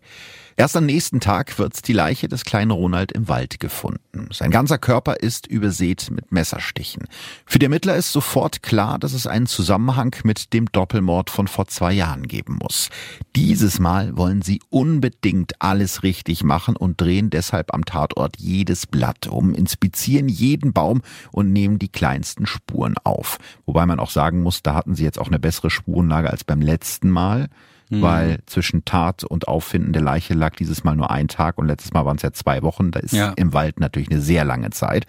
Erst 0.57 0.77
am 0.77 0.85
nächsten 0.85 1.19
Tag 1.19 1.59
wird 1.59 1.85
die 1.85 1.93
Leiche 1.93 2.29
des 2.29 2.45
kleinen 2.45 2.71
Ronald 2.71 3.11
im 3.11 3.27
Wald 3.27 3.59
gefunden. 3.59 4.29
Sein 4.31 4.51
ganzer 4.51 4.77
Körper 4.77 5.15
ist 5.15 5.47
übersät 5.47 6.09
mit 6.11 6.31
Messerstichen. 6.31 7.09
Für 7.45 7.59
die 7.59 7.65
Ermittler 7.65 7.97
ist 7.97 8.13
sofort 8.13 8.63
klar, 8.63 8.97
dass 8.97 9.11
es 9.11 9.27
einen 9.27 9.47
Zusammenhang 9.47 10.15
mit 10.23 10.53
dem 10.53 10.71
Doppelmord 10.71 11.29
von 11.29 11.49
vor 11.49 11.67
zwei 11.67 11.91
Jahren 11.91 12.25
geben 12.25 12.57
muss. 12.61 12.87
Dieses 13.35 13.79
Mal 13.79 14.15
wollen 14.15 14.41
sie 14.41 14.61
unbedingt 14.69 15.61
alles 15.61 16.03
richtig 16.03 16.45
machen 16.45 16.77
und 16.77 17.01
drehen 17.01 17.29
deshalb 17.29 17.73
am 17.73 17.83
Tatort 17.83 18.37
jedes 18.39 18.87
Blatt 18.87 19.27
um, 19.27 19.53
inspizieren 19.53 20.29
jeden 20.29 20.71
Baum 20.71 21.01
und 21.33 21.51
nehmen 21.51 21.79
die 21.79 21.89
kleinsten 21.89 22.45
Spuren 22.45 22.95
auf. 23.03 23.39
Wobei 23.65 23.85
man 23.85 23.99
auch 23.99 24.09
sagen 24.09 24.41
muss, 24.41 24.63
da 24.63 24.73
hatten 24.73 24.95
sie 24.95 25.03
jetzt 25.03 25.19
auch 25.19 25.27
eine 25.27 25.39
bessere 25.39 25.69
Spurenlage 25.69 26.29
als 26.29 26.45
beim 26.45 26.61
letzten 26.61 27.09
Mal 27.09 27.49
mhm. 27.89 28.01
weil 28.01 28.39
zwischen 28.45 28.85
Tat 28.85 29.23
und 29.23 29.47
Auffinden 29.47 29.93
der 29.93 30.01
Leiche 30.01 30.33
lag 30.33 30.55
dieses 30.55 30.83
Mal 30.83 30.95
nur 30.95 31.11
ein 31.11 31.27
Tag 31.27 31.57
und 31.57 31.67
letztes 31.67 31.93
Mal 31.93 32.05
waren 32.05 32.17
es 32.17 32.23
ja 32.23 32.33
zwei 32.33 32.61
Wochen. 32.61 32.91
Da 32.91 32.99
ist 32.99 33.13
ja. 33.13 33.33
im 33.35 33.53
Wald 33.53 33.79
natürlich 33.79 34.09
eine 34.09 34.21
sehr 34.21 34.45
lange 34.45 34.69
Zeit. 34.71 35.05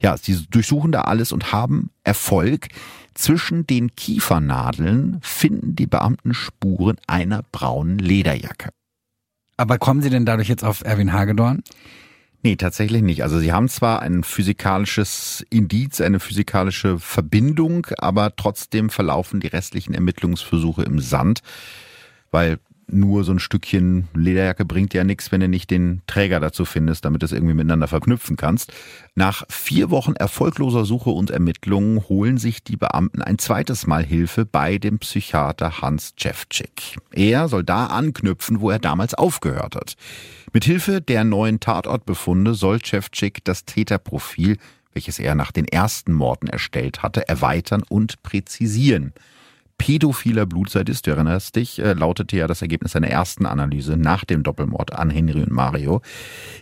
Ja, 0.00 0.16
sie 0.16 0.46
durchsuchen 0.50 0.92
da 0.92 1.02
alles 1.02 1.32
und 1.32 1.52
haben 1.52 1.90
Erfolg. 2.04 2.68
Zwischen 3.14 3.66
den 3.66 3.96
Kiefernadeln 3.96 5.18
finden 5.22 5.74
die 5.74 5.86
Beamten 5.86 6.34
Spuren 6.34 6.96
einer 7.06 7.42
braunen 7.50 7.98
Lederjacke. 7.98 8.70
Aber 9.56 9.78
kommen 9.78 10.02
Sie 10.02 10.10
denn 10.10 10.26
dadurch 10.26 10.48
jetzt 10.48 10.64
auf 10.64 10.84
Erwin 10.84 11.14
Hagedorn? 11.14 11.62
Nee, 12.42 12.56
tatsächlich 12.56 13.02
nicht. 13.02 13.22
Also 13.22 13.38
sie 13.40 13.52
haben 13.52 13.68
zwar 13.68 14.02
ein 14.02 14.22
physikalisches 14.22 15.44
Indiz, 15.50 16.00
eine 16.00 16.20
physikalische 16.20 16.98
Verbindung, 16.98 17.86
aber 17.98 18.36
trotzdem 18.36 18.90
verlaufen 18.90 19.40
die 19.40 19.48
restlichen 19.48 19.94
Ermittlungsversuche 19.94 20.82
im 20.82 21.00
Sand 21.00 21.40
weil 22.36 22.58
nur 22.86 23.24
so 23.24 23.32
ein 23.32 23.38
Stückchen 23.38 24.08
Lederjacke 24.12 24.66
bringt 24.66 24.92
ja 24.92 25.04
nichts, 25.04 25.32
wenn 25.32 25.40
du 25.40 25.48
nicht 25.48 25.70
den 25.70 26.02
Träger 26.06 26.38
dazu 26.38 26.66
findest, 26.66 27.06
damit 27.06 27.22
du 27.22 27.24
es 27.24 27.32
irgendwie 27.32 27.54
miteinander 27.54 27.88
verknüpfen 27.88 28.36
kannst. 28.36 28.74
Nach 29.14 29.44
vier 29.48 29.88
Wochen 29.90 30.12
erfolgloser 30.12 30.84
Suche 30.84 31.08
und 31.08 31.30
Ermittlungen 31.30 32.06
holen 32.10 32.36
sich 32.36 32.62
die 32.62 32.76
Beamten 32.76 33.22
ein 33.22 33.38
zweites 33.38 33.86
Mal 33.86 34.04
Hilfe 34.04 34.44
bei 34.44 34.76
dem 34.76 34.98
Psychiater 34.98 35.80
Hans 35.80 36.12
Cevcik. 36.20 36.98
Er 37.10 37.48
soll 37.48 37.64
da 37.64 37.86
anknüpfen, 37.86 38.60
wo 38.60 38.70
er 38.70 38.80
damals 38.80 39.14
aufgehört 39.14 39.74
hat. 39.74 39.96
Mit 40.52 40.66
Hilfe 40.66 41.00
der 41.00 41.24
neuen 41.24 41.58
Tatortbefunde 41.58 42.52
soll 42.52 42.80
Cevcik 42.84 43.42
das 43.44 43.64
Täterprofil, 43.64 44.58
welches 44.92 45.18
er 45.18 45.34
nach 45.34 45.52
den 45.52 45.66
ersten 45.66 46.12
Morden 46.12 46.48
erstellt 46.48 47.02
hatte, 47.02 47.26
erweitern 47.26 47.82
und 47.88 48.22
präzisieren 48.22 49.14
pädophiler 49.78 50.46
Blutsadist, 50.46 51.06
du 51.06 51.10
erinnerst 51.10 51.56
dich, 51.56 51.78
äh, 51.78 51.92
lautete 51.92 52.36
ja 52.36 52.46
das 52.46 52.62
Ergebnis 52.62 52.92
seiner 52.92 53.08
ersten 53.08 53.46
Analyse 53.46 53.96
nach 53.96 54.24
dem 54.24 54.42
Doppelmord 54.42 54.94
an 54.94 55.10
Henry 55.10 55.42
und 55.42 55.52
Mario. 55.52 56.00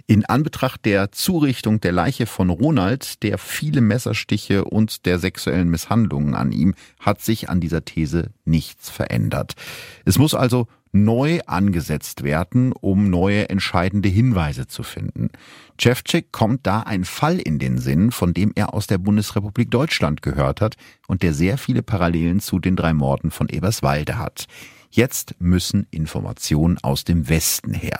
In 0.07 0.25
Anbetracht 0.25 0.85
der 0.85 1.13
Zurichtung 1.13 1.81
der 1.81 1.93
Leiche 1.93 2.27
von 2.27 2.51
Ronald, 2.51 3.23
der 3.23 3.39
viele 3.39 3.81
Messerstiche 3.81 4.65
und 4.65 5.07
der 5.07 5.19
sexuellen 5.19 5.69
Misshandlungen 5.69 6.35
an 6.35 6.53
ihm, 6.53 6.75
hat 6.99 7.21
sich 7.21 7.49
an 7.49 7.61
dieser 7.61 7.85
These 7.85 8.31
nichts 8.45 8.91
verändert. 8.91 9.55
Es 10.05 10.19
muss 10.19 10.35
also 10.35 10.67
neu 10.95 11.41
angesetzt 11.47 12.23
werden, 12.23 12.73
um 12.73 13.11
neue 13.11 13.49
entscheidende 13.51 14.09
Hinweise 14.09 14.67
zu 14.69 14.83
finden. 14.83 15.31
Cevcik 15.81 16.31
kommt 16.31 16.67
da 16.67 16.81
ein 16.81 17.05
Fall 17.05 17.39
in 17.39 17.59
den 17.59 17.79
Sinn, 17.79 18.13
von 18.13 18.33
dem 18.33 18.53
er 18.55 18.75
aus 18.75 18.87
der 18.87 18.99
Bundesrepublik 18.99 19.71
Deutschland 19.71 20.23
gehört 20.23 20.61
hat 20.61 20.77
und 21.09 21.23
der 21.23 21.35
sehr 21.35 21.59
viele 21.59 21.83
Parallelen 21.83 22.39
zu 22.41 22.61
den 22.61 22.77
drei 22.77 22.95
Morden 22.95 23.33
von 23.33 23.49
Eberswalde 23.49 24.19
hat. 24.19 24.47
Jetzt 24.95 25.35
müssen 25.41 25.89
Informationen 25.91 26.79
aus 26.79 27.03
dem 27.03 27.29
Westen 27.29 27.75
her. 27.75 27.99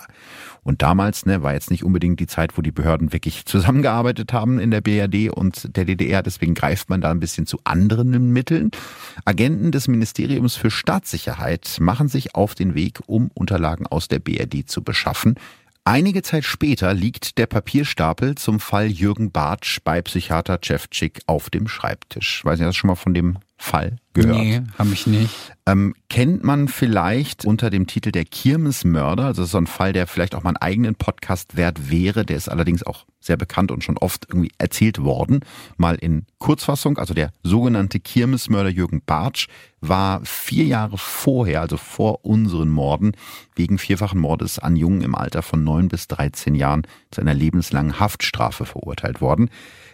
Und 0.63 0.81
damals 0.81 1.27
ne, 1.27 1.43
war 1.43 1.53
jetzt 1.53 1.73
nicht 1.73 1.83
unbedingt 1.83 2.21
die 2.21 2.29
Zeit, 2.29 2.57
wo 2.57 2.63
die 2.63 2.71
Behörden 2.71 3.13
wirklich 3.13 3.47
zusammengearbeitet 3.47 4.33
haben 4.33 4.61
in 4.61 4.71
der 4.71 4.81
BRD 4.81 5.29
und 5.29 5.77
der 5.77 5.87
DDR. 5.87 6.23
Deswegen 6.23 6.55
greift 6.55 6.91
man 6.91 7.01
da 7.01 7.11
ein 7.11 7.19
bisschen 7.19 7.49
zu 7.49 7.59
anderen 7.65 8.33
Mitteln. 8.33 8.71
Agenten 9.25 9.73
des 9.73 9.89
Ministeriums 9.89 10.55
für 10.55 10.71
Staatssicherheit 10.71 11.79
machen 11.81 12.07
sich 12.07 12.37
auf 12.37 12.55
den 12.55 12.77
Weg, 12.77 13.01
um 13.07 13.33
Unterlagen 13.35 13.89
aus 13.89 14.07
der 14.07 14.21
BRD 14.21 14.71
zu 14.71 14.85
beschaffen. 14.85 15.35
Einige 15.83 16.23
Zeit 16.23 16.45
später 16.45 16.95
liegt 16.95 17.39
der 17.39 17.47
Papierstapel 17.47 18.37
zum 18.37 18.61
Fall 18.61 18.87
Jürgen 18.87 19.33
Bartsch 19.33 19.81
bei 19.83 20.01
Psychiater 20.01 20.61
Cevcik 20.65 21.23
auf 21.27 21.51
dem 21.51 21.67
Schreibtisch. 21.67 22.45
Weiß 22.45 22.61
nicht, 22.61 22.69
hast 22.69 22.77
du 22.77 22.79
schon 22.79 22.89
mal 22.89 22.95
von 22.95 23.15
dem 23.15 23.39
Fall 23.57 23.97
gehört? 24.15 24.37
Nee, 24.37 24.63
habe 24.79 24.93
ich 24.93 25.07
nicht. 25.07 25.53
Ähm, 25.67 25.95
kennt 26.09 26.45
man 26.45 26.69
vielleicht 26.69 27.45
unter 27.45 27.71
dem 27.71 27.87
Titel 27.87 28.11
der 28.11 28.25
Kirmesmörder, 28.25 29.25
also 29.25 29.45
so 29.45 29.59
ein 29.59 29.67
Fall, 29.67 29.93
der 29.93 30.07
vielleicht 30.07 30.35
auch 30.35 30.43
mal 30.43 30.51
einen 30.51 30.57
eigenen 30.59 30.95
Podcast 30.95 31.57
wert 31.57 31.91
wäre, 31.91 32.25
der 32.27 32.37
ist 32.37 32.49
allerdings 32.49 32.83
auch 32.83 33.07
sehr 33.21 33.37
bekannt 33.37 33.71
und 33.71 33.83
schon 33.83 33.97
oft 33.97 34.27
irgendwie 34.29 34.53
erzählt 34.59 35.03
worden. 35.03 35.41
Mal 35.77 35.95
in 35.95 36.27
Kurzfassung, 36.39 36.99
also 36.99 37.15
der 37.15 37.31
sogenannte 37.43 38.01
Kirmesmörder 38.01 38.69
Jürgen 38.69 39.03
Bartsch 39.05 39.47
war 39.81 40.21
vier 40.25 40.65
Jahre 40.65 40.99
vorher, 40.99 41.63
also 41.63 41.77
vor 41.77 42.25
unseren 42.25 42.69
Morden, 42.69 43.13
wegen 43.55 43.79
vierfachen 43.79 44.21
Mordes 44.21 44.59
an 44.59 44.77
Jungen 44.77 45.01
im 45.01 45.15
Alter 45.15 45.43
von 45.43 45.65
neun 45.65 45.89
bis 45.89 46.09
13 46.09 46.55
Jahren 46.55 46.83
zu 47.11 47.21
einer 47.21 47.35
lebenslangen 47.35 47.99
Haftstrafe 47.99 48.67
verurteilt 48.67 49.21
worden. 49.21 49.49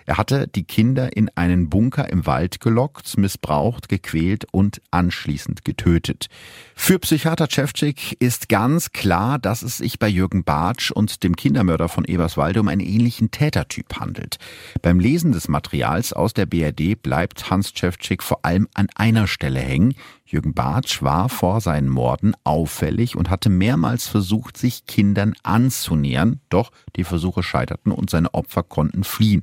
Er 0.07 0.19
hatte 0.19 0.49
die 0.49 0.65
Kinder 0.65 1.17
in 1.17 1.31
einen 1.35 1.71
Bunker 1.71 2.09
im 2.11 2.27
Wald 2.27 2.61
gelockt, 2.61 3.17
missbraucht, 3.17 3.89
gequält 3.89 4.47
und 4.53 4.81
anschließend 4.91 5.65
getötet. 5.65 6.27
Für 6.75 6.99
Psychiater 6.99 7.49
Cevcik 7.49 8.17
ist 8.21 8.49
ganz 8.49 8.93
klar, 8.93 9.39
dass 9.39 9.63
es 9.63 9.79
sich 9.79 9.99
bei 9.99 10.09
Jürgen 10.09 10.45
Bartsch 10.45 10.91
und 10.91 11.23
dem 11.23 11.37
Kindermörder 11.37 11.89
von 11.89 12.05
Eberswalde 12.05 12.61
um 12.61 12.69
einen 12.69 12.81
ähnlichen 12.81 13.31
Tätertyp 13.31 14.01
handelt. 14.01 14.39
Beim 14.83 15.01
Lesen 15.01 15.33
des 15.33 15.49
Materials 15.49 16.13
aus 16.13 16.35
der 16.35 16.47
BRD 16.47 17.01
bleibt 17.01 17.51
Hans 17.51 17.73
Cevcik 17.75 18.23
vor 18.23 18.45
allem 18.45 18.69
an 18.75 18.89
einer 18.95 19.27
Stelle 19.27 19.61
hängen. 19.61 19.95
Jürgen 20.31 20.55
Bartsch 20.55 21.03
war 21.03 21.29
vor 21.29 21.61
seinen 21.61 21.89
Morden 21.89 22.35
auffällig 22.45 23.17
und 23.17 23.31
hatte 23.31 23.51
mehrmals 23.51 24.07
versucht, 24.07 24.57
sich 24.57 24.87
Kindern 24.87 25.35
anzunähern, 25.43 26.41
doch 26.51 26.71
die 26.95 27.05
Versuche 27.05 27.43
scheiterten 27.43 27.91
und 27.91 28.11
seine 28.11 28.33
Opfer 28.33 28.63
konnten 28.63 29.03
fliehen. 29.03 29.43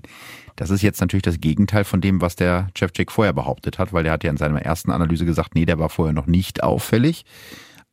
Das 0.56 0.70
ist 0.70 0.82
jetzt 0.82 1.02
natürlich 1.02 1.24
das 1.24 1.42
Gegenteil 1.42 1.84
von 1.84 2.02
dem, 2.02 2.22
was 2.22 2.36
der 2.36 2.70
Chefchick 2.76 3.12
vorher 3.12 3.34
behauptet 3.34 3.80
hat, 3.80 3.92
weil 3.92 4.04
der 4.04 4.14
hat 4.14 4.24
ja 4.24 4.30
in 4.30 4.38
seiner 4.38 4.62
ersten 4.62 4.92
Analyse 4.92 5.26
gesagt, 5.26 5.56
nee, 5.56 5.66
der 5.66 5.78
war 5.78 5.90
vorher 5.90 6.14
noch 6.14 6.26
nicht 6.26 6.64
auffällig. 6.64 7.26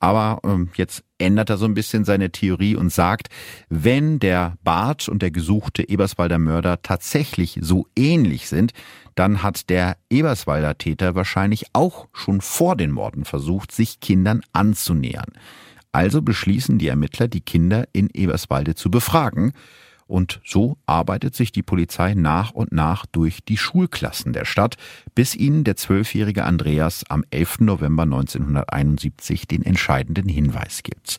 Aber 0.05 0.39
ähm, 0.45 0.69
jetzt 0.75 1.03
ändert 1.17 1.49
er 1.49 1.57
so 1.57 1.65
ein 1.65 1.73
bisschen 1.73 2.05
seine 2.05 2.31
Theorie 2.31 2.77
und 2.77 2.93
sagt, 2.93 3.29
wenn 3.71 4.19
der 4.19 4.59
Bart 4.63 5.09
und 5.09 5.23
der 5.23 5.31
gesuchte 5.31 5.89
Eberswalder 5.89 6.39
Mörder 6.39 6.83
tatsächlich 6.83 7.59
so 7.63 7.87
ähnlich 7.97 8.47
sind, 8.51 8.73
dann 9.15 9.43
hat 9.43 9.71
der 9.71 9.97
Eberswalder 10.11 10.77
Täter 10.77 11.15
wahrscheinlich 11.15 11.69
auch 11.73 12.07
schon 12.13 12.43
vor 12.43 12.77
den 12.77 12.91
Morden 12.91 13.25
versucht, 13.25 13.73
sich 13.73 13.99
Kindern 14.01 14.43
anzunähern. 14.53 15.33
Also 15.91 16.21
beschließen 16.21 16.77
die 16.77 16.89
Ermittler, 16.89 17.27
die 17.27 17.41
Kinder 17.41 17.87
in 17.95 18.11
Eberswalde 18.13 18.75
zu 18.75 18.91
befragen. 18.91 19.55
Und 20.07 20.41
so 20.45 20.77
arbeitet 20.87 21.35
sich 21.35 21.53
die 21.53 21.63
Polizei 21.63 22.15
nach 22.15 22.53
und 22.53 22.73
nach 22.73 23.07
durch 23.07 23.45
die 23.45 23.57
Schulklassen 23.57 24.33
der 24.33 24.45
Stadt, 24.45 24.77
bis 25.15 25.35
ihnen 25.35 25.65
der 25.65 25.77
zwölfjährige 25.77 26.45
Andreas 26.45 27.05
am 27.09 27.25
11. 27.31 27.61
November 27.61 28.03
1971 28.03 29.49
den 29.49 29.63
entscheidenden 29.63 30.29
Hinweis 30.29 30.83
gibt. 30.83 31.19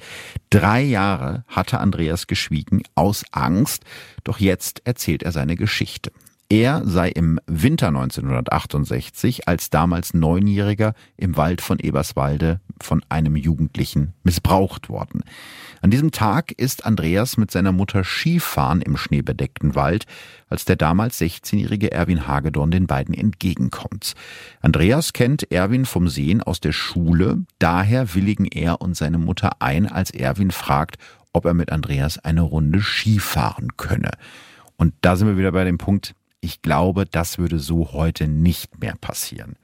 Drei 0.50 0.82
Jahre 0.82 1.44
hatte 1.48 1.80
Andreas 1.80 2.28
geschwiegen 2.28 2.84
aus 2.94 3.26
Angst, 3.32 3.84
doch 4.24 4.40
jetzt 4.40 4.82
erzählt 4.86 5.24
er 5.24 5.32
seine 5.32 5.56
Geschichte. 5.56 6.12
Er 6.48 6.84
sei 6.86 7.10
im 7.10 7.40
Winter 7.48 7.88
1968 7.88 9.48
als 9.48 9.72
damals 9.72 10.14
Neunjähriger 10.14 10.94
im 11.18 11.38
Wald 11.38 11.60
von 11.60 11.80
Eberswalde 11.80 12.62
von 12.80 13.02
einem 13.10 13.36
Jugendlichen 13.36 14.14
missbraucht 14.24 14.90
worden. 14.90 15.24
An 15.86 15.92
diesem 15.92 16.10
Tag 16.10 16.52
ist 16.54 16.84
Andreas 16.84 17.38
mit 17.38 17.52
seiner 17.52 17.72
Mutter 17.72 18.04
Skifahren 18.04 18.82
im 18.82 18.98
schneebedeckten 18.98 19.76
Wald, 19.76 20.06
als 20.50 20.66
der 20.66 20.78
damals 20.78 21.22
16-jährige 21.22 21.92
Erwin 21.92 22.28
Hagedorn 22.28 22.72
den 22.72 22.88
beiden 22.88 23.14
entgegenkommt. 23.14 24.16
Andreas 24.62 25.14
kennt 25.14 25.52
Erwin 25.52 25.86
vom 25.86 26.08
Sehen 26.08 26.42
aus 26.42 26.60
der 26.60 26.72
Schule, 26.72 27.46
daher 27.60 28.16
willigen 28.16 28.46
er 28.46 28.82
und 28.82 28.98
seine 28.98 29.20
Mutter 29.20 29.62
ein, 29.62 29.86
als 29.86 30.10
Erwin 30.10 30.50
fragt, 30.50 30.98
ob 31.34 31.46
er 31.46 31.54
mit 31.54 31.72
Andreas 31.72 32.18
eine 32.18 32.42
Runde 32.42 32.82
Skifahren 32.82 33.78
könne. 33.78 34.10
Und 34.78 34.96
da 35.02 35.16
sind 35.16 35.28
wir 35.28 35.38
wieder 35.38 35.52
bei 35.52 35.66
dem 35.66 35.78
Punkt, 35.78 36.16
ich 36.42 36.64
glaube, 36.64 37.06
das 37.06 37.38
würde 37.38 37.60
so 37.60 37.92
heute 37.94 38.28
nicht 38.28 38.82
mehr 38.82 38.96
passieren 39.00 39.56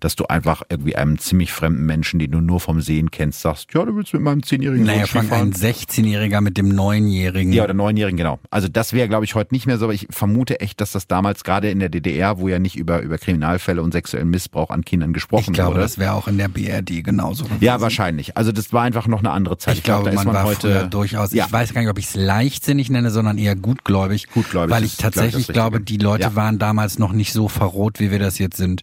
dass 0.00 0.16
du 0.16 0.26
einfach 0.26 0.62
irgendwie 0.68 0.96
einem 0.96 1.18
ziemlich 1.18 1.52
fremden 1.52 1.86
Menschen, 1.86 2.18
den 2.18 2.30
du 2.30 2.40
nur 2.40 2.60
vom 2.60 2.80
Sehen 2.80 3.10
kennst, 3.10 3.42
sagst, 3.42 3.72
ja, 3.74 3.84
du 3.84 3.94
willst 3.94 4.12
mit 4.12 4.22
meinem 4.22 4.42
Zehnjährigen 4.42 4.84
Naja, 4.84 5.06
fang 5.06 5.30
ein 5.30 5.52
16-Jähriger 5.52 6.40
mit 6.40 6.56
dem 6.56 6.68
Neunjährigen. 6.68 7.52
Ja, 7.52 7.64
oder 7.64 7.74
Neunjährigen, 7.74 8.16
genau. 8.16 8.38
Also 8.50 8.68
das 8.68 8.92
wäre, 8.92 9.08
glaube 9.08 9.24
ich, 9.24 9.34
heute 9.34 9.54
nicht 9.54 9.66
mehr 9.66 9.78
so, 9.78 9.84
aber 9.86 9.94
ich 9.94 10.06
vermute 10.10 10.60
echt, 10.60 10.80
dass 10.80 10.92
das 10.92 11.06
damals 11.06 11.44
gerade 11.44 11.70
in 11.70 11.78
der 11.78 11.88
DDR, 11.88 12.38
wo 12.38 12.48
ja 12.48 12.58
nicht 12.58 12.76
über, 12.76 13.00
über 13.02 13.18
Kriminalfälle 13.18 13.82
und 13.82 13.92
sexuellen 13.92 14.30
Missbrauch 14.30 14.70
an 14.70 14.84
Kindern 14.84 15.12
gesprochen 15.12 15.48
wurde. 15.48 15.52
Ich 15.52 15.54
glaube, 15.54 15.74
wurde. 15.74 15.82
das 15.82 15.98
wäre 15.98 16.14
auch 16.14 16.28
in 16.28 16.38
der 16.38 16.48
BRD 16.48 17.04
genauso 17.04 17.44
gewesen. 17.44 17.64
Ja, 17.64 17.80
wahrscheinlich. 17.80 18.36
Also 18.36 18.52
das 18.52 18.72
war 18.72 18.82
einfach 18.82 19.06
noch 19.06 19.20
eine 19.20 19.30
andere 19.30 19.58
Zeit. 19.58 19.74
Ich, 19.74 19.78
ich 19.78 19.84
glaube, 19.84 20.10
da 20.10 20.16
man, 20.16 20.26
man 20.26 20.44
heute 20.44 20.88
durchaus, 20.88 21.32
ja. 21.32 21.46
ich 21.46 21.52
weiß 21.52 21.74
gar 21.74 21.82
nicht, 21.82 21.90
ob 21.90 21.98
ich 21.98 22.06
es 22.06 22.14
leichtsinnig 22.14 22.90
nenne, 22.90 23.10
sondern 23.10 23.38
eher 23.38 23.56
gutgläubig. 23.56 24.28
Gutgläubig. 24.28 24.74
Weil 24.74 24.84
ich 24.84 24.96
tatsächlich 24.96 25.48
glaub 25.48 25.50
ich, 25.50 25.52
glaube, 25.52 25.80
die 25.80 25.98
Leute 25.98 26.24
ja. 26.24 26.34
waren 26.36 26.58
damals 26.58 26.98
noch 26.98 27.12
nicht 27.12 27.32
so 27.32 27.48
verroht, 27.48 28.00
wie 28.00 28.10
wir 28.10 28.18
das 28.18 28.38
jetzt 28.38 28.56
sind. 28.56 28.82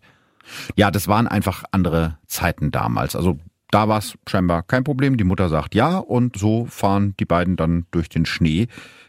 Ja, 0.76 0.92
das 0.92 1.08
waren 1.08 1.28
einfach 1.28 1.64
andere 1.72 2.18
Zeiten 2.28 2.72
damals. 2.72 3.16
Also 3.16 3.38
da 3.72 3.88
war 3.88 4.00
es 4.00 4.18
scheinbar 4.28 4.64
kein 4.64 4.84
Problem. 4.84 5.18
Die 5.18 5.24
Mutter 5.24 5.50
sagt 5.50 5.76
ja 5.76 5.98
und 5.98 6.38
so 6.38 6.66
fahren 6.66 7.16
die 7.20 7.26
beiden 7.26 7.56
dann 7.56 7.86
durch 7.92 8.10
den 8.10 8.26
Schnee, 8.26 8.68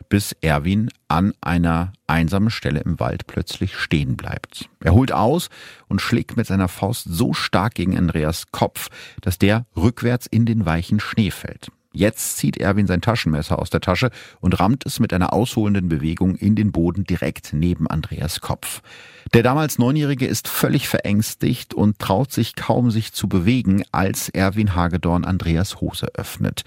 bis 0.09 0.33
Erwin 0.41 0.89
an 1.09 1.33
einer 1.41 1.93
einsamen 2.07 2.51
Stelle 2.51 2.81
im 2.81 2.99
Wald 2.99 3.27
plötzlich 3.27 3.77
stehen 3.77 4.17
bleibt. 4.17 4.69
Er 4.81 4.93
holt 4.93 5.13
aus 5.13 5.51
und 5.89 6.01
schlägt 6.01 6.37
mit 6.37 6.47
seiner 6.47 6.69
Faust 6.69 7.07
so 7.09 7.35
stark 7.35 7.75
gegen 7.75 7.97
Andreas 7.97 8.47
Kopf, 8.51 8.89
dass 9.21 9.39
der 9.39 9.67
rückwärts 9.77 10.27
in 10.27 10.47
den 10.47 10.65
weichen 10.67 10.99
Schnee 10.99 11.31
fällt. 11.31 11.71
Jetzt 11.93 12.37
zieht 12.37 12.59
Erwin 12.59 12.87
sein 12.87 13.01
Taschenmesser 13.01 13.59
aus 13.59 13.71
der 13.71 13.81
Tasche 13.81 14.11
und 14.41 14.61
rammt 14.61 14.85
es 14.85 15.01
mit 15.01 15.15
einer 15.15 15.33
ausholenden 15.33 15.89
Bewegung 15.89 16.37
in 16.37 16.55
den 16.55 16.71
Boden 16.71 17.05
direkt 17.05 17.55
neben 17.55 17.87
Andreas 17.89 18.41
Kopf. 18.41 18.83
Der 19.33 19.43
damals 19.43 19.79
Neunjährige 19.79 20.27
ist 20.27 20.49
völlig 20.49 20.87
verängstigt 20.87 21.73
und 21.73 21.99
traut 21.99 22.31
sich 22.31 22.57
kaum 22.57 22.91
sich 22.91 23.13
zu 23.13 23.29
bewegen, 23.29 23.85
als 23.91 24.29
Erwin 24.29 24.75
Hagedorn 24.75 25.25
Andreas 25.25 25.81
Hose 25.81 26.09
öffnet. 26.15 26.63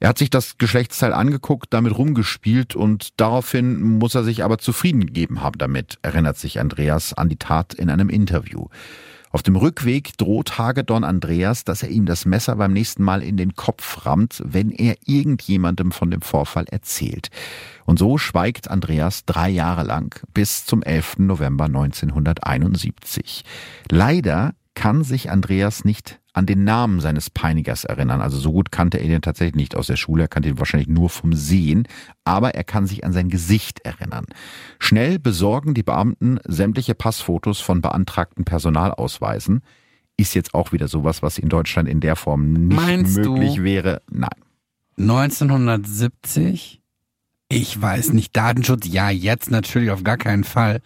Er 0.00 0.10
hat 0.10 0.18
sich 0.18 0.30
das 0.30 0.58
Geschlechtsteil 0.58 1.12
angeguckt, 1.14 1.66
damit 1.70 1.96
rumgespielt 1.96 2.76
und 2.76 3.20
daraufhin 3.20 3.80
muss 3.80 4.14
er 4.14 4.24
sich 4.24 4.44
aber 4.44 4.58
zufrieden 4.58 5.06
gegeben 5.06 5.40
haben 5.42 5.58
damit, 5.58 5.98
erinnert 6.02 6.36
sich 6.36 6.60
Andreas 6.60 7.14
an 7.14 7.28
die 7.28 7.36
Tat 7.36 7.72
in 7.74 7.90
einem 7.90 8.10
Interview. 8.10 8.66
Auf 9.38 9.44
dem 9.44 9.54
Rückweg 9.54 10.18
droht 10.18 10.58
Hagedorn 10.58 11.04
Andreas, 11.04 11.62
dass 11.62 11.84
er 11.84 11.90
ihm 11.90 12.06
das 12.06 12.24
Messer 12.24 12.56
beim 12.56 12.72
nächsten 12.72 13.04
Mal 13.04 13.22
in 13.22 13.36
den 13.36 13.54
Kopf 13.54 14.04
rammt, 14.04 14.42
wenn 14.44 14.72
er 14.72 14.96
irgendjemandem 15.06 15.92
von 15.92 16.10
dem 16.10 16.22
Vorfall 16.22 16.64
erzählt. 16.68 17.30
Und 17.84 18.00
so 18.00 18.18
schweigt 18.18 18.68
Andreas 18.68 19.26
drei 19.26 19.48
Jahre 19.48 19.84
lang 19.84 20.20
bis 20.34 20.66
zum 20.66 20.82
11. 20.82 21.18
November 21.18 21.66
1971. 21.66 23.44
Leider 23.88 24.56
kann 24.78 25.02
sich 25.02 25.28
Andreas 25.28 25.84
nicht 25.84 26.20
an 26.32 26.46
den 26.46 26.62
Namen 26.62 27.00
seines 27.00 27.30
Peinigers 27.30 27.82
erinnern. 27.82 28.20
Also 28.20 28.38
so 28.38 28.52
gut 28.52 28.70
kannte 28.70 28.98
er 28.98 29.04
ihn 29.04 29.20
tatsächlich 29.20 29.56
nicht 29.56 29.74
aus 29.74 29.88
der 29.88 29.96
Schule. 29.96 30.22
Er 30.22 30.28
kannte 30.28 30.48
ihn 30.48 30.60
wahrscheinlich 30.60 30.88
nur 30.88 31.10
vom 31.10 31.32
Sehen. 31.32 31.88
Aber 32.22 32.54
er 32.54 32.62
kann 32.62 32.86
sich 32.86 33.04
an 33.04 33.12
sein 33.12 33.28
Gesicht 33.28 33.80
erinnern. 33.80 34.24
Schnell 34.78 35.18
besorgen 35.18 35.74
die 35.74 35.82
Beamten 35.82 36.38
sämtliche 36.46 36.94
Passfotos 36.94 37.58
von 37.60 37.80
beantragten 37.80 38.44
Personalausweisen. 38.44 39.62
Ist 40.16 40.36
jetzt 40.36 40.54
auch 40.54 40.70
wieder 40.70 40.86
sowas, 40.86 41.22
was 41.22 41.38
in 41.38 41.48
Deutschland 41.48 41.88
in 41.88 41.98
der 41.98 42.14
Form 42.14 42.52
nicht 42.52 42.80
Meinst 42.80 43.16
möglich 43.16 43.56
du? 43.56 43.64
wäre. 43.64 44.02
Nein. 44.08 44.30
1970? 44.96 46.80
Ich 47.48 47.82
weiß 47.82 48.12
nicht. 48.12 48.36
Datenschutz, 48.36 48.86
ja, 48.86 49.10
jetzt 49.10 49.50
natürlich 49.50 49.90
auf 49.90 50.04
gar 50.04 50.18
keinen 50.18 50.44
Fall. 50.44 50.82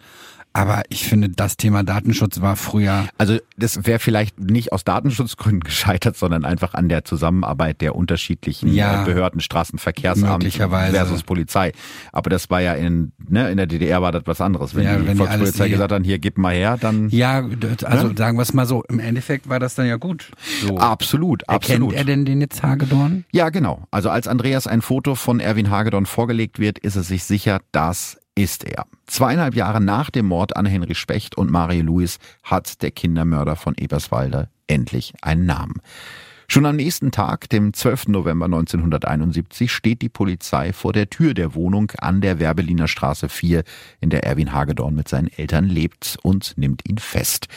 Aber 0.53 0.83
ich 0.89 1.03
finde, 1.05 1.29
das 1.29 1.57
Thema 1.57 1.83
Datenschutz 1.83 2.39
war 2.39 2.55
früher. 2.55 3.07
Also 3.17 3.39
das 3.57 3.87
wäre 3.87 3.97
vielleicht 3.97 4.39
nicht 4.39 4.71
aus 4.71 4.83
Datenschutzgründen 4.83 5.59
gescheitert, 5.63 6.15
sondern 6.15 6.45
einfach 6.45 6.75
an 6.75 6.89
der 6.89 7.03
Zusammenarbeit 7.03 7.81
der 7.81 7.95
unterschiedlichen 7.95 8.71
ja, 8.71 9.01
äh, 9.01 9.05
Behörden, 9.05 9.41
Straßenverkehrsamt 9.41 10.43
versus 10.53 11.23
Polizei. 11.23 11.71
Aber 12.11 12.29
das 12.29 12.51
war 12.51 12.61
ja 12.61 12.73
in, 12.75 13.13
ne, 13.27 13.49
in 13.49 13.57
der 13.57 13.65
DDR 13.65 14.03
war 14.03 14.11
das 14.11 14.23
was 14.25 14.41
anderes. 14.41 14.75
Wenn 14.75 14.83
ja, 14.83 14.97
die 14.97 15.07
wenn 15.07 15.17
Volkspolizei 15.17 15.65
die 15.65 15.71
gesagt 15.71 15.91
hat, 15.91 16.03
hier 16.03 16.19
gib 16.19 16.37
mal 16.37 16.53
her, 16.53 16.77
dann. 16.79 17.09
Ja, 17.09 17.43
also 17.83 18.09
ne? 18.09 18.13
sagen 18.15 18.37
wir 18.37 18.43
es 18.43 18.53
mal 18.53 18.67
so, 18.67 18.83
im 18.83 18.99
Endeffekt 18.99 19.49
war 19.49 19.59
das 19.59 19.73
dann 19.73 19.87
ja 19.87 19.97
gut. 19.97 20.31
So. 20.61 20.77
Absolut, 20.77 21.49
absolut. 21.49 21.93
Erkennt 21.93 21.99
er 21.99 22.05
denn 22.05 22.25
den 22.25 22.41
jetzt 22.41 22.61
Hagedorn? 22.61 23.25
Ja, 23.31 23.49
genau. 23.49 23.87
Also 23.89 24.11
als 24.11 24.27
Andreas 24.27 24.67
ein 24.67 24.83
Foto 24.83 25.15
von 25.15 25.39
Erwin 25.39 25.71
Hagedorn 25.71 26.05
vorgelegt 26.05 26.59
wird, 26.59 26.77
ist 26.77 26.95
er 26.95 27.03
sich 27.03 27.23
sicher, 27.23 27.59
dass 27.71 28.17
ist 28.35 28.63
er. 28.63 28.85
Zweieinhalb 29.07 29.55
Jahre 29.55 29.81
nach 29.81 30.09
dem 30.09 30.25
Mord 30.25 30.55
an 30.55 30.65
Henry 30.65 30.95
Specht 30.95 31.37
und 31.37 31.51
Marie 31.51 31.81
Louis 31.81 32.19
hat 32.43 32.81
der 32.81 32.91
Kindermörder 32.91 33.55
von 33.55 33.75
Eberswalde 33.77 34.49
endlich 34.67 35.13
einen 35.21 35.45
Namen. 35.45 35.81
Schon 36.47 36.65
am 36.65 36.75
nächsten 36.75 37.11
Tag, 37.11 37.49
dem 37.49 37.73
12. 37.73 38.09
November 38.09 38.45
1971, 38.45 39.71
steht 39.71 40.01
die 40.01 40.09
Polizei 40.09 40.73
vor 40.73 40.93
der 40.93 41.09
Tür 41.09 41.33
der 41.33 41.55
Wohnung 41.55 41.91
an 41.97 42.21
der 42.21 42.37
Werbeliner 42.37 42.87
Straße 42.87 43.29
4, 43.29 43.63
in 44.01 44.09
der 44.09 44.23
Erwin 44.23 44.53
Hagedorn 44.53 44.93
mit 44.93 45.07
seinen 45.07 45.29
Eltern 45.29 45.65
lebt 45.65 46.17
und 46.21 46.53
nimmt 46.57 46.87
ihn 46.87 46.97
fest. 46.97 47.47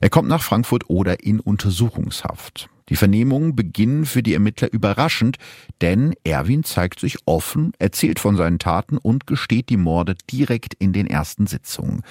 Er 0.00 0.10
kommt 0.10 0.28
nach 0.28 0.42
Frankfurt 0.42 0.90
oder 0.90 1.22
in 1.22 1.40
Untersuchungshaft. 1.40 2.68
Die 2.88 2.96
Vernehmungen 2.96 3.54
beginnen 3.54 4.04
für 4.04 4.22
die 4.22 4.34
Ermittler 4.34 4.72
überraschend, 4.72 5.38
denn 5.80 6.14
Erwin 6.24 6.64
zeigt 6.64 7.00
sich 7.00 7.18
offen, 7.26 7.72
erzählt 7.78 8.18
von 8.18 8.36
seinen 8.36 8.58
Taten 8.58 8.98
und 8.98 9.26
gesteht 9.26 9.68
die 9.68 9.76
Morde 9.76 10.14
direkt 10.30 10.74
in 10.74 10.92
den 10.92 11.06
ersten 11.06 11.46
Sitzungen. 11.46 12.02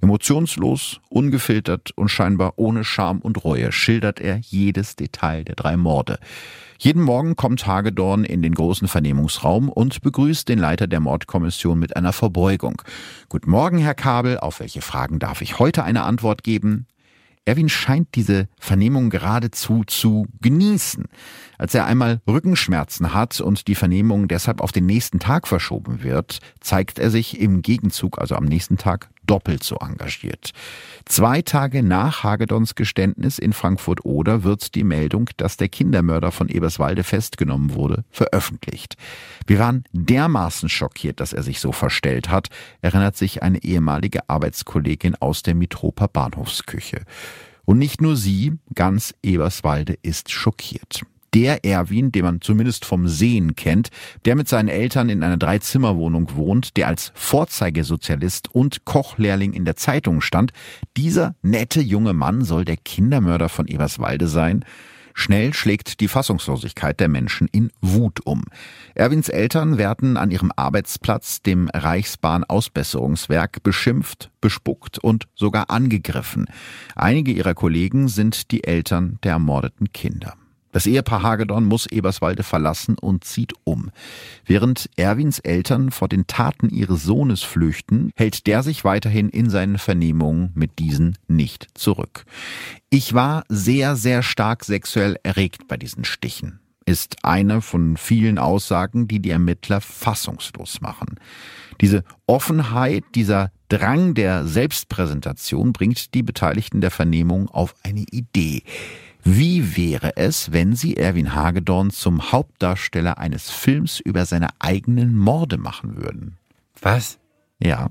Emotionslos, 0.00 1.00
ungefiltert 1.08 1.90
und 1.96 2.08
scheinbar 2.08 2.54
ohne 2.56 2.84
Scham 2.84 3.18
und 3.18 3.44
Reue 3.44 3.72
schildert 3.72 4.20
er 4.20 4.38
jedes 4.38 4.96
Detail 4.96 5.44
der 5.44 5.56
drei 5.56 5.76
Morde. 5.76 6.18
Jeden 6.78 7.02
Morgen 7.02 7.36
kommt 7.36 7.66
Hagedorn 7.66 8.24
in 8.24 8.40
den 8.40 8.54
großen 8.54 8.88
Vernehmungsraum 8.88 9.68
und 9.68 10.00
begrüßt 10.00 10.48
den 10.48 10.58
Leiter 10.58 10.86
der 10.86 11.00
Mordkommission 11.00 11.78
mit 11.78 11.94
einer 11.94 12.14
Verbeugung. 12.14 12.80
Guten 13.28 13.50
Morgen, 13.50 13.76
Herr 13.76 13.94
Kabel. 13.94 14.38
Auf 14.38 14.60
welche 14.60 14.80
Fragen 14.80 15.18
darf 15.18 15.42
ich 15.42 15.58
heute 15.58 15.84
eine 15.84 16.04
Antwort 16.04 16.42
geben? 16.42 16.86
Erwin 17.44 17.68
scheint 17.68 18.14
diese 18.14 18.48
Vernehmung 18.58 19.10
geradezu 19.10 19.82
zu 19.86 20.26
genießen. 20.40 21.06
Als 21.58 21.74
er 21.74 21.86
einmal 21.86 22.20
Rückenschmerzen 22.26 23.12
hat 23.14 23.40
und 23.40 23.66
die 23.66 23.74
Vernehmung 23.74 24.28
deshalb 24.28 24.60
auf 24.60 24.72
den 24.72 24.86
nächsten 24.86 25.18
Tag 25.18 25.48
verschoben 25.48 26.02
wird, 26.02 26.40
zeigt 26.60 26.98
er 26.98 27.10
sich 27.10 27.40
im 27.40 27.62
Gegenzug, 27.62 28.18
also 28.18 28.36
am 28.36 28.44
nächsten 28.44 28.76
Tag, 28.76 29.10
doppelt 29.30 29.62
so 29.62 29.76
engagiert. 29.76 30.50
Zwei 31.04 31.40
Tage 31.40 31.84
nach 31.84 32.24
Hagedorns 32.24 32.74
Geständnis 32.74 33.38
in 33.38 33.52
Frankfurt-Oder 33.52 34.42
wird 34.42 34.74
die 34.74 34.82
Meldung, 34.82 35.30
dass 35.36 35.56
der 35.56 35.68
Kindermörder 35.68 36.32
von 36.32 36.48
Eberswalde 36.48 37.04
festgenommen 37.04 37.74
wurde, 37.74 38.04
veröffentlicht. 38.10 38.96
Wir 39.46 39.60
waren 39.60 39.84
dermaßen 39.92 40.68
schockiert, 40.68 41.20
dass 41.20 41.32
er 41.32 41.44
sich 41.44 41.60
so 41.60 41.70
verstellt 41.70 42.28
hat, 42.28 42.48
erinnert 42.82 43.16
sich 43.16 43.42
eine 43.42 43.62
ehemalige 43.62 44.28
Arbeitskollegin 44.28 45.14
aus 45.14 45.42
der 45.42 45.54
Mitroper 45.54 46.08
Bahnhofsküche. 46.08 47.04
Und 47.64 47.78
nicht 47.78 48.00
nur 48.00 48.16
sie, 48.16 48.54
ganz 48.74 49.14
Eberswalde 49.22 49.96
ist 50.02 50.32
schockiert 50.32 51.02
der 51.34 51.64
Erwin, 51.64 52.12
den 52.12 52.24
man 52.24 52.40
zumindest 52.40 52.84
vom 52.84 53.08
Sehen 53.08 53.56
kennt, 53.56 53.90
der 54.24 54.36
mit 54.36 54.48
seinen 54.48 54.68
Eltern 54.68 55.08
in 55.08 55.22
einer 55.22 55.36
Dreizimmerwohnung 55.36 56.34
wohnt, 56.34 56.76
der 56.76 56.88
als 56.88 57.12
Vorzeigesozialist 57.14 58.52
und 58.54 58.84
Kochlehrling 58.84 59.52
in 59.52 59.64
der 59.64 59.76
Zeitung 59.76 60.20
stand, 60.20 60.52
dieser 60.96 61.34
nette 61.42 61.80
junge 61.80 62.12
Mann 62.12 62.42
soll 62.42 62.64
der 62.64 62.76
Kindermörder 62.76 63.48
von 63.48 63.66
Eberswalde 63.66 64.26
sein? 64.26 64.64
Schnell 65.12 65.52
schlägt 65.52 66.00
die 66.00 66.08
Fassungslosigkeit 66.08 66.98
der 67.00 67.08
Menschen 67.08 67.48
in 67.52 67.70
Wut 67.80 68.20
um. 68.24 68.44
Erwins 68.94 69.28
Eltern 69.28 69.76
werden 69.76 70.16
an 70.16 70.30
ihrem 70.30 70.52
Arbeitsplatz, 70.54 71.42
dem 71.42 71.68
Reichsbahn-Ausbesserungswerk, 71.68 73.62
beschimpft, 73.62 74.30
bespuckt 74.40 74.98
und 74.98 75.26
sogar 75.34 75.68
angegriffen. 75.68 76.46
Einige 76.94 77.32
ihrer 77.32 77.54
Kollegen 77.54 78.08
sind 78.08 78.50
die 78.50 78.64
Eltern 78.64 79.18
der 79.22 79.32
ermordeten 79.32 79.92
Kinder. 79.92 80.36
Das 80.72 80.86
Ehepaar 80.86 81.22
Hagedorn 81.22 81.64
muss 81.64 81.86
Eberswalde 81.86 82.42
verlassen 82.42 82.96
und 82.98 83.24
zieht 83.24 83.52
um. 83.64 83.90
Während 84.44 84.88
Erwins 84.96 85.38
Eltern 85.40 85.90
vor 85.90 86.08
den 86.08 86.26
Taten 86.26 86.68
ihres 86.70 87.02
Sohnes 87.02 87.42
flüchten, 87.42 88.12
hält 88.16 88.46
der 88.46 88.62
sich 88.62 88.84
weiterhin 88.84 89.28
in 89.28 89.50
seinen 89.50 89.78
Vernehmungen 89.78 90.52
mit 90.54 90.78
diesen 90.78 91.18
nicht 91.28 91.66
zurück. 91.74 92.24
Ich 92.88 93.14
war 93.14 93.44
sehr, 93.48 93.96
sehr 93.96 94.22
stark 94.22 94.64
sexuell 94.64 95.16
erregt 95.22 95.68
bei 95.68 95.76
diesen 95.76 96.04
Stichen 96.04 96.60
ist 96.90 97.18
eine 97.22 97.60
von 97.62 97.96
vielen 97.96 98.38
Aussagen, 98.38 99.06
die 99.06 99.20
die 99.20 99.30
Ermittler 99.30 99.80
fassungslos 99.80 100.80
machen. 100.80 101.20
Diese 101.80 102.02
Offenheit, 102.26 103.04
dieser 103.14 103.52
Drang 103.68 104.14
der 104.14 104.44
Selbstpräsentation 104.44 105.72
bringt 105.72 106.14
die 106.14 106.24
Beteiligten 106.24 106.80
der 106.80 106.90
Vernehmung 106.90 107.48
auf 107.48 107.74
eine 107.84 108.04
Idee. 108.10 108.64
Wie 109.24 109.76
wäre 109.76 110.16
es, 110.16 110.52
wenn 110.52 110.74
Sie 110.74 110.96
Erwin 110.96 111.34
Hagedorn 111.34 111.90
zum 111.90 112.32
Hauptdarsteller 112.32 113.18
eines 113.18 113.50
Films 113.50 114.00
über 114.00 114.24
seine 114.26 114.48
eigenen 114.58 115.16
Morde 115.16 115.58
machen 115.58 115.96
würden? 115.96 116.38
Was? 116.80 117.18
Ja. 117.62 117.90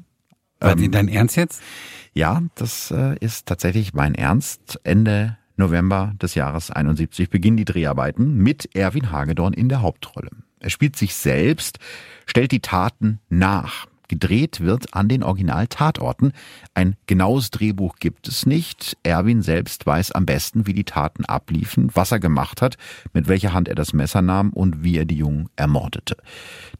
War 0.59 0.77
ähm, 0.77 0.91
dein 0.91 1.07
Ernst 1.07 1.37
jetzt? 1.37 1.61
Ja, 2.13 2.41
das 2.55 2.91
äh, 2.91 3.15
ist 3.19 3.45
tatsächlich 3.45 3.93
mein 3.93 4.15
Ernst. 4.15 4.79
Ende 4.83 5.37
November 5.55 6.13
des 6.21 6.35
Jahres 6.35 6.71
71 6.71 7.29
beginnen 7.29 7.57
die 7.57 7.65
Dreharbeiten 7.65 8.37
mit 8.37 8.75
Erwin 8.75 9.11
Hagedorn 9.11 9.53
in 9.53 9.69
der 9.69 9.81
Hauptrolle. 9.81 10.31
Er 10.59 10.69
spielt 10.69 10.95
sich 10.95 11.13
selbst, 11.13 11.79
stellt 12.25 12.51
die 12.51 12.61
Taten 12.61 13.19
nach. 13.29 13.87
Gedreht 14.09 14.59
wird 14.59 14.93
an 14.93 15.07
den 15.07 15.23
Original-Tatorten. 15.23 16.33
Ein 16.73 16.97
genaues 17.05 17.51
Drehbuch 17.51 17.95
gibt 17.99 18.27
es 18.27 18.45
nicht. 18.45 18.97
Erwin 19.03 19.41
selbst 19.41 19.85
weiß 19.85 20.11
am 20.11 20.25
besten, 20.25 20.67
wie 20.67 20.73
die 20.73 20.83
Taten 20.83 21.25
abliefen, 21.25 21.91
was 21.93 22.11
er 22.11 22.19
gemacht 22.19 22.61
hat, 22.61 22.75
mit 23.13 23.27
welcher 23.27 23.53
Hand 23.53 23.69
er 23.69 23.75
das 23.75 23.93
Messer 23.93 24.21
nahm 24.21 24.49
und 24.49 24.83
wie 24.83 24.97
er 24.97 25.05
die 25.05 25.17
Jungen 25.17 25.49
ermordete. 25.55 26.17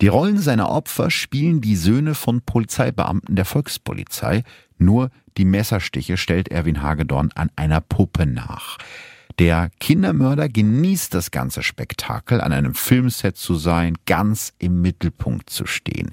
Die 0.02 0.08
Rollen 0.08 0.40
seiner 0.40 0.70
Opfer 0.70 1.12
spielen 1.12 1.62
die 1.62 1.76
Söhne 1.76 2.16
von 2.16 2.42
Polizeibeamten 2.42 3.36
der 3.36 3.46
Volkspolizei. 3.46 4.44
Nur 4.80 5.12
die 5.38 5.46
Messerstiche 5.46 6.18
stellt 6.18 6.50
Erwin 6.50 6.82
Hagedorn 6.82 7.30
an 7.36 7.52
einer 7.56 7.80
Puppe 7.80 8.26
nach. 8.26 8.78
Der 9.40 9.70
Kindermörder 9.80 10.50
genießt 10.50 11.14
das 11.14 11.32
ganze 11.32 11.64
Spektakel, 11.64 12.42
an 12.42 12.52
einem 12.52 12.74
Filmset 12.74 13.38
zu 13.38 13.56
sein, 13.56 13.98
ganz 14.06 14.54
im 14.60 14.82
Mittelpunkt 14.82 15.50
zu 15.50 15.66
stehen. 15.66 16.12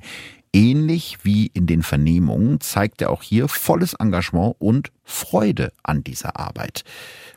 Ähnlich 0.53 1.19
wie 1.23 1.47
in 1.47 1.67
den 1.67 1.83
Vernehmungen 1.83 2.61
zeigt 2.61 3.03
er 3.03 3.11
auch 3.11 3.23
hier 3.23 3.49
volles 3.49 3.95
Engagement 3.95 4.57
und 4.59 4.91
Freude 5.05 5.73
an 5.83 6.03
dieser 6.03 6.39
Arbeit. 6.39 6.85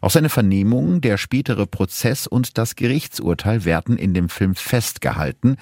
Auch 0.01 0.11
seine 0.11 0.29
Vernehmungen, 0.29 1.01
der 1.01 1.17
spätere 1.17 1.65
Prozess 1.65 2.27
und 2.27 2.57
das 2.57 2.75
Gerichtsurteil 2.75 3.65
werden 3.65 3.97
in 3.97 4.13
dem 4.13 4.29
Film 4.29 4.55
festgehalten. 4.55 5.57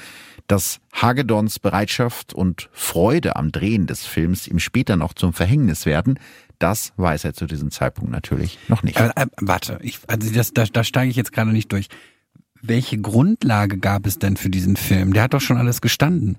Dass 0.45 0.79
Hagedorns 0.93 1.59
Bereitschaft 1.59 2.33
und 2.33 2.69
Freude 2.71 3.35
am 3.35 3.51
Drehen 3.51 3.85
des 3.85 4.05
Films 4.05 4.47
ihm 4.47 4.59
später 4.59 4.95
noch 4.95 5.13
zum 5.13 5.33
Verhängnis 5.33 5.85
werden, 5.85 6.19
das 6.59 6.93
weiß 6.97 7.25
er 7.25 7.33
zu 7.33 7.45
diesem 7.45 7.69
Zeitpunkt 7.71 8.11
natürlich 8.11 8.57
noch 8.67 8.81
nicht. 8.83 8.97
Aber, 8.97 9.11
äh, 9.15 9.27
warte, 9.41 9.79
ich, 9.81 9.99
also 10.07 10.31
das, 10.31 10.53
da, 10.53 10.65
da 10.65 10.83
steige 10.83 11.09
ich 11.09 11.15
jetzt 11.15 11.33
gerade 11.33 11.51
nicht 11.51 11.71
durch. 11.71 11.87
Welche 12.61 12.97
Grundlage 12.97 13.77
gab 13.77 14.05
es 14.05 14.19
denn 14.19 14.37
für 14.37 14.49
diesen 14.49 14.75
Film? 14.75 15.13
Der 15.13 15.23
hat 15.23 15.33
doch 15.33 15.41
schon 15.41 15.57
alles 15.57 15.81
gestanden. 15.81 16.37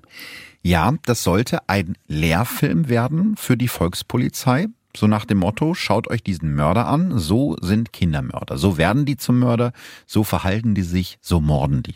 Ja, 0.61 0.93
das 1.05 1.23
sollte 1.23 1.69
ein 1.69 1.97
Lehrfilm 2.07 2.89
werden 2.89 3.35
für 3.37 3.55
die 3.55 3.67
Volkspolizei. 3.67 4.67
So 4.95 5.07
nach 5.07 5.25
dem 5.25 5.37
Motto, 5.37 5.73
schaut 5.73 6.09
euch 6.09 6.23
diesen 6.23 6.55
Mörder 6.55 6.87
an, 6.87 7.17
so 7.17 7.55
sind 7.61 7.93
Kindermörder. 7.93 8.57
So 8.57 8.77
werden 8.77 9.05
die 9.05 9.17
zum 9.17 9.39
Mörder, 9.39 9.71
so 10.05 10.23
verhalten 10.23 10.73
die 10.73 10.81
sich, 10.81 11.17
so 11.21 11.39
morden 11.39 11.83
die. 11.83 11.95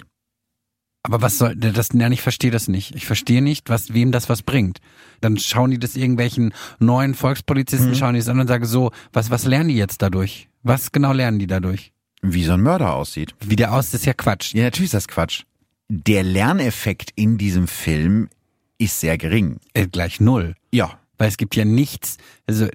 Aber 1.06 1.22
was 1.22 1.38
soll 1.38 1.56
das? 1.56 1.90
Ja, 1.94 2.10
ich 2.10 2.22
verstehe 2.22 2.52
das 2.52 2.70
nicht. 2.70 2.96
Ich 2.96 3.06
verstehe 3.06 3.42
nicht, 3.42 3.70
was 3.70 3.94
wem 3.94 4.14
das 4.14 4.30
was 4.30 4.42
bringt. 4.42 4.80
Dann 5.20 5.38
schauen 5.38 5.72
die 5.72 5.80
das 5.80 5.98
irgendwelchen 5.98 6.54
neuen 6.80 7.14
Volkspolizisten, 7.14 7.90
mhm. 7.90 7.96
schauen 7.96 8.14
die 8.14 8.22
es 8.22 8.30
an 8.30 8.40
und 8.40 8.48
sagen 8.48 8.66
so, 8.66 8.92
was 9.12 9.30
was 9.30 9.44
lernen 9.44 9.70
die 9.70 9.76
jetzt 9.76 10.02
dadurch? 10.02 10.48
Was 10.62 10.94
genau 10.94 11.12
lernen 11.12 11.40
die 11.40 11.48
dadurch? 11.48 11.93
Wie 12.24 12.46
so 12.46 12.54
ein 12.54 12.62
Mörder 12.62 12.94
aussieht. 12.94 13.36
Wie 13.42 13.58
der 13.58 13.74
aussieht, 13.74 13.96
ist 13.96 14.06
ja 14.06 14.14
Quatsch. 14.14 14.54
Ja, 14.54 14.64
natürlich 14.64 14.88
ist 14.88 14.94
das 14.94 15.08
Quatsch. 15.08 15.44
Der 15.90 16.24
Lerneffekt 16.24 17.12
in 17.16 17.38
diesem 17.38 17.68
Film 17.68 18.30
ist 18.78 19.02
sehr 19.02 19.18
gering. 19.18 19.58
Äh, 19.74 19.88
gleich 19.88 20.20
null. 20.20 20.56
Ja. 20.72 21.00
Weil 21.18 21.28
es 21.28 21.38
gibt 21.38 21.56
ja 21.56 21.66
nichts, 21.66 22.18
also 22.48 22.68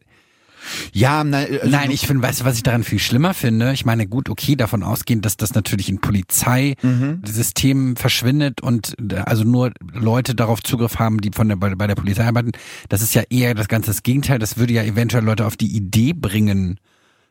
ja, 0.92 1.24
na, 1.24 1.38
also 1.38 1.68
nein, 1.68 1.90
ich 1.90 2.06
finde, 2.06 2.22
weißt 2.22 2.40
du, 2.40 2.44
was 2.44 2.56
ich 2.56 2.62
daran 2.62 2.84
viel 2.84 2.98
schlimmer 2.98 3.32
finde? 3.32 3.72
Ich 3.72 3.84
meine, 3.84 4.06
gut, 4.06 4.28
okay, 4.28 4.56
davon 4.56 4.82
ausgehend, 4.82 5.24
dass 5.24 5.36
das 5.36 5.54
natürlich 5.54 5.88
in 5.88 6.00
Polizeisystem 6.00 7.90
mhm. 7.90 7.96
verschwindet 7.96 8.60
und 8.60 8.94
also 9.26 9.44
nur 9.44 9.72
Leute 9.92 10.34
darauf 10.34 10.62
Zugriff 10.62 10.98
haben, 10.98 11.20
die 11.20 11.30
von 11.32 11.48
der 11.48 11.56
bei 11.56 11.86
der 11.86 11.94
Polizei 11.94 12.26
arbeiten. 12.26 12.52
Das 12.88 13.02
ist 13.02 13.14
ja 13.14 13.22
eher 13.30 13.54
das 13.54 13.68
ganze 13.68 13.90
das 13.90 14.02
Gegenteil. 14.02 14.38
Das 14.38 14.58
würde 14.58 14.74
ja 14.74 14.82
eventuell 14.82 15.24
Leute 15.24 15.46
auf 15.46 15.56
die 15.56 15.74
Idee 15.74 16.12
bringen, 16.12 16.78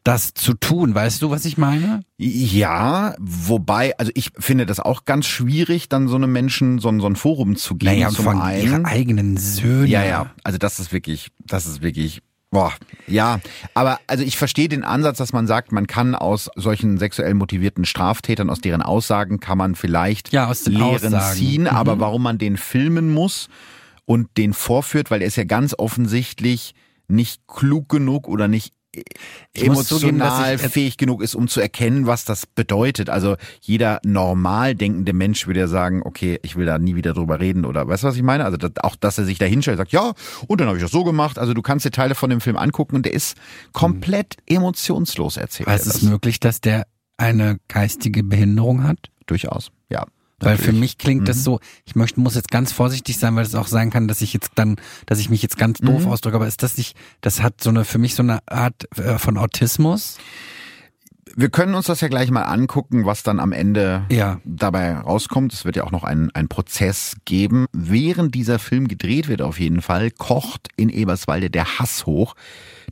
das 0.07 0.33
zu 0.33 0.53
tun. 0.53 0.95
Weißt 0.95 1.21
du, 1.21 1.29
was 1.29 1.43
ich 1.43 1.57
meine? 1.57 2.01
Ja, 2.17 3.13
wobei, 3.19 3.97
also 3.97 4.11
ich 4.15 4.31
finde 4.39 4.65
das 4.65 4.79
auch 4.79 5.03
ganz 5.03 5.25
schwierig, 5.25 5.89
dann 5.89 6.07
so 6.07 6.15
einem 6.15 6.31
Menschen 6.31 6.79
so, 6.79 6.97
so 6.99 7.07
ein 7.07 7.17
Forum 7.17 7.57
zu 7.57 7.75
geben. 7.75 7.93
Naja, 7.93 8.09
zum 8.09 8.23
von 8.23 8.41
einen. 8.41 8.63
ihre 8.63 8.85
eigenen 8.85 9.35
Söhne. 9.35 9.87
Ja, 9.87 10.05
ja. 10.05 10.31
Also 10.45 10.57
das 10.57 10.79
ist 10.79 10.93
wirklich, 10.93 11.29
das 11.45 11.65
ist 11.65 11.81
wirklich 11.81 12.21
Boah, 12.49 12.71
ja, 13.07 13.41
aber 13.73 13.99
also 14.07 14.23
ich 14.23 14.37
verstehe 14.37 14.69
den 14.69 14.85
Ansatz, 14.85 15.17
dass 15.17 15.33
man 15.33 15.47
sagt, 15.47 15.73
man 15.73 15.85
kann 15.85 16.15
aus 16.15 16.49
solchen 16.55 16.97
sexuell 16.97 17.33
motivierten 17.33 17.83
Straftätern, 17.83 18.49
aus 18.49 18.61
deren 18.61 18.81
Aussagen 18.81 19.41
kann 19.41 19.57
man 19.57 19.75
vielleicht 19.75 20.31
ja, 20.31 20.47
aus 20.47 20.63
den 20.63 20.75
Lehren 20.75 21.13
Aussagen. 21.13 21.35
ziehen, 21.35 21.61
mhm. 21.63 21.67
aber 21.67 21.99
warum 21.99 22.23
man 22.23 22.37
den 22.37 22.55
filmen 22.55 23.13
muss 23.13 23.49
und 24.05 24.29
den 24.37 24.53
vorführt, 24.53 25.11
weil 25.11 25.21
er 25.21 25.27
ist 25.27 25.35
ja 25.35 25.43
ganz 25.43 25.75
offensichtlich 25.77 26.73
nicht 27.09 27.47
klug 27.47 27.89
genug 27.89 28.29
oder 28.29 28.47
nicht 28.47 28.73
emotional 29.53 30.57
zugeben, 30.57 30.71
fähig 30.71 30.97
genug 30.97 31.21
ist, 31.21 31.35
um 31.35 31.47
zu 31.47 31.61
erkennen, 31.61 32.07
was 32.07 32.25
das 32.25 32.45
bedeutet. 32.45 33.09
Also 33.09 33.35
jeder 33.61 33.99
normal 34.03 34.75
denkende 34.75 35.13
Mensch 35.13 35.47
würde 35.47 35.61
ja 35.61 35.67
sagen, 35.67 36.01
okay, 36.03 36.39
ich 36.43 36.55
will 36.55 36.65
da 36.65 36.79
nie 36.79 36.95
wieder 36.95 37.13
drüber 37.13 37.39
reden 37.39 37.65
oder 37.65 37.87
weißt 37.87 38.03
du, 38.03 38.07
was 38.07 38.15
ich 38.15 38.23
meine? 38.23 38.45
Also 38.45 38.57
das, 38.57 38.71
auch, 38.81 38.95
dass 38.95 39.17
er 39.17 39.25
sich 39.25 39.37
da 39.37 39.45
hinstellt 39.45 39.75
und 39.75 39.79
sagt, 39.79 39.91
ja, 39.91 40.13
und 40.47 40.61
dann 40.61 40.67
habe 40.67 40.77
ich 40.77 40.83
das 40.83 40.91
so 40.91 41.03
gemacht. 41.03 41.37
Also 41.37 41.53
du 41.53 41.61
kannst 41.61 41.85
dir 41.85 41.91
Teile 41.91 42.15
von 42.15 42.29
dem 42.29 42.41
Film 42.41 42.57
angucken 42.57 42.95
und 42.95 43.05
der 43.05 43.13
ist 43.13 43.37
komplett 43.73 44.37
emotionslos 44.47 45.37
erzählt. 45.37 45.67
Aber 45.67 45.75
ist 45.75 45.87
es 45.87 46.01
möglich, 46.01 46.39
dass 46.39 46.61
der 46.61 46.87
eine 47.17 47.59
geistige 47.67 48.23
Behinderung 48.23 48.83
hat? 48.83 49.09
Durchaus, 49.25 49.71
Weil 50.39 50.57
für 50.57 50.71
mich 50.71 50.99
klingt 50.99 51.21
mhm. 51.21 51.25
das 51.25 51.43
so, 51.43 51.59
ich 51.85 51.95
möchte, 51.95 52.19
muss 52.19 52.35
jetzt 52.35 52.51
ganz 52.51 52.71
vorsichtig 52.71 53.17
sein, 53.17 53.35
weil 53.35 53.45
es 53.45 53.55
auch 53.55 53.67
sein 53.67 53.89
kann, 53.89 54.07
dass 54.07 54.21
ich 54.21 54.33
jetzt 54.33 54.51
dann, 54.55 54.75
dass 55.07 55.19
ich 55.19 55.29
mich 55.29 55.41
jetzt 55.41 55.57
ganz 55.57 55.79
doof 55.79 56.05
mhm. 56.05 56.11
ausdrücke, 56.11 56.35
aber 56.35 56.47
ist 56.47 56.61
das 56.61 56.77
nicht, 56.77 56.95
das 57.21 57.41
hat 57.41 57.61
so 57.61 57.71
eine, 57.71 57.85
für 57.85 57.97
mich 57.97 58.13
so 58.13 58.21
eine 58.21 58.39
Art 58.47 58.87
äh, 58.97 59.17
von 59.17 59.37
Autismus? 59.37 60.17
wir 61.35 61.49
können 61.49 61.75
uns 61.75 61.85
das 61.85 62.01
ja 62.01 62.07
gleich 62.07 62.31
mal 62.31 62.41
angucken, 62.41 63.05
was 63.05 63.21
dann 63.21 63.39
am 63.39 63.51
Ende 63.51 64.05
ja. 64.09 64.41
dabei 64.43 64.97
rauskommt. 64.97 65.53
Es 65.53 65.65
wird 65.65 65.75
ja 65.75 65.83
auch 65.83 65.91
noch 65.91 66.03
einen, 66.03 66.31
einen 66.31 66.47
Prozess 66.47 67.15
geben. 67.25 67.67
Während 67.73 68.33
dieser 68.33 68.57
Film 68.57 68.87
gedreht 68.87 69.27
wird 69.27 69.43
auf 69.43 69.59
jeden 69.59 69.83
Fall, 69.83 70.09
kocht 70.09 70.69
in 70.77 70.89
Eberswalde 70.89 71.51
der 71.51 71.77
Hass 71.77 72.07
hoch. 72.07 72.33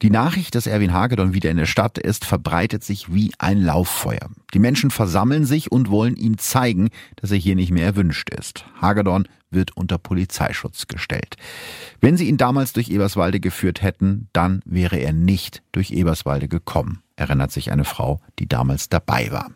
Die 0.02 0.10
Nachricht, 0.10 0.56
dass 0.56 0.68
Erwin 0.68 0.94
Hagedorn 0.94 1.34
wieder 1.34 1.50
in 1.50 1.58
der 1.58 1.66
Stadt 1.66 1.98
ist, 1.98 2.26
verbreitet 2.26 2.84
sich 2.84 3.14
wie 3.14 3.32
ein 3.40 3.62
Lauffeuer. 3.62 4.30
Die 4.54 4.60
Menschen 4.60 4.92
versammeln 4.92 5.46
sich 5.46 5.72
und 5.72 5.90
wollen 5.90 6.18
ihm 6.18 6.38
zeigen, 6.38 6.90
dass 7.16 7.32
er 7.32 7.38
hier 7.38 7.56
nicht 7.56 7.72
mehr 7.72 7.86
erwünscht 7.86 8.30
ist. 8.30 8.66
Hagedorn 8.82 9.28
wird 9.52 9.78
unter 9.78 9.98
Polizeischutz 9.98 10.88
gestellt. 10.88 11.38
Wenn 12.02 12.18
sie 12.18 12.28
ihn 12.28 12.38
damals 12.38 12.74
durch 12.74 12.90
Eberswalde 12.90 13.40
geführt 13.40 13.82
hätten, 13.82 14.28
dann 14.34 14.62
wäre 14.66 14.98
er 14.98 15.14
nicht 15.14 15.64
durch 15.72 15.92
Eberswalde 15.92 16.50
gekommen 16.50 17.02
erinnert 17.16 17.52
sich 17.52 17.72
eine 17.72 17.86
Frau, 17.86 18.20
die 18.40 18.48
damals 18.48 18.90
dabei 18.90 19.32
war. 19.32 19.52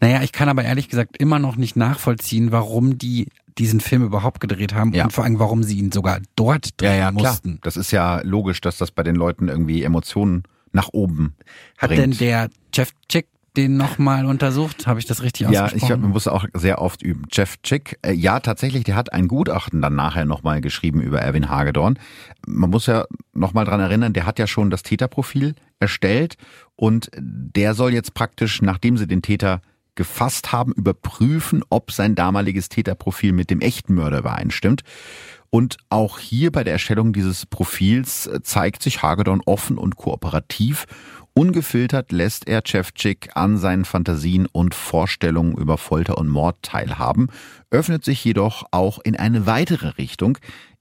Naja, 0.00 0.22
ich 0.22 0.32
kann 0.32 0.48
aber 0.48 0.64
ehrlich 0.64 0.88
gesagt 0.88 1.18
immer 1.18 1.38
noch 1.38 1.56
nicht 1.56 1.76
nachvollziehen, 1.76 2.52
warum 2.52 2.98
die 2.98 3.28
diesen 3.58 3.80
Film 3.80 4.04
überhaupt 4.04 4.40
gedreht 4.40 4.74
haben 4.74 4.92
ja. 4.92 5.04
und 5.04 5.12
vor 5.12 5.24
allem, 5.24 5.38
warum 5.38 5.62
sie 5.62 5.78
ihn 5.78 5.92
sogar 5.92 6.20
dort 6.36 6.80
drehen 6.80 6.90
ja, 6.90 6.96
ja, 6.96 7.10
mussten. 7.12 7.50
Klar. 7.50 7.60
Das 7.62 7.76
ist 7.76 7.90
ja 7.90 8.20
logisch, 8.22 8.60
dass 8.60 8.78
das 8.78 8.90
bei 8.90 9.02
den 9.02 9.16
Leuten 9.16 9.48
irgendwie 9.48 9.82
Emotionen 9.82 10.44
nach 10.72 10.90
oben 10.92 11.34
Hat 11.78 11.88
bringt. 11.88 12.02
denn 12.02 12.10
der 12.12 12.50
Jeff 12.72 12.92
Chick 13.08 13.26
den 13.56 13.76
nochmal 13.76 14.24
untersucht? 14.24 14.86
Habe 14.86 15.00
ich 15.00 15.06
das 15.06 15.22
richtig 15.22 15.48
ausgesprochen? 15.48 15.88
Ja, 15.88 15.94
ich 15.96 16.00
man 16.00 16.10
muss 16.10 16.28
auch 16.28 16.44
sehr 16.54 16.80
oft 16.80 17.02
üben. 17.02 17.24
Jeff 17.32 17.60
Chick, 17.62 17.98
äh, 18.02 18.12
ja 18.12 18.38
tatsächlich, 18.38 18.84
der 18.84 18.94
hat 18.94 19.12
ein 19.12 19.26
Gutachten 19.26 19.82
dann 19.82 19.96
nachher 19.96 20.24
nochmal 20.24 20.60
geschrieben 20.60 21.00
über 21.00 21.20
Erwin 21.20 21.48
Hagedorn. 21.48 21.98
Man 22.46 22.70
muss 22.70 22.86
ja 22.86 23.06
nochmal 23.34 23.64
dran 23.64 23.80
erinnern, 23.80 24.12
der 24.12 24.26
hat 24.26 24.38
ja 24.38 24.46
schon 24.46 24.70
das 24.70 24.84
Täterprofil 24.84 25.56
erstellt 25.80 26.36
und 26.76 27.10
der 27.18 27.74
soll 27.74 27.92
jetzt 27.92 28.14
praktisch, 28.14 28.62
nachdem 28.62 28.96
sie 28.96 29.08
den 29.08 29.22
Täter 29.22 29.60
gefasst 29.98 30.52
haben, 30.52 30.72
überprüfen, 30.72 31.62
ob 31.68 31.90
sein 31.90 32.14
damaliges 32.14 32.70
Täterprofil 32.70 33.32
mit 33.32 33.50
dem 33.50 33.60
echten 33.60 33.94
Mörder 33.94 34.20
übereinstimmt. 34.20 34.82
Und 35.50 35.76
auch 35.88 36.18
hier 36.18 36.52
bei 36.52 36.62
der 36.62 36.74
Erstellung 36.74 37.12
dieses 37.12 37.46
Profils 37.46 38.26
äh, 38.26 38.42
zeigt 38.42 38.82
sich 38.82 39.02
Hagedorn 39.02 39.42
offen 39.44 39.76
und 39.76 39.96
kooperativ 39.96 40.86
Ungefiltert 41.38 42.10
lässt 42.10 42.48
er 42.48 42.62
Chevchik 42.62 43.30
an 43.36 43.58
seinen 43.58 43.84
Fantasien 43.84 44.48
und 44.50 44.74
Vorstellungen 44.74 45.56
über 45.56 45.78
Folter 45.78 46.18
und 46.18 46.26
Mord 46.26 46.56
teilhaben, 46.62 47.28
öffnet 47.70 48.04
sich 48.04 48.24
jedoch 48.24 48.64
auch 48.72 48.98
in 49.04 49.14
eine 49.14 49.46
weitere 49.46 49.90
Richtung. 49.90 50.38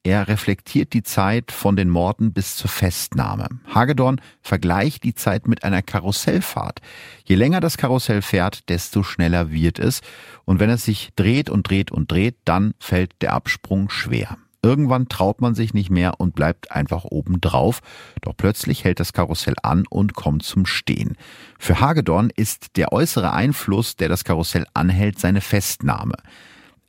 Er 0.08 0.30
reflektiert 0.30 0.93
die 0.93 1.03
Zeit 1.03 1.51
von 1.51 1.76
den 1.76 1.89
Morden 1.89 2.32
bis 2.32 2.55
zur 2.55 2.70
Festnahme. 2.70 3.49
Hagedorn 3.76 4.22
vergleicht 4.41 5.03
die 5.03 5.14
Zeit 5.14 5.49
mit 5.49 5.66
einer 5.66 5.82
Karussellfahrt. 5.82 6.80
Je 7.26 7.36
länger 7.36 7.60
das 7.60 7.76
Karussell 7.76 8.22
fährt, 8.22 8.70
desto 8.70 9.03
schneller 9.03 9.51
wird 9.51 9.80
es. 9.80 9.99
Und 10.45 10.62
wenn 10.62 10.70
es 10.70 10.86
sich 10.86 11.10
dreht 11.18 11.49
und 11.49 11.70
dreht 11.70 11.91
und 11.91 12.10
dreht, 12.10 12.38
dann 12.45 12.74
fällt 12.80 13.22
der 13.22 13.34
Absprung 13.34 13.89
schwer. 13.89 14.38
Irgendwann 14.64 15.10
traut 15.10 15.41
man 15.41 15.55
sich 15.55 15.74
nicht 15.74 15.89
mehr 15.89 16.22
und 16.22 16.36
bleibt 16.36 16.72
einfach 16.72 17.03
oben 17.03 17.41
drauf. 17.41 17.82
Doch 18.22 18.38
plötzlich 18.38 18.86
hält 18.86 19.01
das 19.01 19.12
Karussell 19.12 19.55
an 19.62 19.84
und 19.89 20.14
kommt 20.14 20.43
zum 20.43 20.66
Stehen. 20.66 21.18
Für 21.60 21.82
Hagedorn 21.82 22.32
ist 22.34 22.78
der 22.78 22.93
äußere 22.93 23.34
Einfluss, 23.34 23.97
der 23.97 24.08
das 24.08 24.24
Karussell 24.24 24.68
anhält, 24.74 25.20
seine 25.20 25.41
Festnahme. 25.41 26.16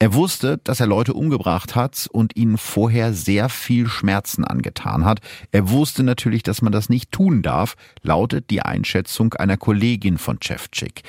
Er 0.01 0.14
wusste, 0.14 0.59
dass 0.62 0.78
er 0.78 0.86
Leute 0.86 1.12
umgebracht 1.12 1.74
hat 1.74 2.09
und 2.12 2.36
ihnen 2.36 2.57
vorher 2.57 3.12
sehr 3.12 3.49
viel 3.49 3.88
Schmerzen 3.88 4.44
angetan 4.44 5.05
hat. 5.05 5.18
Er 5.51 5.70
wusste 5.70 6.05
natürlich, 6.05 6.44
dass 6.44 6.62
man 6.62 6.70
das 6.70 6.88
nicht 6.88 7.11
tun 7.11 7.42
darf, 7.42 7.74
lautet 8.03 8.51
die 8.51 8.62
Einschätzung 8.62 9.34
einer 9.34 9.57
Kollegin 9.57 10.18
von 10.18 10.38
Chefchik. 10.40 11.03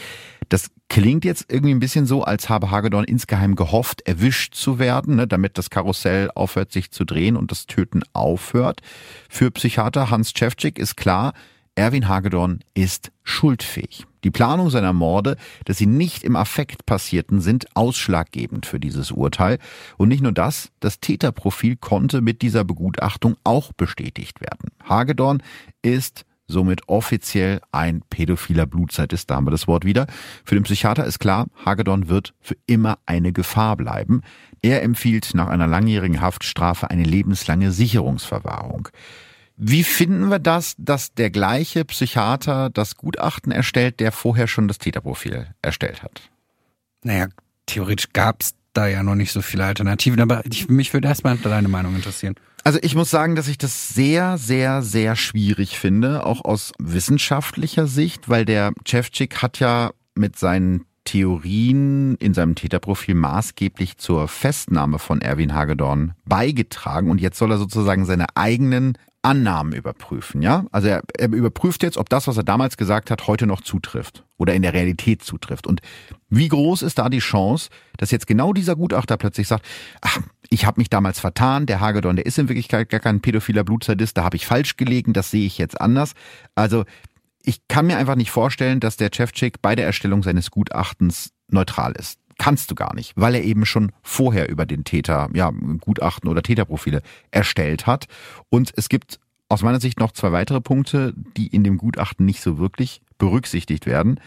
Das 0.49 0.71
klingt 0.89 1.23
jetzt 1.23 1.45
irgendwie 1.49 1.75
ein 1.75 1.79
bisschen 1.79 2.07
so, 2.07 2.23
als 2.23 2.49
habe 2.49 2.71
Hagedorn 2.71 3.05
insgeheim 3.05 3.53
gehofft, 3.53 4.01
erwischt 4.07 4.55
zu 4.55 4.79
werden, 4.79 5.17
ne, 5.17 5.27
damit 5.27 5.59
das 5.59 5.69
Karussell 5.69 6.31
aufhört, 6.33 6.71
sich 6.71 6.89
zu 6.89 7.05
drehen 7.05 7.37
und 7.37 7.51
das 7.51 7.67
Töten 7.67 8.01
aufhört. 8.13 8.81
Für 9.29 9.51
Psychiater 9.51 10.09
Hans 10.09 10.31
Chefcik 10.35 10.79
ist 10.79 10.97
klar, 10.97 11.33
Erwin 11.75 12.07
Hagedorn 12.07 12.61
ist 12.73 13.11
schuldfähig. 13.23 14.08
Die 14.23 14.31
Planung 14.31 14.69
seiner 14.69 14.93
Morde, 14.93 15.37
dass 15.65 15.77
sie 15.77 15.85
nicht 15.85 16.23
im 16.23 16.35
Affekt 16.35 16.85
passierten, 16.85 17.41
sind 17.41 17.67
ausschlaggebend 17.75 18.65
für 18.65 18.79
dieses 18.79 19.11
Urteil. 19.11 19.59
Und 19.97 20.09
nicht 20.09 20.21
nur 20.21 20.31
das, 20.31 20.71
das 20.79 20.99
Täterprofil 20.99 21.75
konnte 21.75 22.21
mit 22.21 22.41
dieser 22.41 22.63
Begutachtung 22.63 23.37
auch 23.43 23.73
bestätigt 23.73 24.41
werden. 24.41 24.71
Hagedorn 24.83 25.41
ist 25.81 26.25
somit 26.49 26.89
offiziell 26.89 27.61
ein 27.71 28.01
pädophiler 28.09 28.65
Blutzeitist, 28.65 29.29
da 29.29 29.35
haben 29.35 29.47
wir 29.47 29.51
das 29.51 29.67
Wort 29.67 29.85
wieder. 29.85 30.07
Für 30.43 30.55
den 30.55 30.63
Psychiater 30.63 31.05
ist 31.05 31.19
klar, 31.19 31.45
Hagedorn 31.63 32.09
wird 32.09 32.33
für 32.41 32.57
immer 32.65 32.97
eine 33.05 33.31
Gefahr 33.31 33.77
bleiben. 33.77 34.21
Er 34.61 34.81
empfiehlt 34.83 35.31
nach 35.35 35.47
einer 35.47 35.67
langjährigen 35.67 36.19
Haftstrafe 36.19 36.89
eine 36.89 37.03
lebenslange 37.03 37.71
Sicherungsverwahrung. 37.71 38.89
Wie 39.61 39.83
finden 39.83 40.29
wir 40.29 40.39
das, 40.39 40.75
dass 40.77 41.13
der 41.13 41.29
gleiche 41.31 41.83
Psychiater 41.83 42.69
das 42.69 42.95
Gutachten 42.95 43.51
erstellt, 43.51 43.99
der 43.99 44.13
vorher 44.13 44.47
schon 44.47 44.69
das 44.69 44.77
Täterprofil 44.77 45.47
erstellt 45.61 46.01
hat? 46.01 46.21
Naja, 47.03 47.27
theoretisch 47.65 48.07
gab 48.13 48.41
es 48.41 48.53
da 48.71 48.87
ja 48.87 49.03
noch 49.03 49.15
nicht 49.15 49.33
so 49.33 49.41
viele 49.41 49.65
Alternativen, 49.65 50.21
aber 50.21 50.45
ich, 50.45 50.69
mich 50.69 50.93
würde 50.93 51.09
erstmal 51.09 51.35
deine 51.37 51.67
Meinung 51.67 51.93
interessieren. 51.93 52.35
Also 52.63 52.79
ich 52.81 52.95
muss 52.95 53.09
sagen, 53.09 53.35
dass 53.35 53.49
ich 53.49 53.57
das 53.57 53.89
sehr, 53.89 54.37
sehr, 54.37 54.81
sehr 54.81 55.17
schwierig 55.17 55.77
finde, 55.77 56.25
auch 56.25 56.45
aus 56.45 56.71
wissenschaftlicher 56.79 57.85
Sicht, 57.85 58.29
weil 58.29 58.45
der 58.45 58.71
Chefchik 58.87 59.41
hat 59.41 59.59
ja 59.59 59.91
mit 60.15 60.39
seinen 60.39 60.85
Theorien 61.03 62.15
in 62.15 62.33
seinem 62.33 62.55
Täterprofil 62.55 63.15
maßgeblich 63.15 63.97
zur 63.97 64.29
Festnahme 64.29 64.99
von 64.99 65.21
Erwin 65.21 65.53
Hagedorn 65.53 66.13
beigetragen 66.25 67.09
und 67.09 67.19
jetzt 67.19 67.37
soll 67.37 67.51
er 67.51 67.57
sozusagen 67.57 68.05
seine 68.05 68.37
eigenen 68.37 68.97
Annahmen 69.21 69.73
überprüfen, 69.73 70.41
ja? 70.41 70.65
Also 70.71 70.87
er, 70.87 71.01
er 71.17 71.31
überprüft 71.31 71.83
jetzt, 71.83 71.97
ob 71.97 72.09
das, 72.09 72.27
was 72.27 72.37
er 72.37 72.43
damals 72.43 72.77
gesagt 72.77 73.11
hat, 73.11 73.27
heute 73.27 73.47
noch 73.47 73.61
zutrifft 73.61 74.23
oder 74.37 74.53
in 74.53 74.61
der 74.61 74.73
Realität 74.73 75.23
zutrifft. 75.23 75.67
Und 75.67 75.81
wie 76.29 76.47
groß 76.47 76.83
ist 76.83 76.99
da 76.99 77.09
die 77.09 77.19
Chance, 77.19 77.69
dass 77.97 78.11
jetzt 78.11 78.27
genau 78.27 78.53
dieser 78.53 78.77
Gutachter 78.77 79.17
plötzlich 79.17 79.47
sagt, 79.47 79.65
ach, 80.01 80.19
ich 80.49 80.65
habe 80.65 80.79
mich 80.79 80.89
damals 80.89 81.19
vertan, 81.19 81.65
der 81.65 81.81
Hagedorn, 81.81 82.15
der 82.15 82.25
ist 82.25 82.39
in 82.39 82.47
Wirklichkeit 82.47 82.89
gar 82.89 83.01
kein 83.01 83.21
pädophiler 83.21 83.63
Blutsadist, 83.63 84.17
da 84.17 84.23
habe 84.23 84.37
ich 84.37 84.45
falsch 84.45 84.77
gelegen, 84.77 85.11
das 85.11 85.31
sehe 85.31 85.45
ich 85.45 85.57
jetzt 85.57 85.79
anders. 85.79 86.13
Also 86.55 86.85
ich 87.43 87.67
kann 87.67 87.87
mir 87.87 87.97
einfach 87.97 88.15
nicht 88.15 88.31
vorstellen, 88.31 88.79
dass 88.79 88.95
der 88.95 89.09
Chefchick 89.13 89.61
bei 89.61 89.75
der 89.75 89.85
Erstellung 89.85 90.23
seines 90.23 90.49
Gutachtens 90.49 91.33
neutral 91.49 91.93
ist 91.93 92.18
kannst 92.39 92.71
du 92.71 92.75
gar 92.75 92.95
nicht, 92.95 93.13
weil 93.15 93.35
er 93.35 93.43
eben 93.43 93.65
schon 93.65 93.91
vorher 94.01 94.49
über 94.49 94.65
den 94.65 94.83
Täter, 94.83 95.29
ja, 95.33 95.51
Gutachten 95.81 96.27
oder 96.27 96.41
Täterprofile 96.41 97.03
erstellt 97.29 97.85
hat. 97.85 98.07
Und 98.49 98.71
es 98.75 98.89
gibt 98.89 99.19
aus 99.49 99.61
meiner 99.61 99.79
Sicht 99.79 99.99
noch 99.99 100.11
zwei 100.13 100.31
weitere 100.31 100.61
Punkte, 100.61 101.13
die 101.37 101.47
in 101.47 101.63
dem 101.63 101.77
Gutachten 101.77 102.25
nicht 102.25 102.41
so 102.41 102.57
wirklich 102.57 103.01
berücksichtigt 103.17 103.85
werden. 103.85 104.19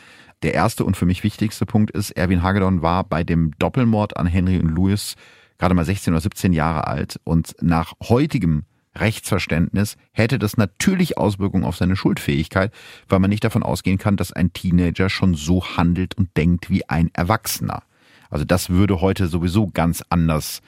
Der 0.42 0.54
erste 0.54 0.84
und 0.84 0.96
für 0.96 1.06
mich 1.06 1.24
wichtigste 1.24 1.66
Punkt 1.66 1.90
ist, 1.92 2.10
Erwin 2.10 2.42
Hagedorn 2.42 2.82
war 2.82 3.04
bei 3.04 3.24
dem 3.24 3.52
Doppelmord 3.58 4.16
an 4.16 4.26
Henry 4.26 4.58
und 4.58 4.68
Louis 4.68 5.16
gerade 5.58 5.74
mal 5.74 5.84
16 5.84 6.12
oder 6.12 6.20
17 6.20 6.52
Jahre 6.52 6.88
alt 6.88 7.20
und 7.24 7.54
nach 7.60 7.94
heutigem 8.02 8.64
Rechtsverständnis 8.96 9.96
hätte 10.12 10.38
das 10.38 10.56
natürlich 10.56 11.16
Auswirkungen 11.16 11.64
auf 11.64 11.76
seine 11.76 11.96
Schuldfähigkeit, 11.96 12.72
weil 13.08 13.20
man 13.20 13.30
nicht 13.30 13.44
davon 13.44 13.62
ausgehen 13.62 13.96
kann, 13.96 14.16
dass 14.16 14.32
ein 14.32 14.52
Teenager 14.52 15.08
schon 15.08 15.34
so 15.34 15.64
handelt 15.76 16.16
und 16.16 16.36
denkt 16.36 16.68
wie 16.68 16.88
ein 16.88 17.10
Erwachsener. 17.14 17.84
Also 18.32 18.44
das 18.44 18.70
würde 18.70 19.00
heute 19.00 19.28
sowieso 19.28 19.68
ganz 19.68 20.02
anders 20.08 20.62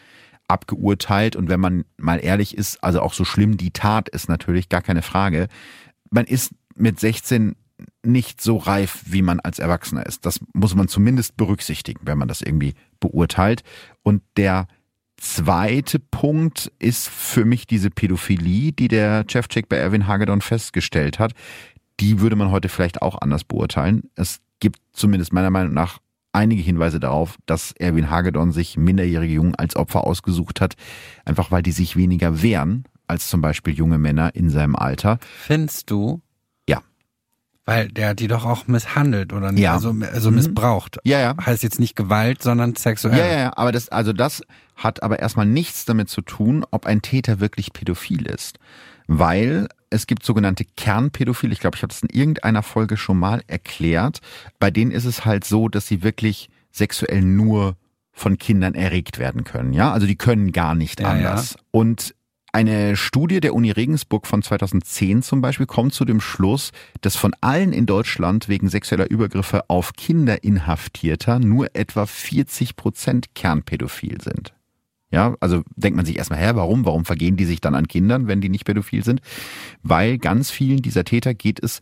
abgeurteilt. 0.48 1.34
Und 1.34 1.48
wenn 1.48 1.60
man 1.60 1.84
mal 1.96 2.22
ehrlich 2.22 2.56
ist, 2.56 2.82
also 2.84 3.00
auch 3.00 3.14
so 3.14 3.24
schlimm 3.24 3.56
die 3.56 3.70
Tat 3.70 4.08
ist 4.08 4.28
natürlich 4.28 4.68
gar 4.68 4.82
keine 4.82 5.02
Frage. 5.02 5.48
Man 6.10 6.26
ist 6.26 6.54
mit 6.76 7.00
16 7.00 7.56
nicht 8.02 8.40
so 8.40 8.58
reif, 8.58 9.02
wie 9.06 9.22
man 9.22 9.40
als 9.40 9.58
Erwachsener 9.58 10.06
ist. 10.06 10.26
Das 10.26 10.40
muss 10.52 10.74
man 10.74 10.88
zumindest 10.88 11.36
berücksichtigen, 11.36 12.00
wenn 12.04 12.18
man 12.18 12.28
das 12.28 12.42
irgendwie 12.42 12.74
beurteilt. 13.00 13.62
Und 14.02 14.22
der 14.36 14.68
zweite 15.16 15.98
Punkt 15.98 16.70
ist 16.78 17.08
für 17.08 17.44
mich 17.44 17.66
diese 17.66 17.90
Pädophilie, 17.90 18.72
die 18.72 18.88
der 18.88 19.24
Chefcheck 19.26 19.68
bei 19.68 19.76
Erwin 19.76 20.06
Hagedorn 20.06 20.42
festgestellt 20.42 21.18
hat. 21.18 21.32
Die 22.00 22.20
würde 22.20 22.36
man 22.36 22.50
heute 22.50 22.68
vielleicht 22.68 23.02
auch 23.02 23.20
anders 23.20 23.44
beurteilen. 23.44 24.10
Es 24.16 24.40
gibt 24.60 24.80
zumindest 24.92 25.32
meiner 25.32 25.50
Meinung 25.50 25.72
nach 25.72 25.98
einige 26.34 26.62
Hinweise 26.62 27.00
darauf, 27.00 27.36
dass 27.46 27.72
Erwin 27.72 28.10
Hagedorn 28.10 28.52
sich 28.52 28.76
minderjährige 28.76 29.34
Jungen 29.34 29.54
als 29.54 29.76
Opfer 29.76 30.04
ausgesucht 30.04 30.60
hat, 30.60 30.74
einfach 31.24 31.50
weil 31.50 31.62
die 31.62 31.72
sich 31.72 31.96
weniger 31.96 32.42
wehren 32.42 32.84
als 33.06 33.28
zum 33.28 33.40
Beispiel 33.40 33.74
junge 33.74 33.98
Männer 33.98 34.34
in 34.34 34.48
seinem 34.50 34.76
Alter. 34.76 35.18
Findest 35.42 35.90
du? 35.90 36.20
Ja. 36.68 36.80
Weil 37.66 37.88
der 37.88 38.10
hat 38.10 38.20
die 38.20 38.28
doch 38.28 38.44
auch 38.44 38.66
misshandelt 38.66 39.32
oder 39.32 39.52
nicht? 39.52 39.62
Ja. 39.62 39.74
Also, 39.74 39.94
also 40.12 40.30
Mhm. 40.30 40.36
missbraucht. 40.36 40.98
Ja, 41.04 41.18
ja. 41.20 41.34
Heißt 41.44 41.62
jetzt 41.62 41.80
nicht 41.80 41.96
Gewalt, 41.96 42.42
sondern 42.42 42.74
sexuell. 42.76 43.16
Ja, 43.18 43.26
ja, 43.26 43.38
ja, 43.38 43.52
aber 43.56 43.72
das, 43.72 43.88
also 43.90 44.12
das 44.12 44.42
hat 44.76 45.02
aber 45.02 45.18
erstmal 45.18 45.46
nichts 45.46 45.84
damit 45.84 46.08
zu 46.08 46.20
tun, 46.22 46.64
ob 46.70 46.86
ein 46.86 47.02
Täter 47.02 47.40
wirklich 47.40 47.72
pädophil 47.72 48.26
ist. 48.26 48.58
Weil 49.06 49.68
es 49.94 50.06
gibt 50.06 50.24
sogenannte 50.24 50.64
Kernpädophile, 50.64 51.52
ich 51.52 51.60
glaube, 51.60 51.76
ich 51.76 51.82
habe 51.82 51.92
das 51.92 52.02
in 52.02 52.10
irgendeiner 52.10 52.62
Folge 52.62 52.96
schon 52.96 53.18
mal 53.18 53.42
erklärt. 53.46 54.20
Bei 54.58 54.70
denen 54.70 54.90
ist 54.90 55.04
es 55.04 55.24
halt 55.24 55.44
so, 55.44 55.68
dass 55.68 55.86
sie 55.86 56.02
wirklich 56.02 56.50
sexuell 56.72 57.22
nur 57.22 57.76
von 58.12 58.38
Kindern 58.38 58.74
erregt 58.74 59.18
werden 59.18 59.44
können. 59.44 59.72
Ja, 59.72 59.92
also 59.92 60.06
die 60.06 60.16
können 60.16 60.52
gar 60.52 60.74
nicht 60.74 61.00
Ja, 61.00 61.10
anders. 61.10 61.56
Und 61.70 62.14
eine 62.52 62.96
Studie 62.96 63.40
der 63.40 63.54
Uni 63.54 63.72
Regensburg 63.72 64.28
von 64.28 64.40
2010 64.40 65.22
zum 65.22 65.40
Beispiel 65.40 65.66
kommt 65.66 65.92
zu 65.92 66.04
dem 66.04 66.20
Schluss, 66.20 66.70
dass 67.00 67.16
von 67.16 67.34
allen 67.40 67.72
in 67.72 67.86
Deutschland 67.86 68.48
wegen 68.48 68.68
sexueller 68.68 69.10
Übergriffe 69.10 69.68
auf 69.68 69.94
Kinder 69.94 70.44
Inhaftierter 70.44 71.40
nur 71.40 71.74
etwa 71.74 72.06
40 72.06 72.76
Prozent 72.76 73.34
kernpädophil 73.34 74.20
sind. 74.20 74.54
Ja, 75.10 75.36
also 75.40 75.62
denkt 75.76 75.96
man 75.96 76.06
sich 76.06 76.18
erstmal, 76.18 76.40
hä, 76.40 76.52
warum? 76.54 76.84
Warum 76.84 77.04
vergehen 77.04 77.36
die 77.36 77.44
sich 77.44 77.60
dann 77.60 77.74
an 77.74 77.86
Kindern, 77.86 78.26
wenn 78.26 78.40
die 78.40 78.48
nicht 78.48 78.64
pädophil 78.64 79.04
sind? 79.04 79.20
Weil 79.82 80.18
ganz 80.18 80.50
vielen 80.50 80.82
dieser 80.82 81.04
Täter 81.04 81.34
geht 81.34 81.62
es 81.62 81.80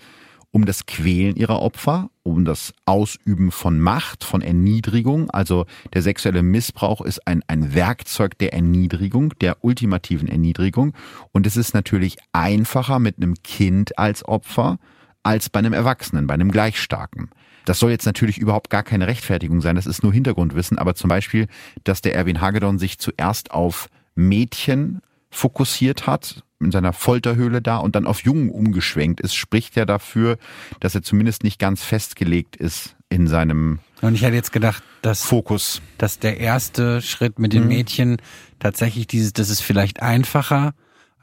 um 0.53 0.67
das 0.67 0.85
Quälen 0.85 1.35
ihrer 1.35 1.63
Opfer, 1.63 2.11
um 2.23 2.45
das 2.45 2.75
Ausüben 2.85 3.51
von 3.51 3.81
Macht, 3.81 4.23
von 4.23 4.43
Erniedrigung. 4.43 5.31
Also 5.31 5.65
der 5.95 6.03
sexuelle 6.03 6.43
Missbrauch 6.43 7.01
ist 7.01 7.27
ein, 7.27 7.43
ein 7.49 7.75
Werkzeug 7.75 8.37
der 8.37 8.53
Erniedrigung, 8.53 9.33
der 9.41 9.65
ultimativen 9.65 10.29
Erniedrigung. 10.29 10.93
Und 11.33 11.47
es 11.47 11.57
ist 11.57 11.73
natürlich 11.73 12.19
einfacher 12.33 12.99
mit 12.99 13.17
einem 13.17 13.35
Kind 13.43 13.99
als 13.99 14.27
Opfer 14.29 14.79
als 15.23 15.49
bei 15.51 15.59
einem 15.59 15.73
Erwachsenen, 15.73 16.27
bei 16.27 16.35
einem 16.35 16.51
Gleichstarken. 16.51 17.31
Das 17.65 17.79
soll 17.79 17.91
jetzt 17.93 18.07
natürlich 18.07 18.39
überhaupt 18.39 18.71
gar 18.71 18.83
keine 18.83 19.07
Rechtfertigung 19.07 19.61
sein, 19.61 19.77
das 19.77 19.87
ist 19.87 20.03
nur 20.03 20.13
Hintergrundwissen, 20.13 20.79
aber 20.79 20.95
zum 20.95 21.09
Beispiel, 21.09 21.47
dass 21.85 22.01
der 22.01 22.15
Erwin 22.15 22.41
Hagedorn 22.41 22.79
sich 22.79 22.99
zuerst 22.99 23.53
auf 23.53 23.89
Mädchen 24.17 25.01
fokussiert 25.31 26.07
hat, 26.07 26.43
in 26.61 26.71
seiner 26.71 26.93
Folterhöhle 26.93 27.61
da 27.63 27.79
und 27.79 27.97
dann 27.97 28.07
auf 28.07 28.21
Jungen 28.23 28.51
umgeschwenkt 28.51 29.21
ist, 29.21 29.35
spricht 29.35 29.75
ja 29.77 29.85
dafür, 29.85 30.39
dass 30.81 30.95
er 30.95 31.03
zumindest 31.03 31.43
nicht 31.43 31.59
ganz 31.59 31.83
festgelegt 31.83 32.55
ist 32.57 32.97
in 33.09 33.27
seinem 33.27 33.81
Und 34.01 34.15
ich 34.15 34.23
hätte 34.23 34.37
jetzt 34.37 34.53
gedacht, 34.53 34.83
dass, 35.03 35.23
Fokus. 35.23 35.83
dass 35.99 36.19
der 36.19 36.39
erste 36.39 37.01
Schritt 37.03 37.39
mit 37.39 37.53
Mhm. 37.53 37.59
den 37.59 37.69
Mädchen 37.69 38.17
tatsächlich 38.61 39.07
dieses, 39.07 39.33
das 39.33 39.51
ist 39.51 39.61
vielleicht 39.61 40.03
einfacher, 40.03 40.75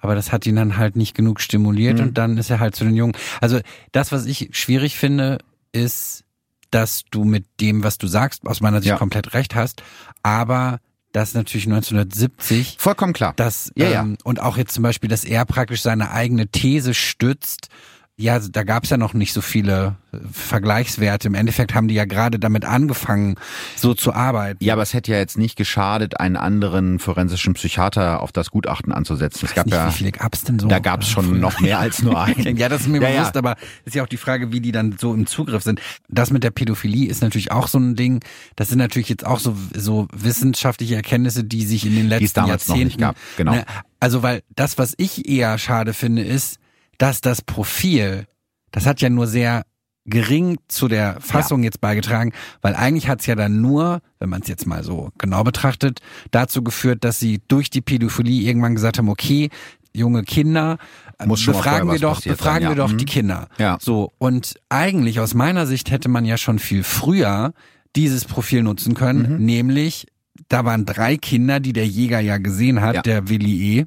aber 0.01 0.15
das 0.15 0.31
hat 0.31 0.45
ihn 0.45 0.55
dann 0.55 0.77
halt 0.77 0.95
nicht 0.95 1.15
genug 1.15 1.41
stimuliert 1.41 1.97
Mhm. 1.99 2.03
und 2.07 2.17
dann 2.17 2.37
ist 2.37 2.49
er 2.49 2.59
halt 2.59 2.75
zu 2.75 2.83
den 2.83 2.95
Jungen. 2.95 3.13
Also 3.41 3.59
das, 3.91 4.11
was 4.11 4.25
ich 4.25 4.49
schwierig 4.53 4.97
finde, 4.97 5.39
ist, 5.71 6.23
dass 6.71 7.03
du 7.11 7.23
mit 7.23 7.45
dem, 7.59 7.83
was 7.83 7.97
du 7.97 8.07
sagst, 8.07 8.45
aus 8.47 8.61
meiner 8.61 8.79
Sicht 8.79 8.89
Ja. 8.91 8.97
komplett 8.97 9.33
recht 9.33 9.55
hast, 9.55 9.81
aber 10.23 10.79
dass 11.11 11.33
natürlich 11.33 11.65
1970 11.65 12.75
Vollkommen 12.79 13.13
klar. 13.13 13.33
dass 13.35 13.71
Ja, 13.75 13.89
ja. 13.89 14.01
ähm, 14.01 14.17
und 14.23 14.39
auch 14.41 14.57
jetzt 14.57 14.73
zum 14.73 14.83
Beispiel, 14.83 15.09
dass 15.09 15.23
er 15.23 15.45
praktisch 15.45 15.81
seine 15.81 16.11
eigene 16.11 16.47
These 16.47 16.93
stützt. 16.93 17.69
Ja, 18.19 18.37
da 18.39 18.63
gab 18.63 18.83
es 18.83 18.89
ja 18.89 18.97
noch 18.97 19.13
nicht 19.13 19.31
so 19.31 19.39
viele 19.39 19.95
äh, 20.11 20.17
Vergleichswerte. 20.31 21.29
Im 21.29 21.35
Endeffekt 21.35 21.73
haben 21.73 21.87
die 21.87 21.95
ja 21.95 22.03
gerade 22.03 22.37
damit 22.37 22.65
angefangen, 22.65 23.35
so 23.77 23.93
zu 23.93 24.13
arbeiten. 24.13 24.61
Ja, 24.61 24.73
aber 24.73 24.81
es 24.81 24.93
hätte 24.93 25.13
ja 25.13 25.17
jetzt 25.17 25.37
nicht 25.37 25.55
geschadet, 25.55 26.19
einen 26.19 26.35
anderen 26.35 26.99
forensischen 26.99 27.53
Psychiater 27.53 28.21
auf 28.21 28.33
das 28.33 28.51
Gutachten 28.51 28.91
anzusetzen. 28.91 29.45
Es 29.45 29.51
Ich 29.51 29.51
weiß 29.51 29.55
gab 29.55 29.65
nicht, 29.67 29.75
ja, 29.75 29.87
wie 29.87 29.93
viele 29.93 30.11
gab's 30.11 30.43
denn 30.43 30.59
so? 30.59 30.67
da 30.67 30.79
gab 30.79 31.01
es 31.03 31.09
schon 31.09 31.39
noch 31.39 31.61
mehr 31.61 31.79
als 31.79 32.01
nur 32.01 32.21
einen. 32.21 32.57
Ja, 32.59 32.67
das 32.67 32.81
ist 32.81 32.87
mir 32.87 33.01
Ja, 33.01 33.07
ja. 33.07 33.19
bewusst, 33.21 33.37
aber 33.37 33.55
ist 33.85 33.95
ja 33.95 34.03
auch 34.03 34.07
die 34.07 34.17
Frage, 34.17 34.51
wie 34.51 34.59
die 34.59 34.73
dann 34.73 34.97
so 34.99 35.13
im 35.13 35.25
Zugriff 35.25 35.63
sind. 35.63 35.79
Das 36.09 36.29
mit 36.29 36.43
der 36.43 36.51
Pädophilie 36.51 37.07
ist 37.09 37.21
natürlich 37.21 37.53
auch 37.53 37.69
so 37.69 37.77
ein 37.79 37.95
Ding. 37.95 38.21
Das 38.57 38.67
sind 38.67 38.79
natürlich 38.79 39.07
jetzt 39.07 39.25
auch 39.25 39.39
so, 39.39 39.55
so 39.73 40.09
wissenschaftliche 40.11 40.95
Erkenntnisse, 40.95 41.45
die 41.45 41.65
sich 41.65 41.85
in 41.85 41.95
den 41.95 42.09
letzten 42.09 42.25
es 42.25 42.33
damals 42.33 42.67
noch 42.67 42.75
Jahrzehnten 42.75 42.85
nicht 42.87 42.99
gab, 42.99 43.15
genau. 43.37 43.53
Ne, 43.53 43.65
also, 44.01 44.23
weil 44.23 44.41
das, 44.55 44.77
was 44.77 44.93
ich 44.97 45.29
eher 45.29 45.57
schade 45.57 45.93
finde, 45.93 46.23
ist, 46.23 46.57
dass 46.99 47.21
das 47.21 47.41
Profil, 47.41 48.27
das 48.71 48.85
hat 48.85 49.01
ja 49.01 49.09
nur 49.09 49.25
sehr 49.25 49.63
gering 50.05 50.57
zu 50.67 50.87
der 50.87 51.19
Fassung 51.21 51.63
jetzt 51.63 51.81
beigetragen, 51.81 52.31
weil 52.61 52.75
eigentlich 52.75 53.07
hat's 53.07 53.25
ja 53.25 53.35
dann 53.35 53.61
nur, 53.61 54.01
wenn 54.19 54.29
man 54.29 54.41
es 54.41 54.47
jetzt 54.47 54.65
mal 54.67 54.83
so 54.83 55.09
genau 55.17 55.43
betrachtet, 55.43 55.99
dazu 56.31 56.63
geführt, 56.63 57.03
dass 57.03 57.19
sie 57.19 57.41
durch 57.47 57.69
die 57.69 57.81
Pädophilie 57.81 58.41
irgendwann 58.47 58.75
gesagt 58.75 58.97
haben, 58.97 59.09
okay, 59.09 59.49
junge 59.93 60.23
Kinder, 60.23 60.77
äh, 61.19 61.25
Muss 61.25 61.45
befragen 61.45 61.91
wir 61.91 61.99
doch, 61.99 62.21
befragen 62.21 62.65
wir 62.65 62.69
ja. 62.69 62.75
doch 62.75 62.91
Mhm. 62.91 62.97
die 62.97 63.05
Kinder. 63.05 63.47
Ja. 63.57 63.77
So, 63.81 64.11
und 64.19 64.55
eigentlich 64.69 65.19
aus 65.19 65.33
meiner 65.33 65.65
Sicht 65.67 65.91
hätte 65.91 66.09
man 66.09 66.25
ja 66.25 66.37
schon 66.37 66.59
viel 66.59 66.83
früher 66.83 67.53
dieses 67.95 68.25
Profil 68.25 68.63
nutzen 68.63 68.93
können, 68.93 69.33
Mhm. 69.37 69.45
nämlich 69.45 70.07
da 70.47 70.63
waren 70.65 70.85
drei 70.85 71.17
Kinder, 71.17 71.59
die 71.59 71.73
der 71.73 71.85
Jäger 71.87 72.19
ja 72.19 72.37
gesehen 72.37 72.81
hat, 72.81 72.95
Ja. 72.95 73.01
der 73.01 73.29
Willi 73.29 73.79
E. 73.79 73.85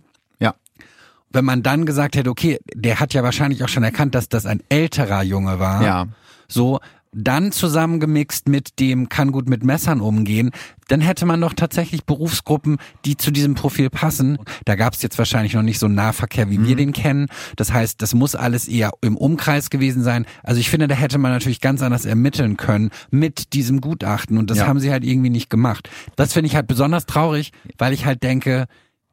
Wenn 1.32 1.44
man 1.44 1.62
dann 1.62 1.86
gesagt 1.86 2.16
hätte, 2.16 2.30
okay, 2.30 2.58
der 2.74 3.00
hat 3.00 3.14
ja 3.14 3.22
wahrscheinlich 3.22 3.62
auch 3.64 3.68
schon 3.68 3.82
erkannt, 3.84 4.14
dass 4.14 4.28
das 4.28 4.46
ein 4.46 4.62
älterer 4.68 5.22
Junge 5.22 5.58
war. 5.58 5.82
Ja. 5.84 6.06
So, 6.48 6.80
dann 7.14 7.52
zusammengemixt 7.52 8.48
mit 8.48 8.80
dem 8.80 9.10
kann 9.10 9.32
gut 9.32 9.46
mit 9.46 9.62
Messern 9.64 10.00
umgehen, 10.00 10.50
dann 10.88 11.02
hätte 11.02 11.26
man 11.26 11.42
doch 11.42 11.52
tatsächlich 11.52 12.04
Berufsgruppen, 12.06 12.78
die 13.04 13.18
zu 13.18 13.30
diesem 13.30 13.54
Profil 13.54 13.90
passen. 13.90 14.38
Da 14.64 14.76
gab 14.76 14.94
es 14.94 15.02
jetzt 15.02 15.18
wahrscheinlich 15.18 15.52
noch 15.52 15.62
nicht 15.62 15.78
so 15.78 15.86
einen 15.86 15.94
Nahverkehr, 15.94 16.48
wie 16.50 16.56
Mhm. 16.56 16.66
wir 16.66 16.76
den 16.76 16.92
kennen. 16.92 17.26
Das 17.56 17.70
heißt, 17.70 18.00
das 18.00 18.14
muss 18.14 18.34
alles 18.34 18.66
eher 18.66 18.92
im 19.02 19.18
Umkreis 19.18 19.68
gewesen 19.68 20.02
sein. 20.02 20.24
Also 20.42 20.58
ich 20.60 20.70
finde, 20.70 20.88
da 20.88 20.94
hätte 20.94 21.18
man 21.18 21.32
natürlich 21.32 21.60
ganz 21.60 21.82
anders 21.82 22.06
ermitteln 22.06 22.56
können 22.56 22.90
mit 23.10 23.52
diesem 23.52 23.82
Gutachten. 23.82 24.38
Und 24.38 24.50
das 24.50 24.58
Ja. 24.58 24.66
haben 24.66 24.80
sie 24.80 24.90
halt 24.90 25.04
irgendwie 25.04 25.30
nicht 25.30 25.50
gemacht. 25.50 25.90
Das 26.16 26.32
finde 26.32 26.46
ich 26.46 26.54
halt 26.56 26.66
besonders 26.66 27.04
traurig, 27.04 27.52
weil 27.76 27.92
ich 27.92 28.06
halt 28.06 28.22
denke, 28.22 28.64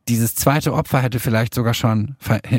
dieses 0.10 0.36
zweite 0.36 0.74
Opfer 0.74 1.01
hätte 1.01 1.20
vielleicht 1.20 1.53
sogar 1.53 1.74
schon, 1.74 2.16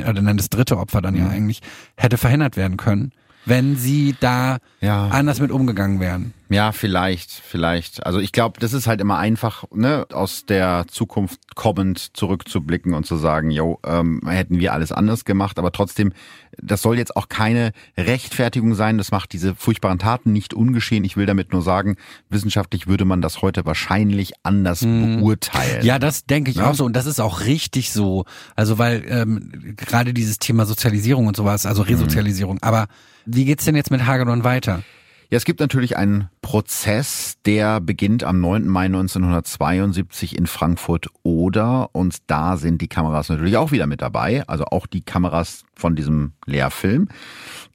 oder 0.09 0.23
nein, 0.23 0.37
das 0.37 0.49
dritte 0.49 0.79
Opfer 0.79 1.03
dann 1.03 1.15
ja 1.17 1.25
Mhm. 1.25 1.31
eigentlich, 1.31 1.61
hätte 1.97 2.17
verhindert 2.17 2.57
werden 2.57 2.77
können, 2.77 3.13
wenn 3.45 3.77
sie 3.77 4.15
da 4.21 4.59
Ja. 4.81 5.09
anders 5.09 5.41
mit 5.41 5.51
umgegangen 5.51 6.01
wären. 6.01 6.33
Ja, 6.53 6.73
vielleicht, 6.73 7.31
vielleicht. 7.31 8.05
Also 8.05 8.19
ich 8.19 8.33
glaube, 8.33 8.59
das 8.59 8.73
ist 8.73 8.89
halt 8.89 9.01
immer 9.01 9.19
einfach, 9.19 9.65
ne, 9.73 10.05
aus 10.13 10.47
der 10.47 10.85
Zukunft 10.89 11.39
kommend 11.55 12.17
zurückzublicken 12.17 12.93
und 12.93 13.07
zu 13.07 13.17
sagen, 13.17 13.53
jo, 13.53 13.79
ähm, 13.87 14.21
hätten 14.27 14.59
wir 14.59 14.73
alles 14.73 14.91
anders 14.91 15.25
gemacht, 15.25 15.61
aber 15.61 15.71
trotzdem, 15.71 16.13
das 16.61 16.83
soll 16.83 16.99
jetzt 16.99 17.15
auch 17.17 17.29
keine 17.29 17.71
Rechtfertigung 17.97 18.75
sein, 18.75 18.99
das 18.99 19.13
macht 19.13 19.33
diese 19.33 19.55
furchtbaren 19.55 20.01
Taten 20.01 20.33
nicht 20.33 20.53
ungeschehen. 20.53 21.05
Ich 21.05 21.17
will 21.17 21.25
damit 21.25 21.53
nur 21.53 21.63
sagen, 21.63 21.95
wissenschaftlich 22.31 22.89
würde 22.89 23.05
man 23.05 23.23
das 23.23 23.43
heute 23.43 23.65
wahrscheinlich 23.65 24.33
anders 24.43 24.81
beurteilen. 24.81 25.81
Mhm. 25.83 25.87
Ja, 25.87 26.01
das 26.01 26.25
denke 26.27 26.51
ich 26.51 26.57
Ja. 26.57 26.69
auch 26.71 26.75
so 26.75 26.85
und 26.85 26.95
das 26.97 27.07
ist 27.07 27.21
auch 27.21 27.43
richtig 27.43 27.93
so. 27.93 28.25
Also 28.57 28.77
weil 28.77 29.05
ähm, 29.09 29.75
gerade 29.77 30.13
dieses 30.13 30.41
Thema 30.41 30.67
Sozialisierung 30.67 31.29
und 31.29 31.37
sowas, 31.37 31.65
also 31.65 31.83
Resozialisierung. 31.83 32.59
Aber 32.61 32.89
wie 33.25 33.45
geht's 33.45 33.65
denn 33.67 33.77
jetzt 33.77 33.93
mit 33.93 34.05
Hagedorn 34.05 34.43
weiter? 34.43 34.83
Ja, 35.31 35.37
es 35.37 35.45
gibt 35.45 35.61
natürlich 35.61 35.97
einen 35.97 36.29
Prozess, 36.43 37.37
der 37.47 37.81
beginnt 37.81 38.25
am 38.25 38.41
9. 38.41 38.67
Mai 38.67 38.87
1972 38.87 40.37
in 40.37 40.49
Frankfurt 40.49 41.07
Oder 41.23 41.91
und 41.93 42.17
da 42.27 42.57
sind 42.57 42.83
die 42.83 42.89
Kameras 42.89 43.29
natürlich 43.29 43.57
auch 43.57 43.71
wieder 43.71 43.87
mit 43.87 44.03
dabei, 44.03 44.43
also 44.49 44.65
auch 44.65 44.89
die 44.89 45.03
Kameras 45.03 45.63
von 45.77 45.95
diesem 45.95 46.33
Lehrfilm. 46.47 47.07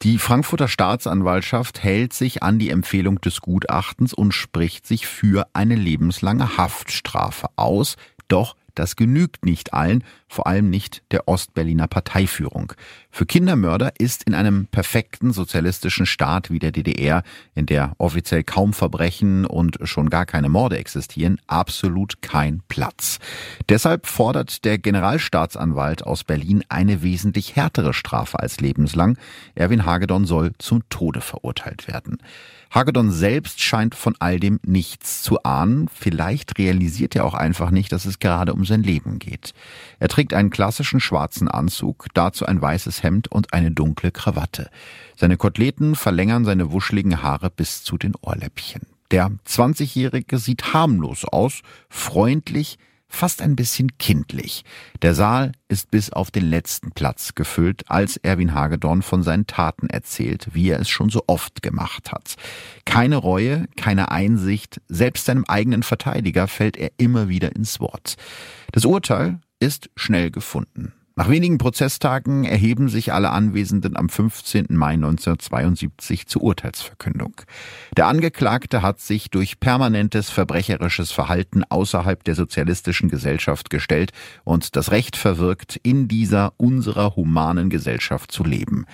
Die 0.02 0.18
Frankfurter 0.18 0.68
Staatsanwaltschaft 0.68 1.82
hält 1.82 2.12
sich 2.12 2.44
an 2.44 2.60
die 2.60 2.72
Empfehlung 2.72 3.22
des 3.22 3.40
Gutachtens 3.40 4.14
und 4.14 4.34
spricht 4.34 4.86
sich 4.86 5.08
für 5.08 5.48
eine 5.54 5.76
lebenslange 5.76 6.58
Haftstrafe 6.58 7.48
aus. 7.56 7.96
Doch 8.28 8.58
das 8.76 8.96
genügt 8.96 9.46
nicht 9.46 9.74
allen, 9.74 10.04
vor 10.28 10.48
allem 10.48 10.70
nicht 10.70 11.04
der 11.12 11.28
Ostberliner 11.28 11.88
Parteiführung. 11.88 12.74
Für 13.10 13.26
Kindermörder 13.26 13.94
ist 13.98 14.24
in 14.24 14.34
einem 14.34 14.68
perfekten 14.68 15.32
sozialistischen 15.32 16.06
Staat 16.06 16.52
wie 16.52 16.60
der 16.60 16.72
DDR, 16.72 17.24
in 17.54 17.66
der 17.66 17.94
offiziell 17.98 18.44
kaum 18.44 18.74
Verbrechen 18.74 19.46
und 19.46 19.78
schon 19.84 20.10
gar 20.10 20.26
keine 20.26 20.50
Morde 20.50 20.78
existieren, 20.78 21.40
absolut 21.48 22.22
kein 22.22 22.62
Platz. 22.68 23.20
Deshalb 23.70 24.08
fordert 24.08 24.66
der 24.66 24.78
Generalstaatsanwalt 24.78 26.04
aus 26.04 26.24
Berlin 26.24 26.64
eine 26.70 27.02
wesentlich 27.02 27.56
härtere 27.56 27.94
Strafe 27.94 28.40
als 28.40 28.60
lebenslang. 28.60 29.18
Erwin 29.56 29.86
Hagedorn 29.86 30.26
soll 30.26 30.52
zum 30.58 30.88
Tode 30.90 31.22
verurteilt 31.22 31.88
werden. 31.88 32.18
Hagedorn 32.76 33.10
selbst 33.10 33.62
scheint 33.62 33.96
von 33.96 34.18
all 34.20 34.38
dem 34.38 34.60
nichts 34.66 35.22
zu 35.22 35.42
ahnen. 35.44 35.88
Vielleicht 35.88 36.60
realisiert 36.60 37.16
er 37.16 37.24
auch 37.24 37.34
einfach 37.34 37.72
nicht, 37.72 37.90
dass 37.94 38.04
es 38.04 38.20
gerade 38.20 38.54
um 38.54 38.66
sein 38.66 38.84
Leben 38.84 39.18
geht. 39.18 39.54
Er 39.98 40.10
trägt 40.10 40.34
einen 40.34 40.50
klassischen 40.50 41.00
schwarzen 41.00 41.48
Anzug, 41.48 42.08
dazu 42.14 42.46
ein 42.46 42.62
weißes 42.62 43.02
Hemd 43.02 43.30
und 43.32 43.54
eine 43.54 43.72
dunkle 43.72 44.12
Krawatte. 44.12 44.70
Seine 45.16 45.38
Koteletten 45.38 45.96
verlängern 45.96 46.44
seine 46.44 46.74
wuscheligen 46.74 47.24
Haare 47.24 47.50
bis 47.50 47.86
zu 47.86 47.98
den 47.98 48.12
Ohrläppchen. 48.20 48.82
Der 49.10 49.32
20-Jährige 49.48 50.38
sieht 50.38 50.74
harmlos 50.74 51.24
aus, 51.24 51.62
freundlich, 51.88 52.78
fast 53.08 53.42
ein 53.42 53.56
bisschen 53.56 53.98
kindlich. 53.98 54.64
Der 55.02 55.14
Saal 55.14 55.54
ist 55.68 55.92
bis 55.92 56.12
auf 56.12 56.32
den 56.32 56.50
letzten 56.50 56.92
Platz 56.92 57.36
gefüllt, 57.36 57.84
als 57.90 58.18
Erwin 58.18 58.54
Hagedorn 58.54 59.02
von 59.02 59.24
seinen 59.24 59.48
Taten 59.48 59.88
erzählt, 59.88 60.50
wie 60.54 60.70
er 60.70 60.80
es 60.80 60.90
schon 60.90 61.10
so 61.10 61.24
oft 61.28 61.62
gemacht 61.62 62.12
hat. 62.12 62.36
Keine 62.86 63.18
Reue, 63.18 63.68
keine 63.78 64.12
Einsicht, 64.12 64.82
selbst 64.88 65.26
seinem 65.26 65.46
eigenen 65.46 65.84
Verteidiger 65.84 66.48
fällt 66.48 66.78
er 66.78 66.92
immer 66.98 67.30
wieder 67.30 67.56
ins 67.56 67.80
Wort. 67.80 68.16
Das 68.72 68.86
Urteil 68.86 69.40
ist 69.60 69.90
schnell 69.96 70.32
gefunden. 70.32 70.94
Nach 71.18 71.30
wenigen 71.30 71.58
Prozesstagen 71.58 72.44
erheben 72.44 72.90
sich 72.90 73.14
alle 73.14 73.30
Anwesenden 73.30 73.96
am 73.96 74.10
15. 74.10 74.66
Mai 74.72 74.96
1972 74.96 76.28
zur 76.28 76.42
Urteilsverkündung. 76.42 77.40
Der 77.96 78.08
Angeklagte 78.08 78.82
hat 78.82 79.00
sich 79.00 79.30
durch 79.30 79.62
permanentes 79.62 80.30
verbrecherisches 80.30 81.14
Verhalten 81.14 81.64
außerhalb 81.64 82.22
der 82.26 82.36
sozialistischen 82.36 83.08
Gesellschaft 83.08 83.70
gestellt 83.70 84.12
und 84.44 84.76
das 84.76 84.92
Recht 84.92 85.16
verwirkt, 85.16 85.80
in 85.84 86.10
dieser 86.10 86.52
unserer 86.58 87.16
humanen 87.16 87.70
Gesellschaft 87.70 88.30
zu 88.30 88.44
leben. 88.44 88.86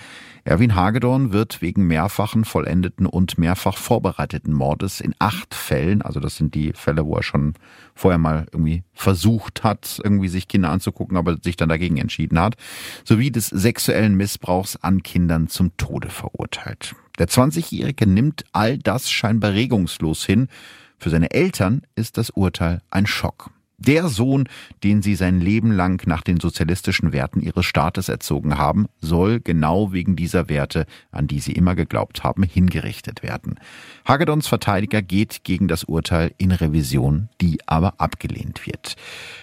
Erwin 0.44 0.74
Hagedorn 0.74 1.32
wird 1.32 1.62
wegen 1.62 1.86
mehrfachen 1.86 2.44
vollendeten 2.44 3.06
und 3.06 3.38
mehrfach 3.38 3.76
vorbereiteten 3.76 4.52
Mordes 4.52 5.00
in 5.00 5.14
acht 5.20 5.54
Fällen, 5.54 6.02
also 6.02 6.18
das 6.18 6.36
sind 6.36 6.56
die 6.56 6.72
Fälle, 6.72 7.06
wo 7.06 7.14
er 7.14 7.22
schon 7.22 7.54
vorher 7.94 8.18
mal 8.18 8.46
irgendwie 8.50 8.82
versucht 8.92 9.62
hat, 9.62 10.00
irgendwie 10.02 10.28
sich 10.28 10.48
Kinder 10.48 10.70
anzugucken, 10.70 11.16
aber 11.16 11.36
sich 11.40 11.56
dann 11.56 11.68
dagegen 11.68 11.96
entschieden 11.96 12.40
hat, 12.40 12.56
sowie 13.04 13.30
des 13.30 13.46
sexuellen 13.46 14.16
Missbrauchs 14.16 14.76
an 14.76 15.04
Kindern 15.04 15.46
zum 15.46 15.76
Tode 15.76 16.08
verurteilt. 16.08 16.96
Der 17.18 17.28
20-Jährige 17.28 18.08
nimmt 18.08 18.44
all 18.52 18.78
das 18.78 19.10
scheinbar 19.10 19.52
regungslos 19.52 20.24
hin. 20.24 20.48
Für 20.98 21.10
seine 21.10 21.30
Eltern 21.30 21.82
ist 21.94 22.18
das 22.18 22.30
Urteil 22.30 22.80
ein 22.90 23.06
Schock. 23.06 23.50
Der 23.86 24.06
Sohn, 24.06 24.48
den 24.84 25.02
sie 25.02 25.16
sein 25.16 25.40
Leben 25.40 25.72
lang 25.72 26.06
nach 26.06 26.22
den 26.22 26.38
sozialistischen 26.38 27.12
Werten 27.12 27.40
ihres 27.40 27.66
Staates 27.66 28.08
erzogen 28.08 28.56
haben, 28.56 28.86
soll 29.00 29.40
genau 29.40 29.92
wegen 29.92 30.14
dieser 30.14 30.48
Werte, 30.48 30.86
an 31.10 31.26
die 31.26 31.40
sie 31.40 31.52
immer 31.52 31.74
geglaubt 31.74 32.22
haben, 32.22 32.44
hingerichtet 32.44 33.24
werden. 33.24 33.58
Hagedorns 34.06 34.46
Verteidiger 34.46 35.02
geht 35.02 35.42
gegen 35.42 35.66
das 35.66 35.82
Urteil 35.82 36.32
in 36.38 36.52
Revision, 36.52 37.28
die 37.40 37.58
aber 37.66 37.94
abgelehnt 37.98 38.66
wird. 38.66 38.94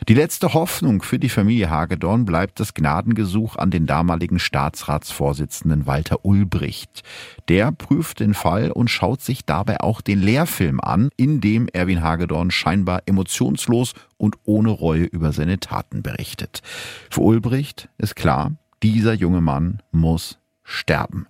Die 0.08 0.14
letzte 0.14 0.54
Hoffnung 0.54 1.02
für 1.02 1.20
die 1.20 1.28
Familie 1.28 1.70
Hagedorn 1.70 2.24
bleibt 2.24 2.62
das 2.62 2.74
Gnadengesuch 2.74 3.58
an 3.58 3.72
den 3.72 3.88
damaligen 3.88 4.40
Staatsratsvorsitzenden 4.40 5.86
Walter 5.86 6.24
Ulbricht. 6.24 7.04
Der 7.50 7.72
prüft 7.72 8.20
den 8.20 8.36
Fall 8.36 8.70
und 8.70 8.90
schaut 8.90 9.22
sich 9.22 9.44
dabei 9.44 9.82
auch 9.82 10.02
den 10.02 10.22
Lehrfilm 10.22 10.80
an, 10.80 11.10
in 11.18 11.42
dem 11.42 11.68
Erwin 11.68 12.04
Hagedorn 12.04 12.52
scheinbar 12.52 13.02
emotionslos 13.08 13.94
und 14.18 14.36
ohne 14.44 14.70
Reue 14.70 15.06
über 15.06 15.34
seine 15.34 15.60
Taten 15.60 16.04
berichtet. 16.04 16.62
Für 17.10 17.22
Ulbricht 17.22 17.90
ist 17.98 18.16
klar, 18.16 18.54
dieser 18.84 19.14
junge 19.14 19.42
Mann 19.42 19.82
muss 19.92 20.38
sterben. 20.64 21.26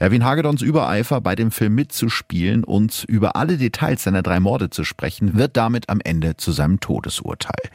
Erwin 0.00 0.24
Hagedorns 0.24 0.62
Übereifer, 0.62 1.20
bei 1.20 1.34
dem 1.34 1.50
Film 1.50 1.74
mitzuspielen 1.74 2.64
und 2.64 3.04
über 3.06 3.36
alle 3.36 3.58
Details 3.58 4.02
seiner 4.02 4.22
drei 4.22 4.40
Morde 4.40 4.70
zu 4.70 4.82
sprechen, 4.82 5.34
wird 5.34 5.58
damit 5.58 5.90
am 5.90 6.00
Ende 6.02 6.38
zu 6.38 6.52
seinem 6.52 6.80
Todesurteil. 6.80 7.68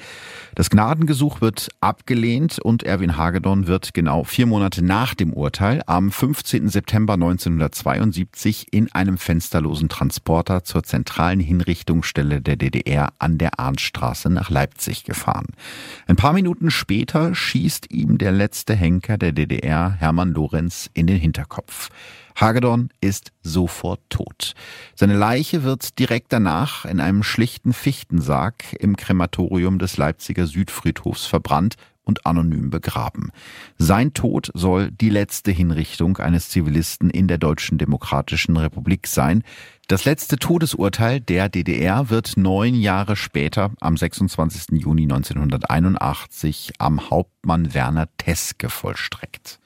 Das 0.55 0.71
Gnadengesuch 0.71 1.41
wird 1.41 1.69
abgelehnt 1.81 2.57
und 2.57 2.81
Erwin 2.81 3.15
Hagedorn 3.15 3.67
wird 3.67 3.93
genau 3.93 4.23
vier 4.23 4.47
Monate 4.47 4.83
nach 4.83 5.13
dem 5.13 5.33
Urteil 5.33 5.83
am 5.85 6.11
15. 6.11 6.67
September 6.67 7.13
1972 7.13 8.73
in 8.73 8.91
einem 8.91 9.19
fensterlosen 9.19 9.87
Transporter 9.87 10.63
zur 10.63 10.81
zentralen 10.81 11.39
Hinrichtungsstelle 11.39 12.41
der 12.41 12.55
DDR 12.55 13.09
an 13.19 13.37
der 13.37 13.59
Arnstraße 13.59 14.31
nach 14.31 14.49
Leipzig 14.49 15.03
gefahren. 15.03 15.49
Ein 16.07 16.15
paar 16.15 16.33
Minuten 16.33 16.71
später 16.71 17.35
schießt 17.35 17.91
ihm 17.91 18.17
der 18.17 18.31
letzte 18.31 18.73
Henker 18.73 19.19
der 19.19 19.31
DDR, 19.31 19.91
Hermann 19.91 20.31
Lorenz, 20.31 20.89
in 20.95 21.05
den 21.05 21.19
Hinterkopf. 21.19 21.91
Hagedorn 22.35 22.89
ist 23.01 23.31
sofort 23.43 24.01
tot. 24.09 24.53
Seine 24.93 25.15
Leiche 25.15 25.63
wird 25.63 25.97
direkt 25.99 26.33
danach 26.33 26.85
in 26.85 26.99
einem 26.99 27.23
schlichten 27.23 27.73
Fichtensarg 27.73 28.73
im 28.79 28.97
Krematorium 28.97 29.79
des 29.79 29.97
Leipziger 29.97 30.45
Südfriedhofs 30.45 31.25
verbrannt 31.25 31.75
und 32.05 32.25
anonym 32.25 32.69
begraben. 32.69 33.31
Sein 33.77 34.13
Tod 34.13 34.51
soll 34.53 34.91
die 34.91 35.09
letzte 35.09 35.51
Hinrichtung 35.51 36.17
eines 36.17 36.49
Zivilisten 36.49 37.09
in 37.09 37.27
der 37.27 37.37
Deutschen 37.37 37.77
Demokratischen 37.77 38.55
Republik 38.57 39.07
sein. 39.07 39.43
Das 39.87 40.05
letzte 40.05 40.37
Todesurteil 40.37 41.19
der 41.19 41.49
DDR 41.49 42.09
wird 42.09 42.37
neun 42.37 42.75
Jahre 42.75 43.15
später, 43.15 43.71
am 43.79 43.97
26. 43.97 44.79
Juni 44.81 45.03
1981, 45.03 46.73
am 46.77 47.09
Hauptmann 47.09 47.73
Werner 47.73 48.07
Teske 48.17 48.69
vollstreckt. 48.69 49.59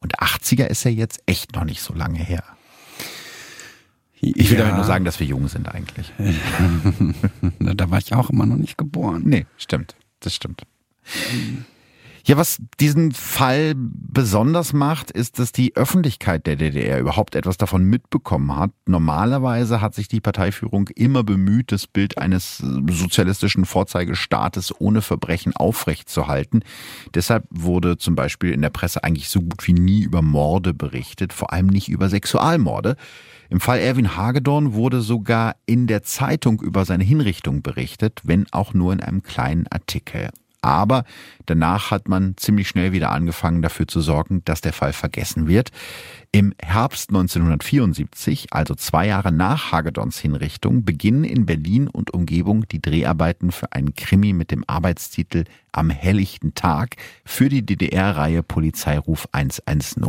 Und 0.00 0.18
80er 0.18 0.66
ist 0.66 0.84
ja 0.84 0.90
jetzt 0.90 1.22
echt 1.26 1.54
noch 1.54 1.64
nicht 1.64 1.82
so 1.82 1.94
lange 1.94 2.18
her. 2.18 2.42
Ich 4.22 4.50
will 4.50 4.58
ja. 4.58 4.64
damit 4.64 4.76
nur 4.76 4.84
sagen, 4.84 5.04
dass 5.04 5.18
wir 5.18 5.26
jung 5.26 5.48
sind 5.48 5.68
eigentlich. 5.68 6.12
da 7.58 7.90
war 7.90 7.98
ich 7.98 8.12
auch 8.12 8.28
immer 8.28 8.44
noch 8.44 8.56
nicht 8.56 8.76
geboren. 8.76 9.22
Nee, 9.24 9.46
stimmt. 9.56 9.94
Das 10.20 10.34
stimmt. 10.34 10.62
Ja, 12.24 12.36
was 12.36 12.58
diesen 12.78 13.12
Fall 13.12 13.74
besonders 13.76 14.72
macht, 14.72 15.10
ist, 15.10 15.38
dass 15.38 15.52
die 15.52 15.74
Öffentlichkeit 15.76 16.46
der 16.46 16.56
DDR 16.56 16.98
überhaupt 16.98 17.34
etwas 17.34 17.56
davon 17.56 17.84
mitbekommen 17.84 18.56
hat. 18.56 18.70
Normalerweise 18.86 19.80
hat 19.80 19.94
sich 19.94 20.08
die 20.08 20.20
Parteiführung 20.20 20.88
immer 20.94 21.24
bemüht, 21.24 21.72
das 21.72 21.86
Bild 21.86 22.18
eines 22.18 22.58
sozialistischen 22.58 23.64
Vorzeigestaates 23.64 24.78
ohne 24.80 25.00
Verbrechen 25.02 25.56
aufrechtzuerhalten. 25.56 26.62
Deshalb 27.14 27.44
wurde 27.50 27.96
zum 27.96 28.14
Beispiel 28.14 28.52
in 28.52 28.62
der 28.62 28.70
Presse 28.70 29.02
eigentlich 29.02 29.28
so 29.28 29.40
gut 29.40 29.66
wie 29.66 29.72
nie 29.72 30.02
über 30.02 30.20
Morde 30.22 30.74
berichtet, 30.74 31.32
vor 31.32 31.52
allem 31.52 31.66
nicht 31.66 31.88
über 31.88 32.08
Sexualmorde. 32.08 32.96
Im 33.48 33.60
Fall 33.60 33.80
Erwin 33.80 34.16
Hagedorn 34.16 34.74
wurde 34.74 35.00
sogar 35.00 35.56
in 35.66 35.86
der 35.86 36.02
Zeitung 36.02 36.60
über 36.60 36.84
seine 36.84 37.02
Hinrichtung 37.02 37.62
berichtet, 37.62 38.20
wenn 38.24 38.46
auch 38.52 38.74
nur 38.74 38.92
in 38.92 39.00
einem 39.00 39.22
kleinen 39.22 39.66
Artikel. 39.68 40.30
Aber 40.62 41.04
danach 41.46 41.90
hat 41.90 42.08
man 42.08 42.36
ziemlich 42.36 42.68
schnell 42.68 42.92
wieder 42.92 43.10
angefangen 43.12 43.62
dafür 43.62 43.88
zu 43.88 44.00
sorgen, 44.00 44.42
dass 44.44 44.60
der 44.60 44.72
Fall 44.72 44.92
vergessen 44.92 45.48
wird. 45.48 45.70
Im 46.32 46.54
Herbst 46.62 47.10
1974, 47.10 48.52
also 48.52 48.76
zwei 48.76 49.08
Jahre 49.08 49.32
nach 49.32 49.72
Hagedorns 49.72 50.20
Hinrichtung, 50.20 50.84
beginnen 50.84 51.24
in 51.24 51.44
Berlin 51.44 51.88
und 51.88 52.14
Umgebung 52.14 52.68
die 52.68 52.80
Dreharbeiten 52.80 53.50
für 53.50 53.72
einen 53.72 53.96
Krimi 53.96 54.32
mit 54.32 54.52
dem 54.52 54.62
Arbeitstitel 54.68 55.42
Am 55.72 55.90
helllichten 55.90 56.54
Tag 56.54 56.94
für 57.24 57.48
die 57.48 57.66
DDR-Reihe 57.66 58.44
Polizeiruf 58.44 59.28
110. 59.32 60.04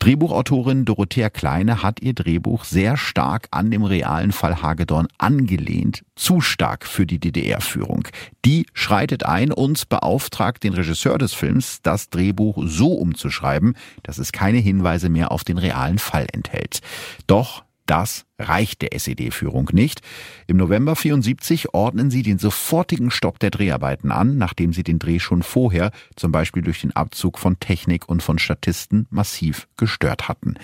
Drehbuchautorin 0.00 0.84
Dorothea 0.86 1.30
Kleine 1.30 1.84
hat 1.84 2.02
ihr 2.02 2.14
Drehbuch 2.14 2.64
sehr 2.64 2.96
stark 2.96 3.46
an 3.52 3.70
dem 3.70 3.84
realen 3.84 4.32
Fall 4.32 4.60
Hagedorn 4.60 5.06
angelehnt, 5.18 6.04
zu 6.16 6.40
stark 6.40 6.84
für 6.84 7.06
die 7.06 7.20
DDR-Führung. 7.20 8.08
Die 8.44 8.66
schreitet 8.72 9.24
ein 9.24 9.52
und 9.52 9.88
beauftragt 9.88 10.64
den 10.64 10.74
Regisseur 10.74 11.16
des 11.16 11.32
Films, 11.32 11.80
das 11.82 12.10
Drehbuch 12.10 12.62
so 12.66 12.92
umzuschreiben, 12.92 13.76
dass 14.02 14.18
es 14.18 14.32
keine 14.32 14.58
Hinweise 14.58 15.08
mehr 15.08 15.30
auf 15.30 15.43
den 15.44 15.58
realen 15.58 15.98
Fall 15.98 16.26
enthält. 16.32 16.80
Doch 17.26 17.64
das 17.86 18.24
reicht 18.38 18.80
der 18.80 18.94
SED-Führung 18.94 19.68
nicht. 19.72 20.00
Im 20.46 20.56
November 20.56 20.96
74 20.96 21.74
ordnen 21.74 22.10
sie 22.10 22.22
den 22.22 22.38
sofortigen 22.38 23.10
Stopp 23.10 23.38
der 23.38 23.50
Dreharbeiten 23.50 24.10
an, 24.10 24.38
nachdem 24.38 24.72
sie 24.72 24.82
den 24.82 24.98
Dreh 24.98 25.18
schon 25.18 25.42
vorher, 25.42 25.90
zum 26.16 26.32
Beispiel 26.32 26.62
durch 26.62 26.80
den 26.80 26.96
Abzug 26.96 27.38
von 27.38 27.60
Technik 27.60 28.08
und 28.08 28.22
von 28.22 28.38
Statisten, 28.38 29.06
massiv 29.10 29.68
gestört 29.76 30.28
hatten. 30.28 30.54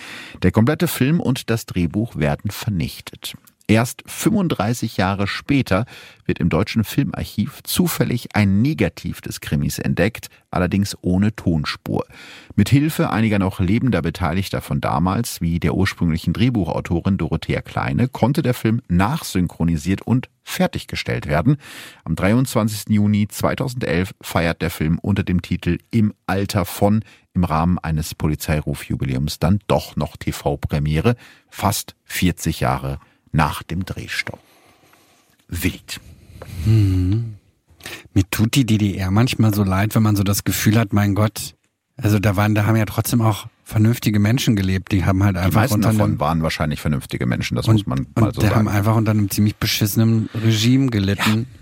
Der 0.42 0.50
komplette 0.50 0.88
Film 0.88 1.20
und 1.20 1.50
das 1.50 1.66
Drehbuch 1.66 2.16
werden 2.16 2.50
vernichtet. 2.50 3.34
Erst 3.70 4.02
35 4.04 4.96
Jahre 4.96 5.28
später 5.28 5.84
wird 6.24 6.40
im 6.40 6.48
deutschen 6.48 6.82
Filmarchiv 6.82 7.62
zufällig 7.62 8.34
ein 8.34 8.62
Negativ 8.62 9.20
des 9.20 9.40
Krimis 9.40 9.78
entdeckt, 9.78 10.26
allerdings 10.50 10.96
ohne 11.02 11.36
Tonspur. 11.36 12.04
Mit 12.56 12.68
Hilfe 12.68 13.10
einiger 13.10 13.38
noch 13.38 13.60
lebender 13.60 14.02
Beteiligter 14.02 14.60
von 14.60 14.80
damals, 14.80 15.40
wie 15.40 15.60
der 15.60 15.76
ursprünglichen 15.76 16.32
Drehbuchautorin 16.32 17.16
Dorothea 17.16 17.60
Kleine, 17.62 18.08
konnte 18.08 18.42
der 18.42 18.54
Film 18.54 18.82
nachsynchronisiert 18.88 20.02
und 20.02 20.28
fertiggestellt 20.42 21.28
werden. 21.28 21.56
Am 22.02 22.16
23. 22.16 22.88
Juni 22.88 23.28
2011 23.28 24.16
feiert 24.20 24.62
der 24.62 24.70
Film 24.70 24.98
unter 24.98 25.22
dem 25.22 25.42
Titel 25.42 25.78
Im 25.92 26.12
Alter 26.26 26.64
von 26.64 27.04
im 27.34 27.44
Rahmen 27.44 27.78
eines 27.78 28.16
Polizeirufjubiläums 28.16 29.38
dann 29.38 29.60
doch 29.68 29.94
noch 29.94 30.16
TV-Premiere, 30.16 31.14
fast 31.48 31.94
40 32.06 32.58
Jahre 32.58 32.98
nach 33.32 33.62
dem 33.62 33.84
Drehstopp. 33.84 34.40
Wild. 35.48 36.00
Hm. 36.64 37.34
Mir 38.14 38.24
tut 38.30 38.54
die 38.54 38.66
DDR 38.66 39.10
manchmal 39.10 39.54
so 39.54 39.64
leid, 39.64 39.94
wenn 39.94 40.02
man 40.02 40.16
so 40.16 40.22
das 40.22 40.44
Gefühl 40.44 40.78
hat, 40.78 40.92
mein 40.92 41.14
Gott, 41.14 41.54
also 41.96 42.18
da 42.18 42.36
waren, 42.36 42.54
da 42.54 42.66
haben 42.66 42.76
ja 42.76 42.84
trotzdem 42.84 43.20
auch 43.20 43.46
vernünftige 43.64 44.18
Menschen 44.18 44.56
gelebt, 44.56 44.92
die 44.92 45.04
haben 45.04 45.22
halt 45.22 45.36
einfach 45.36 45.50
die 45.50 45.56
meisten 45.56 45.74
unter 45.76 45.88
davon 45.88 46.10
einem, 46.10 46.20
waren 46.20 46.42
wahrscheinlich 46.42 46.80
vernünftige 46.80 47.26
Menschen, 47.26 47.56
das 47.56 47.68
und, 47.68 47.74
muss 47.74 47.86
man 47.86 48.06
mal 48.14 48.34
so 48.34 48.40
sagen. 48.40 48.52
Die 48.52 48.54
haben 48.54 48.68
einfach 48.68 48.96
unter 48.96 49.12
einem 49.12 49.30
ziemlich 49.30 49.56
beschissenen 49.56 50.28
Regime 50.34 50.88
gelitten. 50.88 51.46
Ja. 51.50 51.58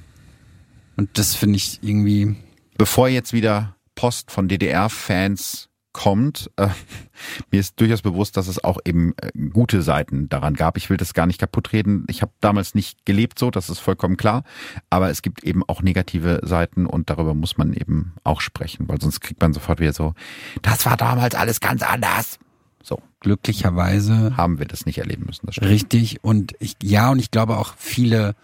Und 0.96 1.10
das 1.18 1.34
finde 1.34 1.56
ich 1.56 1.78
irgendwie. 1.82 2.34
Bevor 2.76 3.08
jetzt 3.08 3.32
wieder 3.32 3.76
Post 3.94 4.30
von 4.30 4.48
DDR-Fans 4.48 5.68
kommt. 5.92 6.50
Äh, 6.56 6.68
mir 7.50 7.60
ist 7.60 7.80
durchaus 7.80 8.02
bewusst, 8.02 8.36
dass 8.36 8.48
es 8.48 8.62
auch 8.62 8.78
eben 8.84 9.14
äh, 9.16 9.30
gute 9.50 9.82
Seiten 9.82 10.28
daran 10.28 10.54
gab. 10.54 10.76
Ich 10.76 10.90
will 10.90 10.96
das 10.96 11.14
gar 11.14 11.26
nicht 11.26 11.40
kaputt 11.40 11.72
reden. 11.72 12.06
Ich 12.08 12.22
habe 12.22 12.32
damals 12.40 12.74
nicht 12.74 13.04
gelebt 13.04 13.38
so, 13.38 13.50
das 13.50 13.68
ist 13.68 13.78
vollkommen 13.78 14.16
klar. 14.16 14.44
Aber 14.90 15.10
es 15.10 15.22
gibt 15.22 15.44
eben 15.44 15.62
auch 15.66 15.82
negative 15.82 16.40
Seiten 16.44 16.86
und 16.86 17.10
darüber 17.10 17.34
muss 17.34 17.58
man 17.58 17.72
eben 17.72 18.14
auch 18.24 18.40
sprechen, 18.40 18.88
weil 18.88 19.00
sonst 19.00 19.20
kriegt 19.20 19.40
man 19.40 19.52
sofort 19.52 19.80
wieder 19.80 19.92
so, 19.92 20.14
das 20.62 20.86
war 20.86 20.96
damals 20.96 21.34
alles 21.34 21.60
ganz 21.60 21.82
anders. 21.82 22.38
So. 22.82 23.02
Glücklicherweise 23.20 24.36
haben 24.36 24.58
wir 24.58 24.66
das 24.66 24.86
nicht 24.86 24.98
erleben 24.98 25.24
müssen. 25.26 25.48
Richtig. 25.48 26.22
Und 26.22 26.54
ich, 26.60 26.76
ja, 26.82 27.10
und 27.10 27.18
ich 27.18 27.30
glaube 27.30 27.56
auch 27.58 27.74
viele 27.76 28.34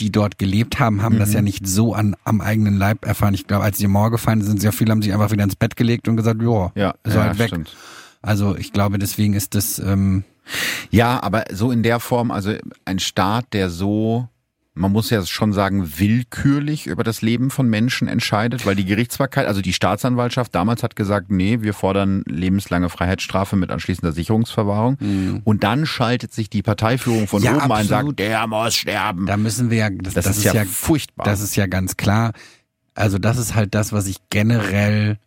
die 0.00 0.10
dort 0.10 0.38
gelebt 0.38 0.78
haben, 0.78 1.02
haben 1.02 1.16
mhm. 1.16 1.20
das 1.20 1.32
ja 1.32 1.42
nicht 1.42 1.66
so 1.66 1.94
an, 1.94 2.16
am 2.24 2.40
eigenen 2.40 2.76
Leib 2.76 3.04
erfahren. 3.06 3.34
Ich 3.34 3.46
glaube, 3.46 3.64
als 3.64 3.78
die 3.78 3.86
Mauer 3.86 4.10
gefallen 4.10 4.42
sind, 4.42 4.60
sehr 4.60 4.72
viele 4.72 4.92
haben 4.92 5.02
sich 5.02 5.12
einfach 5.12 5.30
wieder 5.30 5.44
ins 5.44 5.56
Bett 5.56 5.76
gelegt 5.76 6.08
und 6.08 6.16
gesagt, 6.16 6.42
ja, 6.42 6.72
ja, 6.74 6.94
ist 7.04 7.14
ja, 7.14 7.22
halt 7.24 7.38
weg. 7.38 7.48
Stimmt. 7.48 7.76
Also 8.22 8.56
ich 8.56 8.72
glaube, 8.72 8.98
deswegen 8.98 9.34
ist 9.34 9.54
das. 9.54 9.78
Ähm, 9.78 10.24
ja, 10.90 11.22
aber 11.22 11.44
so 11.52 11.70
in 11.70 11.82
der 11.82 12.00
Form, 12.00 12.30
also 12.30 12.54
ein 12.84 12.98
Staat, 12.98 13.52
der 13.52 13.70
so 13.70 14.28
man 14.74 14.92
muss 14.92 15.10
ja 15.10 15.24
schon 15.26 15.52
sagen, 15.52 15.98
willkürlich 15.98 16.86
über 16.86 17.02
das 17.02 17.22
Leben 17.22 17.50
von 17.50 17.68
Menschen 17.68 18.06
entscheidet, 18.06 18.66
weil 18.66 18.76
die 18.76 18.84
Gerichtsbarkeit, 18.84 19.46
also 19.46 19.60
die 19.60 19.72
Staatsanwaltschaft 19.72 20.54
damals 20.54 20.82
hat 20.82 20.94
gesagt, 20.94 21.30
nee, 21.30 21.60
wir 21.60 21.74
fordern 21.74 22.22
lebenslange 22.26 22.88
Freiheitsstrafe 22.88 23.56
mit 23.56 23.70
anschließender 23.70 24.12
Sicherungsverwahrung. 24.12 24.96
Mhm. 25.00 25.40
Und 25.44 25.64
dann 25.64 25.86
schaltet 25.86 26.32
sich 26.32 26.50
die 26.50 26.62
Parteiführung 26.62 27.26
von 27.26 27.42
ja, 27.42 27.52
oben 27.52 27.60
absolut. 27.62 27.76
ein 27.78 27.80
und 27.80 27.88
sagt, 27.88 28.18
der 28.20 28.46
muss 28.46 28.74
sterben. 28.76 29.26
Da 29.26 29.36
müssen 29.36 29.70
wir 29.70 29.78
ja, 29.78 29.90
das, 29.90 30.14
das, 30.14 30.24
das 30.24 30.38
ist, 30.38 30.46
ist, 30.46 30.54
ja 30.54 30.64
furchtbar. 30.64 31.24
Das 31.24 31.40
ist 31.40 31.56
ja 31.56 31.66
ganz 31.66 31.96
klar. 31.96 32.32
Also 32.94 33.18
das 33.18 33.38
ist 33.38 33.56
halt 33.56 33.74
das, 33.74 33.92
was 33.92 34.06
ich 34.06 34.18
generell 34.30 35.18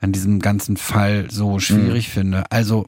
an 0.00 0.12
diesem 0.12 0.40
ganzen 0.40 0.76
Fall 0.76 1.28
so 1.30 1.58
schwierig 1.58 2.08
mhm. 2.08 2.12
finde. 2.12 2.44
Also 2.50 2.86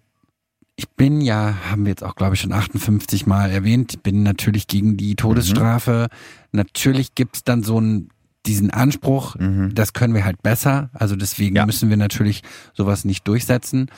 ich 0.79 0.89
bin 0.91 1.21
ja, 1.21 1.57
haben 1.69 1.85
wir 1.85 1.91
jetzt 1.91 2.05
auch, 2.05 2.15
glaube 2.15 2.37
ich, 2.37 2.41
schon 2.41 2.53
58 2.53 3.27
Mal 3.27 3.51
erwähnt, 3.51 4.05
bin 4.05 4.23
natürlich 4.23 4.69
gegen 4.69 4.97
die 4.97 5.17
Todesstrafe. 5.17 6.07
Mhm. 6.09 6.17
Natürlich 6.53 7.17
gibt's 7.17 7.43
dann 7.43 7.65
so 7.65 7.79
einen 7.79 8.11
diesen 8.47 8.71
Anspruch, 8.71 9.35
mhm. 9.35 9.75
das 9.75 9.93
können 9.93 10.15
wir 10.15 10.25
halt 10.25 10.41
besser. 10.41 10.91
Also 10.93 11.17
deswegen 11.17 11.57
ja. 11.57 11.67
müssen 11.67 11.91
wir 11.91 11.97
natürlich 11.97 12.43
sowas 12.75 13.05
nicht 13.05 13.27
durchsetzen. 13.27 13.91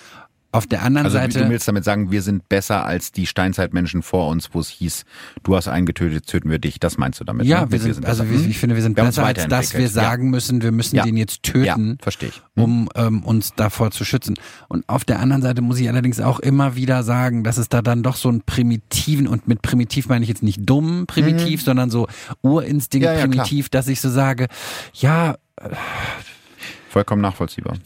Auf 0.53 0.66
der 0.66 0.82
anderen 0.82 1.07
also, 1.07 1.16
Seite. 1.16 1.44
Du 1.44 1.48
willst 1.48 1.68
damit 1.68 1.84
sagen, 1.84 2.11
wir 2.11 2.22
sind 2.22 2.48
besser 2.48 2.84
als 2.84 3.12
die 3.12 3.26
Steinzeitmenschen 3.26 4.03
vor 4.03 4.28
uns, 4.28 4.51
wo 4.53 4.59
es 4.59 4.68
hieß, 4.68 5.05
du 5.44 5.55
hast 5.55 5.68
einen 5.68 5.86
getötet, 5.86 6.26
töten 6.26 6.51
wir 6.51 6.59
dich. 6.59 6.80
Das 6.80 6.98
meinst 6.98 7.20
du 7.20 7.24
damit? 7.24 7.46
Ja, 7.46 7.62
ne? 7.62 7.72
wir, 7.72 7.78
sind, 7.78 7.88
wir 7.88 7.94
sind 7.94 8.07
also 8.07 8.24
besser. 8.24 8.48
ich 8.48 8.59
finde, 8.59 8.74
wir 8.74 8.82
sind 8.82 8.96
wir 8.96 9.05
besser, 9.05 9.24
als 9.24 9.46
dass 9.46 9.74
wir 9.74 9.88
sagen 9.88 10.24
ja. 10.24 10.30
müssen, 10.30 10.62
wir 10.62 10.72
müssen 10.72 10.96
ja. 10.96 11.05
den 11.05 11.16
jetzt 11.16 11.44
töten, 11.44 11.90
ja, 11.90 12.03
verstehe 12.03 12.30
ich. 12.30 12.42
Mhm. 12.57 12.62
um 12.62 12.88
ähm, 12.96 13.22
uns 13.22 13.55
davor 13.55 13.92
zu 13.92 14.05
schützen. 14.05 14.34
Und 14.68 14.88
auf 14.88 15.05
der 15.05 15.20
anderen 15.20 15.42
Seite 15.42 15.62
muss 15.62 15.78
ich 15.78 15.88
allerdings 15.88 16.20
auch 16.20 16.40
immer 16.40 16.74
wieder 16.74 17.05
sagen, 17.05 17.44
dass 17.44 17.57
es 17.57 17.68
da 17.68 17.80
dann 17.80 18.03
doch 18.03 18.16
so 18.16 18.28
einen 18.28 18.42
primitiven, 18.42 19.28
und 19.28 19.46
mit 19.46 19.62
primitiv 19.62 20.09
meine 20.09 20.24
ich 20.24 20.28
jetzt 20.28 20.42
nicht 20.42 20.68
dumm 20.68 21.07
primitiv, 21.07 21.61
mhm. 21.61 21.64
sondern 21.64 21.90
so 21.90 22.09
Urinstinkt 22.42 23.09
primitiv, 23.20 23.68
dass 23.68 23.86
ich 23.86 24.01
so 24.01 24.11
sage, 24.11 24.48
ja, 24.94 25.36
Vollkommen 26.88 27.22
nachvollziehbar. 27.22 27.76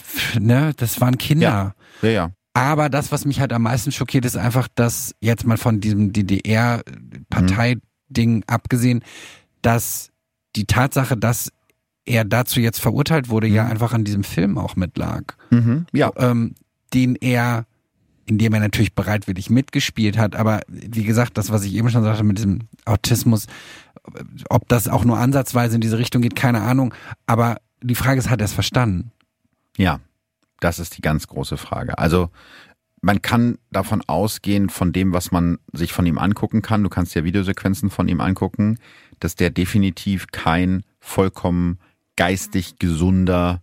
Ne, 0.40 0.72
das 0.78 1.00
waren 1.00 1.18
Kinder. 1.18 1.74
Ja, 2.00 2.08
ja. 2.08 2.14
ja. 2.14 2.30
Aber 2.54 2.88
das, 2.88 3.12
was 3.12 3.24
mich 3.24 3.40
halt 3.40 3.52
am 3.52 3.62
meisten 3.62 3.90
schockiert, 3.90 4.24
ist 4.24 4.36
einfach, 4.36 4.68
dass 4.74 5.16
jetzt 5.20 5.44
mal 5.44 5.58
von 5.58 5.80
diesem 5.80 6.12
DDR-Parteiding 6.12 8.36
mhm. 8.36 8.44
abgesehen, 8.46 9.02
dass 9.60 10.12
die 10.54 10.66
Tatsache, 10.66 11.16
dass 11.16 11.50
er 12.04 12.24
dazu 12.24 12.60
jetzt 12.60 12.80
verurteilt 12.80 13.28
wurde, 13.28 13.48
mhm. 13.48 13.54
ja 13.54 13.66
einfach 13.66 13.92
an 13.92 14.04
diesem 14.04 14.22
Film 14.22 14.56
auch 14.56 14.76
mitlag. 14.76 15.36
Mhm. 15.50 15.86
Ja. 15.92 16.12
Ähm, 16.16 16.54
den 16.92 17.16
er, 17.16 17.66
in 18.26 18.38
dem 18.38 18.54
er 18.54 18.60
natürlich 18.60 18.94
bereitwillig 18.94 19.50
mitgespielt 19.50 20.16
hat, 20.16 20.36
aber 20.36 20.60
wie 20.68 21.02
gesagt, 21.02 21.36
das, 21.36 21.50
was 21.50 21.64
ich 21.64 21.74
eben 21.74 21.90
schon 21.90 22.04
sagte 22.04 22.22
mit 22.22 22.38
diesem 22.38 22.68
Autismus, 22.84 23.48
ob 24.48 24.68
das 24.68 24.86
auch 24.86 25.04
nur 25.04 25.18
ansatzweise 25.18 25.74
in 25.74 25.80
diese 25.80 25.98
Richtung 25.98 26.22
geht, 26.22 26.36
keine 26.36 26.60
Ahnung. 26.60 26.94
Aber 27.26 27.56
die 27.82 27.96
Frage 27.96 28.20
ist, 28.20 28.30
hat 28.30 28.40
er 28.40 28.44
es 28.44 28.52
verstanden? 28.52 29.10
Ja, 29.76 29.98
das 30.64 30.78
ist 30.78 30.96
die 30.96 31.02
ganz 31.02 31.26
große 31.26 31.58
Frage. 31.58 31.98
Also 31.98 32.30
man 33.02 33.20
kann 33.20 33.58
davon 33.70 34.02
ausgehen, 34.06 34.70
von 34.70 34.92
dem, 34.92 35.12
was 35.12 35.30
man 35.30 35.58
sich 35.72 35.92
von 35.92 36.06
ihm 36.06 36.16
angucken 36.16 36.62
kann, 36.62 36.82
du 36.82 36.88
kannst 36.88 37.14
ja 37.14 37.22
Videosequenzen 37.22 37.90
von 37.90 38.08
ihm 38.08 38.20
angucken, 38.20 38.78
dass 39.20 39.34
der 39.34 39.50
definitiv 39.50 40.28
kein 40.32 40.82
vollkommen 41.00 41.78
geistig 42.16 42.78
gesunder, 42.78 43.60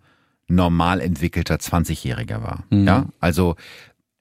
normal 0.48 1.02
entwickelter 1.02 1.56
20-Jähriger 1.56 2.44
war. 2.44 2.66
Mhm. 2.70 2.86
Ja, 2.86 3.06
also 3.20 3.56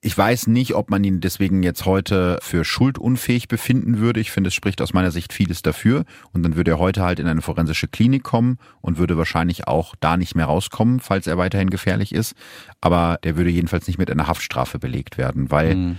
ich 0.03 0.17
weiß 0.17 0.47
nicht, 0.47 0.73
ob 0.73 0.89
man 0.89 1.03
ihn 1.03 1.21
deswegen 1.21 1.61
jetzt 1.61 1.85
heute 1.85 2.39
für 2.41 2.65
schuldunfähig 2.65 3.47
befinden 3.47 3.99
würde. 3.99 4.19
Ich 4.19 4.31
finde, 4.31 4.47
es 4.47 4.55
spricht 4.55 4.81
aus 4.81 4.93
meiner 4.93 5.11
Sicht 5.11 5.31
vieles 5.31 5.61
dafür. 5.61 6.05
Und 6.33 6.41
dann 6.41 6.55
würde 6.55 6.71
er 6.71 6.79
heute 6.79 7.03
halt 7.03 7.19
in 7.19 7.27
eine 7.27 7.43
forensische 7.43 7.87
Klinik 7.87 8.23
kommen 8.23 8.57
und 8.81 8.97
würde 8.97 9.15
wahrscheinlich 9.17 9.67
auch 9.67 9.93
da 9.99 10.17
nicht 10.17 10.33
mehr 10.35 10.47
rauskommen, 10.47 10.99
falls 10.99 11.27
er 11.27 11.37
weiterhin 11.37 11.69
gefährlich 11.69 12.15
ist. 12.15 12.33
Aber 12.81 13.19
der 13.23 13.37
würde 13.37 13.51
jedenfalls 13.51 13.85
nicht 13.85 13.99
mit 13.99 14.09
einer 14.09 14.27
Haftstrafe 14.27 14.79
belegt 14.79 15.19
werden, 15.19 15.51
weil 15.51 15.75
mhm 15.75 15.97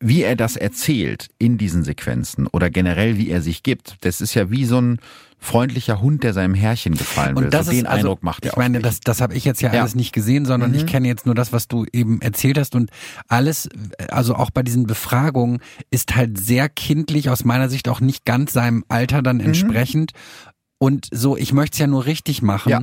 wie 0.00 0.22
er 0.22 0.34
das 0.34 0.56
erzählt 0.56 1.28
in 1.38 1.58
diesen 1.58 1.84
Sequenzen 1.84 2.46
oder 2.46 2.70
generell 2.70 3.18
wie 3.18 3.28
er 3.28 3.42
sich 3.42 3.62
gibt, 3.62 3.96
das 4.00 4.22
ist 4.22 4.34
ja 4.34 4.50
wie 4.50 4.64
so 4.64 4.80
ein 4.80 4.98
freundlicher 5.40 6.00
Hund, 6.00 6.22
der 6.22 6.34
seinem 6.34 6.54
Herrchen 6.54 6.94
gefallen 6.94 7.36
will. 7.36 7.46
Und 7.46 7.54
das 7.54 7.66
so 7.66 7.72
ist, 7.72 7.78
den 7.78 7.86
also, 7.86 8.08
Eindruck 8.08 8.22
macht 8.22 8.44
er 8.44 8.52
Ich 8.52 8.56
meine, 8.56 8.80
das, 8.80 9.00
das 9.00 9.20
habe 9.20 9.34
ich 9.34 9.44
jetzt 9.44 9.62
ja, 9.62 9.72
ja, 9.72 9.80
alles 9.80 9.94
nicht 9.94 10.12
gesehen, 10.12 10.44
sondern 10.44 10.70
mhm. 10.70 10.76
ich 10.76 10.86
kenne 10.86 11.08
jetzt 11.08 11.26
nur 11.26 11.34
das, 11.34 11.52
was 11.52 11.66
du 11.66 11.86
eben 11.92 12.20
erzählt 12.20 12.58
hast 12.58 12.74
und 12.74 12.90
alles, 13.26 13.68
also 14.08 14.34
auch 14.34 14.50
bei 14.50 14.62
diesen 14.62 14.86
Befragungen 14.86 15.60
ist 15.90 16.14
halt 16.14 16.38
sehr 16.38 16.68
kindlich 16.68 17.30
aus 17.30 17.44
meiner 17.44 17.70
Sicht 17.70 17.88
auch 17.88 18.00
nicht 18.00 18.24
ganz 18.24 18.52
seinem 18.52 18.84
Alter 18.88 19.22
dann 19.22 19.38
mhm. 19.38 19.46
entsprechend. 19.46 20.12
Mhm. 20.12 20.50
Und 20.78 21.08
so, 21.10 21.36
ich 21.36 21.52
möchte 21.52 21.74
es 21.74 21.78
ja 21.78 21.86
nur 21.86 22.06
richtig 22.06 22.42
machen. 22.42 22.70
Ja. 22.70 22.82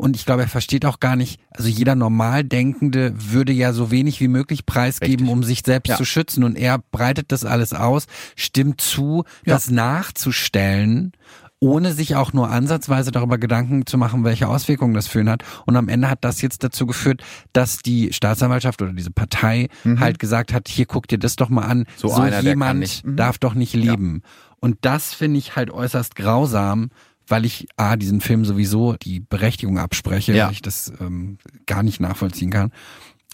Und 0.00 0.16
ich 0.16 0.24
glaube, 0.24 0.42
er 0.42 0.48
versteht 0.48 0.86
auch 0.86 0.98
gar 0.98 1.14
nicht, 1.14 1.40
also 1.50 1.68
jeder 1.68 1.94
Normaldenkende 1.94 3.12
würde 3.14 3.52
ja 3.52 3.74
so 3.74 3.90
wenig 3.90 4.18
wie 4.20 4.28
möglich 4.28 4.64
preisgeben, 4.64 5.26
Richtig. 5.26 5.32
um 5.32 5.42
sich 5.42 5.60
selbst 5.62 5.90
ja. 5.90 5.96
zu 5.96 6.06
schützen. 6.06 6.42
Und 6.42 6.56
er 6.56 6.78
breitet 6.90 7.32
das 7.32 7.44
alles 7.44 7.74
aus, 7.74 8.06
stimmt 8.34 8.80
zu, 8.80 9.24
ja. 9.44 9.52
das 9.52 9.70
nachzustellen 9.70 11.12
ohne 11.60 11.92
sich 11.92 12.16
auch 12.16 12.32
nur 12.32 12.50
ansatzweise 12.50 13.12
darüber 13.12 13.36
Gedanken 13.38 13.86
zu 13.86 13.98
machen, 13.98 14.24
welche 14.24 14.48
Auswirkungen 14.48 14.94
das 14.94 15.06
für 15.06 15.20
ihn 15.20 15.28
hat. 15.28 15.44
Und 15.66 15.76
am 15.76 15.88
Ende 15.88 16.08
hat 16.08 16.24
das 16.24 16.40
jetzt 16.40 16.64
dazu 16.64 16.86
geführt, 16.86 17.22
dass 17.52 17.78
die 17.78 18.12
Staatsanwaltschaft 18.12 18.80
oder 18.80 18.94
diese 18.94 19.10
Partei 19.10 19.68
mhm. 19.84 20.00
halt 20.00 20.18
gesagt 20.18 20.54
hat, 20.54 20.68
hier 20.68 20.86
guck 20.86 21.06
dir 21.06 21.18
das 21.18 21.36
doch 21.36 21.50
mal 21.50 21.66
an, 21.66 21.84
so, 21.96 22.08
so 22.08 22.14
einer, 22.14 22.40
jemand 22.40 23.04
mhm. 23.04 23.16
darf 23.16 23.38
doch 23.38 23.54
nicht 23.54 23.74
leben. 23.74 24.22
Ja. 24.24 24.30
Und 24.60 24.78
das 24.80 25.12
finde 25.12 25.38
ich 25.38 25.54
halt 25.54 25.70
äußerst 25.70 26.16
grausam, 26.16 26.90
weil 27.28 27.44
ich 27.44 27.68
A, 27.76 27.96
diesen 27.96 28.22
Film 28.22 28.44
sowieso 28.44 28.94
die 28.94 29.20
Berechtigung 29.20 29.78
abspreche, 29.78 30.34
ja. 30.34 30.46
weil 30.46 30.52
ich 30.52 30.62
das 30.62 30.92
ähm, 30.98 31.38
gar 31.66 31.82
nicht 31.82 32.00
nachvollziehen 32.00 32.50
kann. 32.50 32.72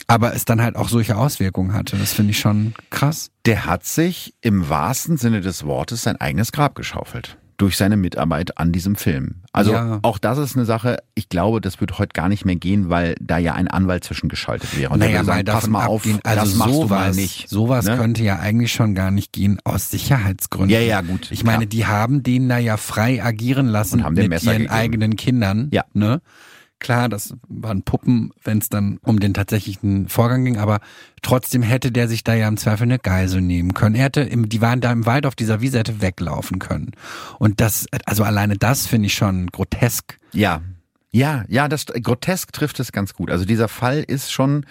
Aber 0.09 0.35
es 0.35 0.45
dann 0.45 0.61
halt 0.61 0.77
auch 0.77 0.89
solche 0.89 1.17
Auswirkungen 1.17 1.73
hatte. 1.73 1.97
Das 1.97 2.13
finde 2.13 2.33
ich 2.33 2.39
schon 2.39 2.75
krass. 2.91 3.31
Der 3.47 3.67
hat 3.67 3.85
sich 3.85 4.35
im 4.41 4.69
wahrsten 4.69 5.17
Sinne 5.17 5.41
des 5.41 5.65
Wortes 5.65 6.03
sein 6.03 6.21
eigenes 6.21 6.53
Grab 6.53 6.75
geschaufelt. 6.75 7.39
Durch 7.57 7.77
seine 7.77 7.97
Mitarbeit 7.97 8.59
an 8.59 8.73
diesem 8.73 8.97
Film. 8.97 9.43
Also 9.53 9.73
Ja. 9.73 9.99
auch 10.03 10.19
das 10.19 10.39
ist 10.39 10.57
eine 10.57 10.65
Sache, 10.65 10.99
ich 11.15 11.29
glaube, 11.29 11.61
das 11.61 11.81
wird 11.81 11.99
heute 11.99 12.13
gar 12.13 12.29
nicht 12.29 12.45
mehr 12.45 12.57
gehen, 12.57 12.89
weil 12.91 13.15
da 13.21 13.39
ja 13.39 13.55
ein 13.55 13.69
Anwalt 13.69 14.05
zwischengeschaltet 14.05 14.77
wäre. 14.79 14.93
Und 14.93 14.99
naja, 14.99 15.19
mal 15.19 15.25
sagen, 15.25 15.45
davon 15.47 15.61
pass 15.61 15.71
mal 15.71 15.87
auf, 15.87 16.01
abgehen, 16.03 16.21
also 16.25 16.41
das 16.41 16.55
machst 16.57 16.75
sowas, 16.75 16.89
du 16.89 16.95
mal 16.95 17.15
nicht. 17.15 17.49
Sowas 17.49 17.85
Ne? 17.87 17.97
könnte 17.97 18.23
ja 18.23 18.39
eigentlich 18.39 18.73
schon 18.73 18.95
gar 18.95 19.11
nicht 19.11 19.33
gehen 19.33 19.59
aus 19.65 19.91
Sicherheitsgründen. 19.91 20.71
Ja, 20.71 20.81
ja, 20.81 21.01
gut, 21.01 21.31
Ich 21.33 21.45
meine, 21.45 21.67
die 21.67 21.87
haben 21.87 22.23
den 22.23 22.49
da 22.49 22.59
ja 22.59 22.77
frei 22.77 23.23
agieren 23.23 23.67
lassen 23.69 24.01
Und 24.01 24.05
haben 24.05 24.15
mit 24.15 24.29
Messer 24.29 24.53
ihren 24.53 24.63
gegeben. 24.63 24.75
eigenen 24.75 25.17
Kindern. 25.17 25.69
Ja. 25.73 25.85
Ne? 25.95 26.21
Klar, 26.79 27.09
das 27.09 27.35
waren 27.49 27.83
Puppen, 27.83 28.33
wenn 28.45 28.59
es 28.59 28.69
dann 28.69 28.99
um 29.03 29.19
den 29.19 29.33
tatsächlichen 29.33 30.09
Vorgang 30.09 30.45
ging, 30.45 30.59
aber 30.59 30.81
trotzdem 31.23 31.63
hätte 31.63 31.91
der 31.91 32.07
sich 32.07 32.23
da 32.23 32.35
ja 32.35 32.49
im 32.49 32.59
Zweifel 32.59 32.85
eine 32.85 32.99
Geisel 32.99 33.41
nehmen 33.41 33.73
können. 33.73 33.95
Er 33.95 34.05
hätte, 34.05 34.21
im, 34.21 34.49
die 34.49 34.61
waren 34.61 34.83
da 34.83 34.93
im 34.93 35.07
Wald 35.07 35.25
auf 35.25 35.35
dieser 35.35 35.63
Wiese, 35.63 35.79
hätte 35.79 36.03
weglaufen 36.03 36.59
können. 36.59 36.93
Und 37.39 37.61
das, 37.61 37.87
also 38.05 38.25
alleine 38.25 38.57
das 38.59 38.87
finde 38.87 39.07
ich 39.07 39.15
schon 39.15 39.47
grotesk. 39.47 40.19
Ja. 40.33 40.61
Ja, 41.11 41.45
ja, 41.49 41.67
das 41.67 41.87
grotesk 41.87 42.53
trifft 42.53 42.79
es 42.79 42.93
ganz 42.93 43.15
gut. 43.15 43.31
Also 43.31 43.47
dieser 43.47 43.69
Fall 43.69 44.05
ist 44.07 44.31
schon 44.31 44.67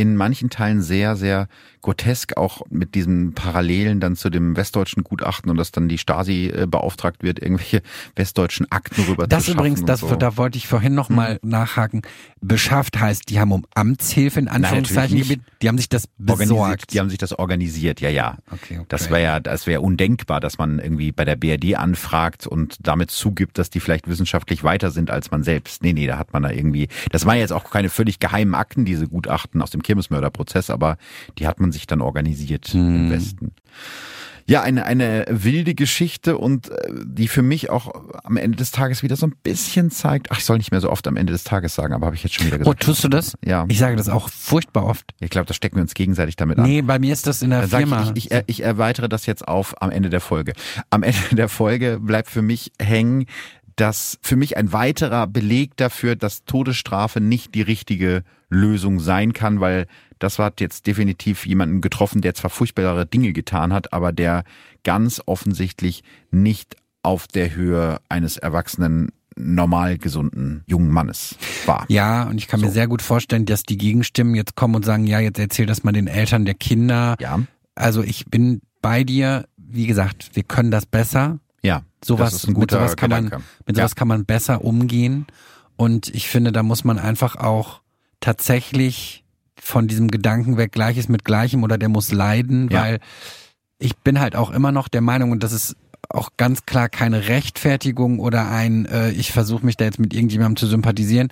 in 0.00 0.16
manchen 0.16 0.48
Teilen 0.48 0.80
sehr, 0.80 1.14
sehr 1.14 1.46
grotesk, 1.82 2.38
auch 2.38 2.62
mit 2.70 2.94
diesen 2.94 3.34
Parallelen 3.34 4.00
dann 4.00 4.16
zu 4.16 4.30
dem 4.30 4.56
westdeutschen 4.56 5.04
Gutachten 5.04 5.50
und 5.50 5.58
dass 5.58 5.72
dann 5.72 5.88
die 5.88 5.98
Stasi 5.98 6.46
äh, 6.46 6.66
beauftragt 6.66 7.22
wird, 7.22 7.38
irgendwelche 7.38 7.82
westdeutschen 8.16 8.70
Akten 8.70 9.02
rüber 9.02 9.26
Das 9.26 9.44
zu 9.44 9.52
übrigens, 9.52 9.84
das, 9.84 10.02
und 10.02 10.08
so. 10.08 10.14
Hm. 10.14 10.20
da 10.20 10.36
wollte 10.38 10.56
ich 10.56 10.66
vorhin 10.66 10.94
noch 10.94 11.10
mal 11.10 11.38
nachhaken. 11.42 12.00
Beschafft 12.40 12.98
heißt, 12.98 13.28
die 13.28 13.40
haben 13.40 13.52
um 13.52 13.66
Amtshilfe 13.74 14.40
in 14.40 14.48
Anführungszeichen 14.48 15.18
nicht. 15.18 15.28
gebeten. 15.28 15.46
Die 15.60 15.68
haben 15.68 15.76
sich 15.76 15.90
das 15.90 16.08
organisiert. 16.18 16.48
besorgt. 16.48 16.92
Die 16.94 17.00
haben 17.00 17.10
sich 17.10 17.18
das 17.18 17.38
organisiert, 17.38 18.00
ja, 18.00 18.08
ja. 18.08 18.38
Okay, 18.50 18.78
okay. 18.78 18.86
Das 18.88 19.10
wäre 19.10 19.22
ja, 19.22 19.40
das 19.40 19.66
wäre 19.66 19.82
undenkbar, 19.82 20.40
dass 20.40 20.56
man 20.56 20.78
irgendwie 20.78 21.12
bei 21.12 21.26
der 21.26 21.36
BRD 21.36 21.76
anfragt 21.76 22.46
und 22.46 22.76
damit 22.80 23.10
zugibt, 23.10 23.58
dass 23.58 23.68
die 23.68 23.80
vielleicht 23.80 24.08
wissenschaftlich 24.08 24.64
weiter 24.64 24.90
sind 24.90 25.10
als 25.10 25.30
man 25.30 25.42
selbst. 25.42 25.82
Nee, 25.82 25.92
nee, 25.92 26.06
da 26.06 26.16
hat 26.18 26.32
man 26.32 26.42
da 26.42 26.50
irgendwie, 26.50 26.88
das 27.10 27.26
waren 27.26 27.36
jetzt 27.36 27.52
auch 27.52 27.70
keine 27.70 27.90
völlig 27.90 28.18
geheimen 28.18 28.54
Akten, 28.54 28.86
diese 28.86 29.06
Gutachten 29.08 29.60
aus 29.60 29.70
dem 29.70 29.82
Kirmesmörderprozess, 29.90 30.70
aber 30.70 30.96
die 31.38 31.46
hat 31.48 31.58
man 31.58 31.72
sich 31.72 31.86
dann 31.88 32.00
organisiert 32.00 32.72
im 32.74 33.10
Westen. 33.10 33.52
Ja, 34.46 34.62
eine, 34.62 34.84
eine 34.84 35.26
wilde 35.28 35.74
Geschichte 35.76 36.36
und 36.36 36.70
äh, 36.70 36.74
die 37.04 37.28
für 37.28 37.42
mich 37.42 37.70
auch 37.70 37.92
am 38.24 38.36
Ende 38.36 38.56
des 38.56 38.72
Tages 38.72 39.04
wieder 39.04 39.14
so 39.14 39.26
ein 39.26 39.34
bisschen 39.44 39.92
zeigt, 39.92 40.32
ach, 40.32 40.38
ich 40.38 40.44
soll 40.44 40.56
nicht 40.56 40.72
mehr 40.72 40.80
so 40.80 40.90
oft 40.90 41.06
am 41.06 41.16
Ende 41.16 41.32
des 41.32 41.44
Tages 41.44 41.74
sagen, 41.76 41.94
aber 41.94 42.06
habe 42.06 42.16
ich 42.16 42.24
jetzt 42.24 42.34
schon 42.34 42.46
wieder 42.46 42.56
Oh, 42.56 42.60
gesagt. 42.64 42.82
tust 42.82 43.04
du 43.04 43.08
das? 43.08 43.34
Ja. 43.44 43.64
Ich 43.68 43.78
sage 43.78 43.94
das 43.94 44.08
auch 44.08 44.28
furchtbar 44.28 44.86
oft. 44.86 45.12
Ich 45.20 45.30
glaube, 45.30 45.46
da 45.46 45.54
stecken 45.54 45.76
wir 45.76 45.82
uns 45.82 45.94
gegenseitig 45.94 46.34
damit 46.34 46.58
an. 46.58 46.64
Nee, 46.64 46.82
bei 46.82 46.98
mir 46.98 47.12
ist 47.12 47.28
das 47.28 47.42
in 47.42 47.50
der 47.50 47.68
Firma. 47.68 48.10
ich, 48.16 48.26
ich, 48.26 48.32
ich, 48.32 48.42
ich 48.46 48.62
erweitere 48.64 49.08
das 49.08 49.26
jetzt 49.26 49.46
auf 49.46 49.80
am 49.80 49.90
Ende 49.90 50.10
der 50.10 50.20
Folge. 50.20 50.54
Am 50.88 51.04
Ende 51.04 51.18
der 51.36 51.48
Folge 51.48 52.00
bleibt 52.00 52.28
für 52.28 52.42
mich 52.42 52.72
hängen, 52.82 53.26
dass 53.76 54.18
für 54.22 54.36
mich 54.36 54.56
ein 54.56 54.72
weiterer 54.72 55.26
Beleg 55.26 55.76
dafür, 55.76 56.16
dass 56.16 56.44
Todesstrafe 56.44 57.20
nicht 57.20 57.54
die 57.54 57.62
richtige 57.62 58.22
Lösung 58.48 59.00
sein 59.00 59.32
kann, 59.32 59.60
weil 59.60 59.86
das 60.18 60.38
hat 60.38 60.60
jetzt 60.60 60.86
definitiv 60.86 61.46
jemanden 61.46 61.80
getroffen, 61.80 62.20
der 62.20 62.34
zwar 62.34 62.50
furchtbare 62.50 63.06
Dinge 63.06 63.32
getan 63.32 63.72
hat, 63.72 63.92
aber 63.92 64.12
der 64.12 64.44
ganz 64.84 65.22
offensichtlich 65.26 66.02
nicht 66.30 66.76
auf 67.02 67.26
der 67.26 67.54
Höhe 67.54 68.00
eines 68.08 68.36
erwachsenen, 68.36 69.12
normal 69.36 69.96
gesunden 69.96 70.64
jungen 70.66 70.90
Mannes 70.90 71.36
war. 71.64 71.86
ja, 71.88 72.24
und 72.24 72.36
ich 72.36 72.48
kann 72.48 72.60
mir 72.60 72.66
So. 72.66 72.72
sehr 72.74 72.88
gut 72.88 73.00
vorstellen, 73.00 73.46
dass 73.46 73.62
die 73.62 73.78
Gegenstimmen 73.78 74.34
jetzt 74.34 74.54
kommen 74.56 74.74
und 74.74 74.84
sagen, 74.84 75.06
ja, 75.06 75.20
jetzt 75.20 75.38
erzähl 75.38 75.66
das 75.66 75.82
mal 75.82 75.92
den 75.92 76.08
Eltern 76.08 76.44
der 76.44 76.54
Kinder. 76.54 77.16
Ja, 77.20 77.40
Also 77.74 78.02
ich 78.02 78.26
bin 78.26 78.60
bei 78.82 79.04
dir. 79.04 79.46
Wie 79.56 79.86
gesagt, 79.86 80.30
wir 80.34 80.42
können 80.42 80.70
das 80.70 80.84
besser. 80.84 81.38
Ja. 81.62 81.82
Sowas, 82.04 82.46
mit 82.46 82.70
sowas 82.70 82.96
kann 82.96 83.10
man, 83.10 83.24
Gedanke. 83.26 83.44
mit 83.66 83.76
Ja. 83.76 83.82
sowas 83.82 83.94
kann 83.96 84.08
man 84.08 84.24
besser 84.24 84.64
umgehen. 84.64 85.26
Und 85.76 86.08
ich 86.14 86.28
finde, 86.28 86.52
da 86.52 86.62
muss 86.62 86.84
man 86.84 86.98
einfach 86.98 87.36
auch 87.36 87.80
tatsächlich 88.20 89.24
von 89.58 89.86
diesem 89.88 90.08
Gedanken 90.08 90.56
weg, 90.56 90.72
Gleiches 90.72 91.08
mit 91.08 91.24
Gleichem 91.24 91.62
oder 91.62 91.76
der 91.78 91.88
muss 91.90 92.12
leiden, 92.12 92.68
Ja. 92.70 92.82
weil 92.82 93.00
ich 93.78 93.96
bin 93.98 94.20
halt 94.20 94.36
auch 94.36 94.50
immer 94.50 94.72
noch 94.72 94.88
der 94.88 95.00
Meinung, 95.02 95.30
und 95.30 95.42
das 95.42 95.52
ist 95.52 95.76
auch 96.08 96.30
ganz 96.36 96.64
klar 96.66 96.88
keine 96.88 97.28
Rechtfertigung 97.28 98.18
oder 98.18 98.50
ein, 98.50 98.86
äh, 98.86 99.10
ich 99.10 99.32
versuche 99.32 99.64
mich 99.64 99.76
da 99.76 99.84
jetzt 99.84 99.98
mit 99.98 100.12
irgendjemandem 100.14 100.56
zu 100.56 100.66
sympathisieren. 100.66 101.28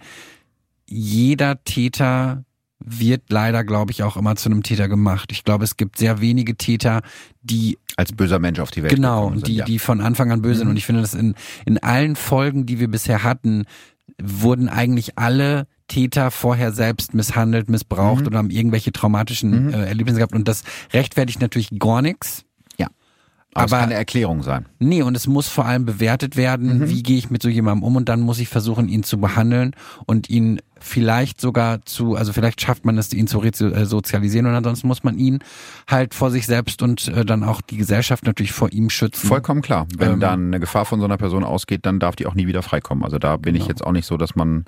Jeder 0.87 1.63
Täter 1.65 2.45
wird 2.81 3.23
leider, 3.31 3.65
glaube 3.65 3.91
ich, 3.93 4.03
auch 4.03 4.17
immer 4.17 4.37
zu 4.37 4.49
einem 4.49 4.63
Täter 4.63 4.89
gemacht. 4.89 5.33
Ich 5.33 5.45
glaube, 5.45 5.65
es 5.65 5.77
gibt 5.77 5.99
sehr 5.99 6.21
wenige 6.21 6.57
Täter, 6.57 7.03
die 7.43 7.79
als 7.97 8.13
böser 8.13 8.39
Mensch 8.39 8.61
auf 8.61 8.71
die 8.71 8.83
Welt 8.83 8.95
Genau, 8.95 9.31
sind, 9.31 9.47
die, 9.49 9.57
ja. 9.57 9.65
die 9.65 9.79
von 9.79 10.01
Anfang 10.01 10.31
an 10.31 10.43
böse 10.43 10.59
sind. 10.59 10.69
Mhm. 10.69 10.71
Und 10.73 10.77
ich 10.77 10.87
finde, 10.87 11.01
dass 11.03 11.15
in, 11.15 11.35
in 11.67 11.79
allen 11.83 12.15
Folgen, 12.17 12.67
die 12.67 12.79
wir 12.79 12.89
bisher 12.89 13.25
hatten, 13.25 13.65
wurden 14.23 14.69
eigentlich 14.69 15.19
alle 15.19 15.67
Täter 15.89 16.31
vorher 16.31 16.73
selbst 16.73 17.15
misshandelt, 17.15 17.69
missbraucht 17.69 18.21
Mhm. 18.23 18.27
oder 18.27 18.39
haben 18.39 18.51
irgendwelche 18.51 18.93
traumatischen 18.93 19.67
Mhm. 19.69 19.75
äh, 19.75 19.87
Erlebnisse 19.87 20.19
gehabt. 20.19 20.35
Und 20.35 20.47
das 20.47 20.63
rechtfertigt 20.93 21.41
natürlich 21.41 21.71
gar 21.79 22.03
nichts. 22.03 22.45
Aber 23.59 23.67
es 23.67 23.73
aber- 23.73 23.81
kann 23.81 23.91
eine 23.91 23.99
Erklärung 23.99 24.43
sein. 24.43 24.67
Nee, 24.79 25.03
und 25.03 25.17
es 25.17 25.27
muss 25.27 25.49
vor 25.49 25.65
allem 25.67 25.85
bewertet 25.85 26.37
werden, 26.37 26.79
Mhm. 26.79 26.89
wie 26.91 27.03
gehe 27.03 27.19
ich 27.19 27.31
mit 27.31 27.43
so 27.43 27.49
jemandem 27.49 27.83
um 27.85 27.97
und 27.97 28.09
dann 28.09 28.21
muss 28.21 28.39
ich 28.39 28.49
versuchen, 28.49 28.89
ihn 28.89 29.03
zu 29.03 29.19
behandeln 29.19 29.75
und 30.07 30.31
ihn 30.31 30.61
vielleicht 30.81 31.41
sogar 31.41 31.85
zu, 31.85 32.15
also 32.15 32.33
vielleicht 32.33 32.61
schafft 32.61 32.85
man 32.85 32.97
es, 32.99 33.13
ihn 33.13 33.27
zu 33.27 33.43
äh, 33.43 33.85
sozialisieren 33.85 34.47
und 34.47 34.55
ansonsten 34.55 34.87
muss 34.87 35.03
man 35.03 35.19
ihn 35.19 35.41
halt 35.89 36.15
vor 36.15 36.31
sich 36.31 36.47
selbst 36.47 36.83
und 36.83 37.09
äh, 37.09 37.25
dann 37.25 37.43
auch 37.43 37.61
die 37.61 37.77
Gesellschaft 37.77 38.25
natürlich 38.25 38.53
vor 38.53 38.73
ihm 38.73 38.89
schützen. 38.89 39.27
Vollkommen 39.27 39.61
klar. 39.61 39.87
Wenn 39.97 40.13
Ähm, 40.13 40.21
dann 40.21 40.47
eine 40.47 40.61
Gefahr 40.61 40.85
von 40.85 41.01
so 41.01 41.05
einer 41.05 41.17
Person 41.17 41.43
ausgeht, 41.43 41.85
dann 41.85 41.99
darf 41.99 42.15
die 42.15 42.27
auch 42.27 42.35
nie 42.35 42.47
wieder 42.47 42.63
freikommen. 42.63 43.03
Also 43.05 43.19
da 43.19 43.37
bin 43.37 43.55
ich 43.57 43.63
Genau. 43.63 43.71
jetzt 43.71 43.85
auch 43.85 43.93
nicht 43.93 44.07
so, 44.07 44.17
dass 44.17 44.37
man, 44.37 44.67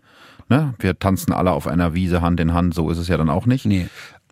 ne, 0.49 0.75
wir 0.81 0.99
tanzen 0.99 1.33
alle 1.33 1.53
auf 1.53 1.69
einer 1.69 1.95
Wiese 1.95 2.21
Hand 2.23 2.41
in 2.41 2.53
Hand, 2.55 2.75
so 2.75 2.91
ist 2.91 2.99
es 2.99 3.07
ja 3.07 3.17
dann 3.17 3.31
auch 3.31 3.47
nicht. 3.47 3.65
Nee. 3.67 3.87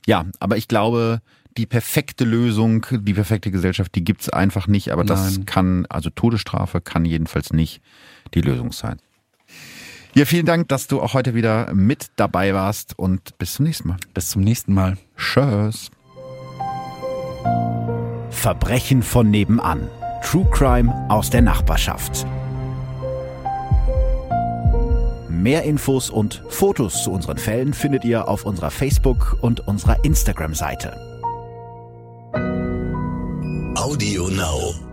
Ja, 0.06 0.24
aber 0.40 0.56
ich 0.56 0.66
glaube, 0.68 1.20
die 1.58 1.66
perfekte 1.66 2.24
Lösung, 2.24 2.86
die 2.90 3.14
perfekte 3.14 3.50
Gesellschaft, 3.50 3.94
die 3.96 4.04
gibt's 4.04 4.30
einfach 4.30 4.68
nicht. 4.68 4.92
Aber 4.92 5.04
das 5.04 5.36
Nein. 5.36 5.46
kann, 5.46 5.86
also 5.86 6.08
Todesstrafe 6.08 6.80
kann 6.80 7.04
jedenfalls 7.04 7.52
nicht 7.52 7.82
die 8.32 8.40
Lösung 8.40 8.72
sein. 8.72 8.98
Ja, 10.14 10.24
vielen 10.24 10.46
Dank, 10.46 10.68
dass 10.68 10.86
du 10.86 11.02
auch 11.02 11.14
heute 11.14 11.34
wieder 11.34 11.74
mit 11.74 12.12
dabei 12.16 12.54
warst 12.54 12.98
und 12.98 13.36
bis 13.38 13.54
zum 13.54 13.66
nächsten 13.66 13.88
Mal. 13.88 13.96
Bis 14.14 14.30
zum 14.30 14.42
nächsten 14.42 14.72
Mal. 14.72 14.96
Tschüss. 15.16 15.90
Verbrechen 18.30 19.02
von 19.02 19.30
nebenan. 19.30 19.88
True 20.22 20.48
Crime 20.50 21.06
aus 21.10 21.28
der 21.28 21.42
Nachbarschaft. 21.42 22.24
Mehr 25.28 25.64
Infos 25.64 26.10
und 26.10 26.42
Fotos 26.48 27.02
zu 27.02 27.10
unseren 27.10 27.38
Fällen 27.38 27.74
findet 27.74 28.04
ihr 28.04 28.28
auf 28.28 28.44
unserer 28.44 28.70
Facebook- 28.70 29.38
und 29.40 29.66
unserer 29.66 30.04
Instagram-Seite. 30.04 31.17
Audio 33.76 34.28
Now. 34.28 34.87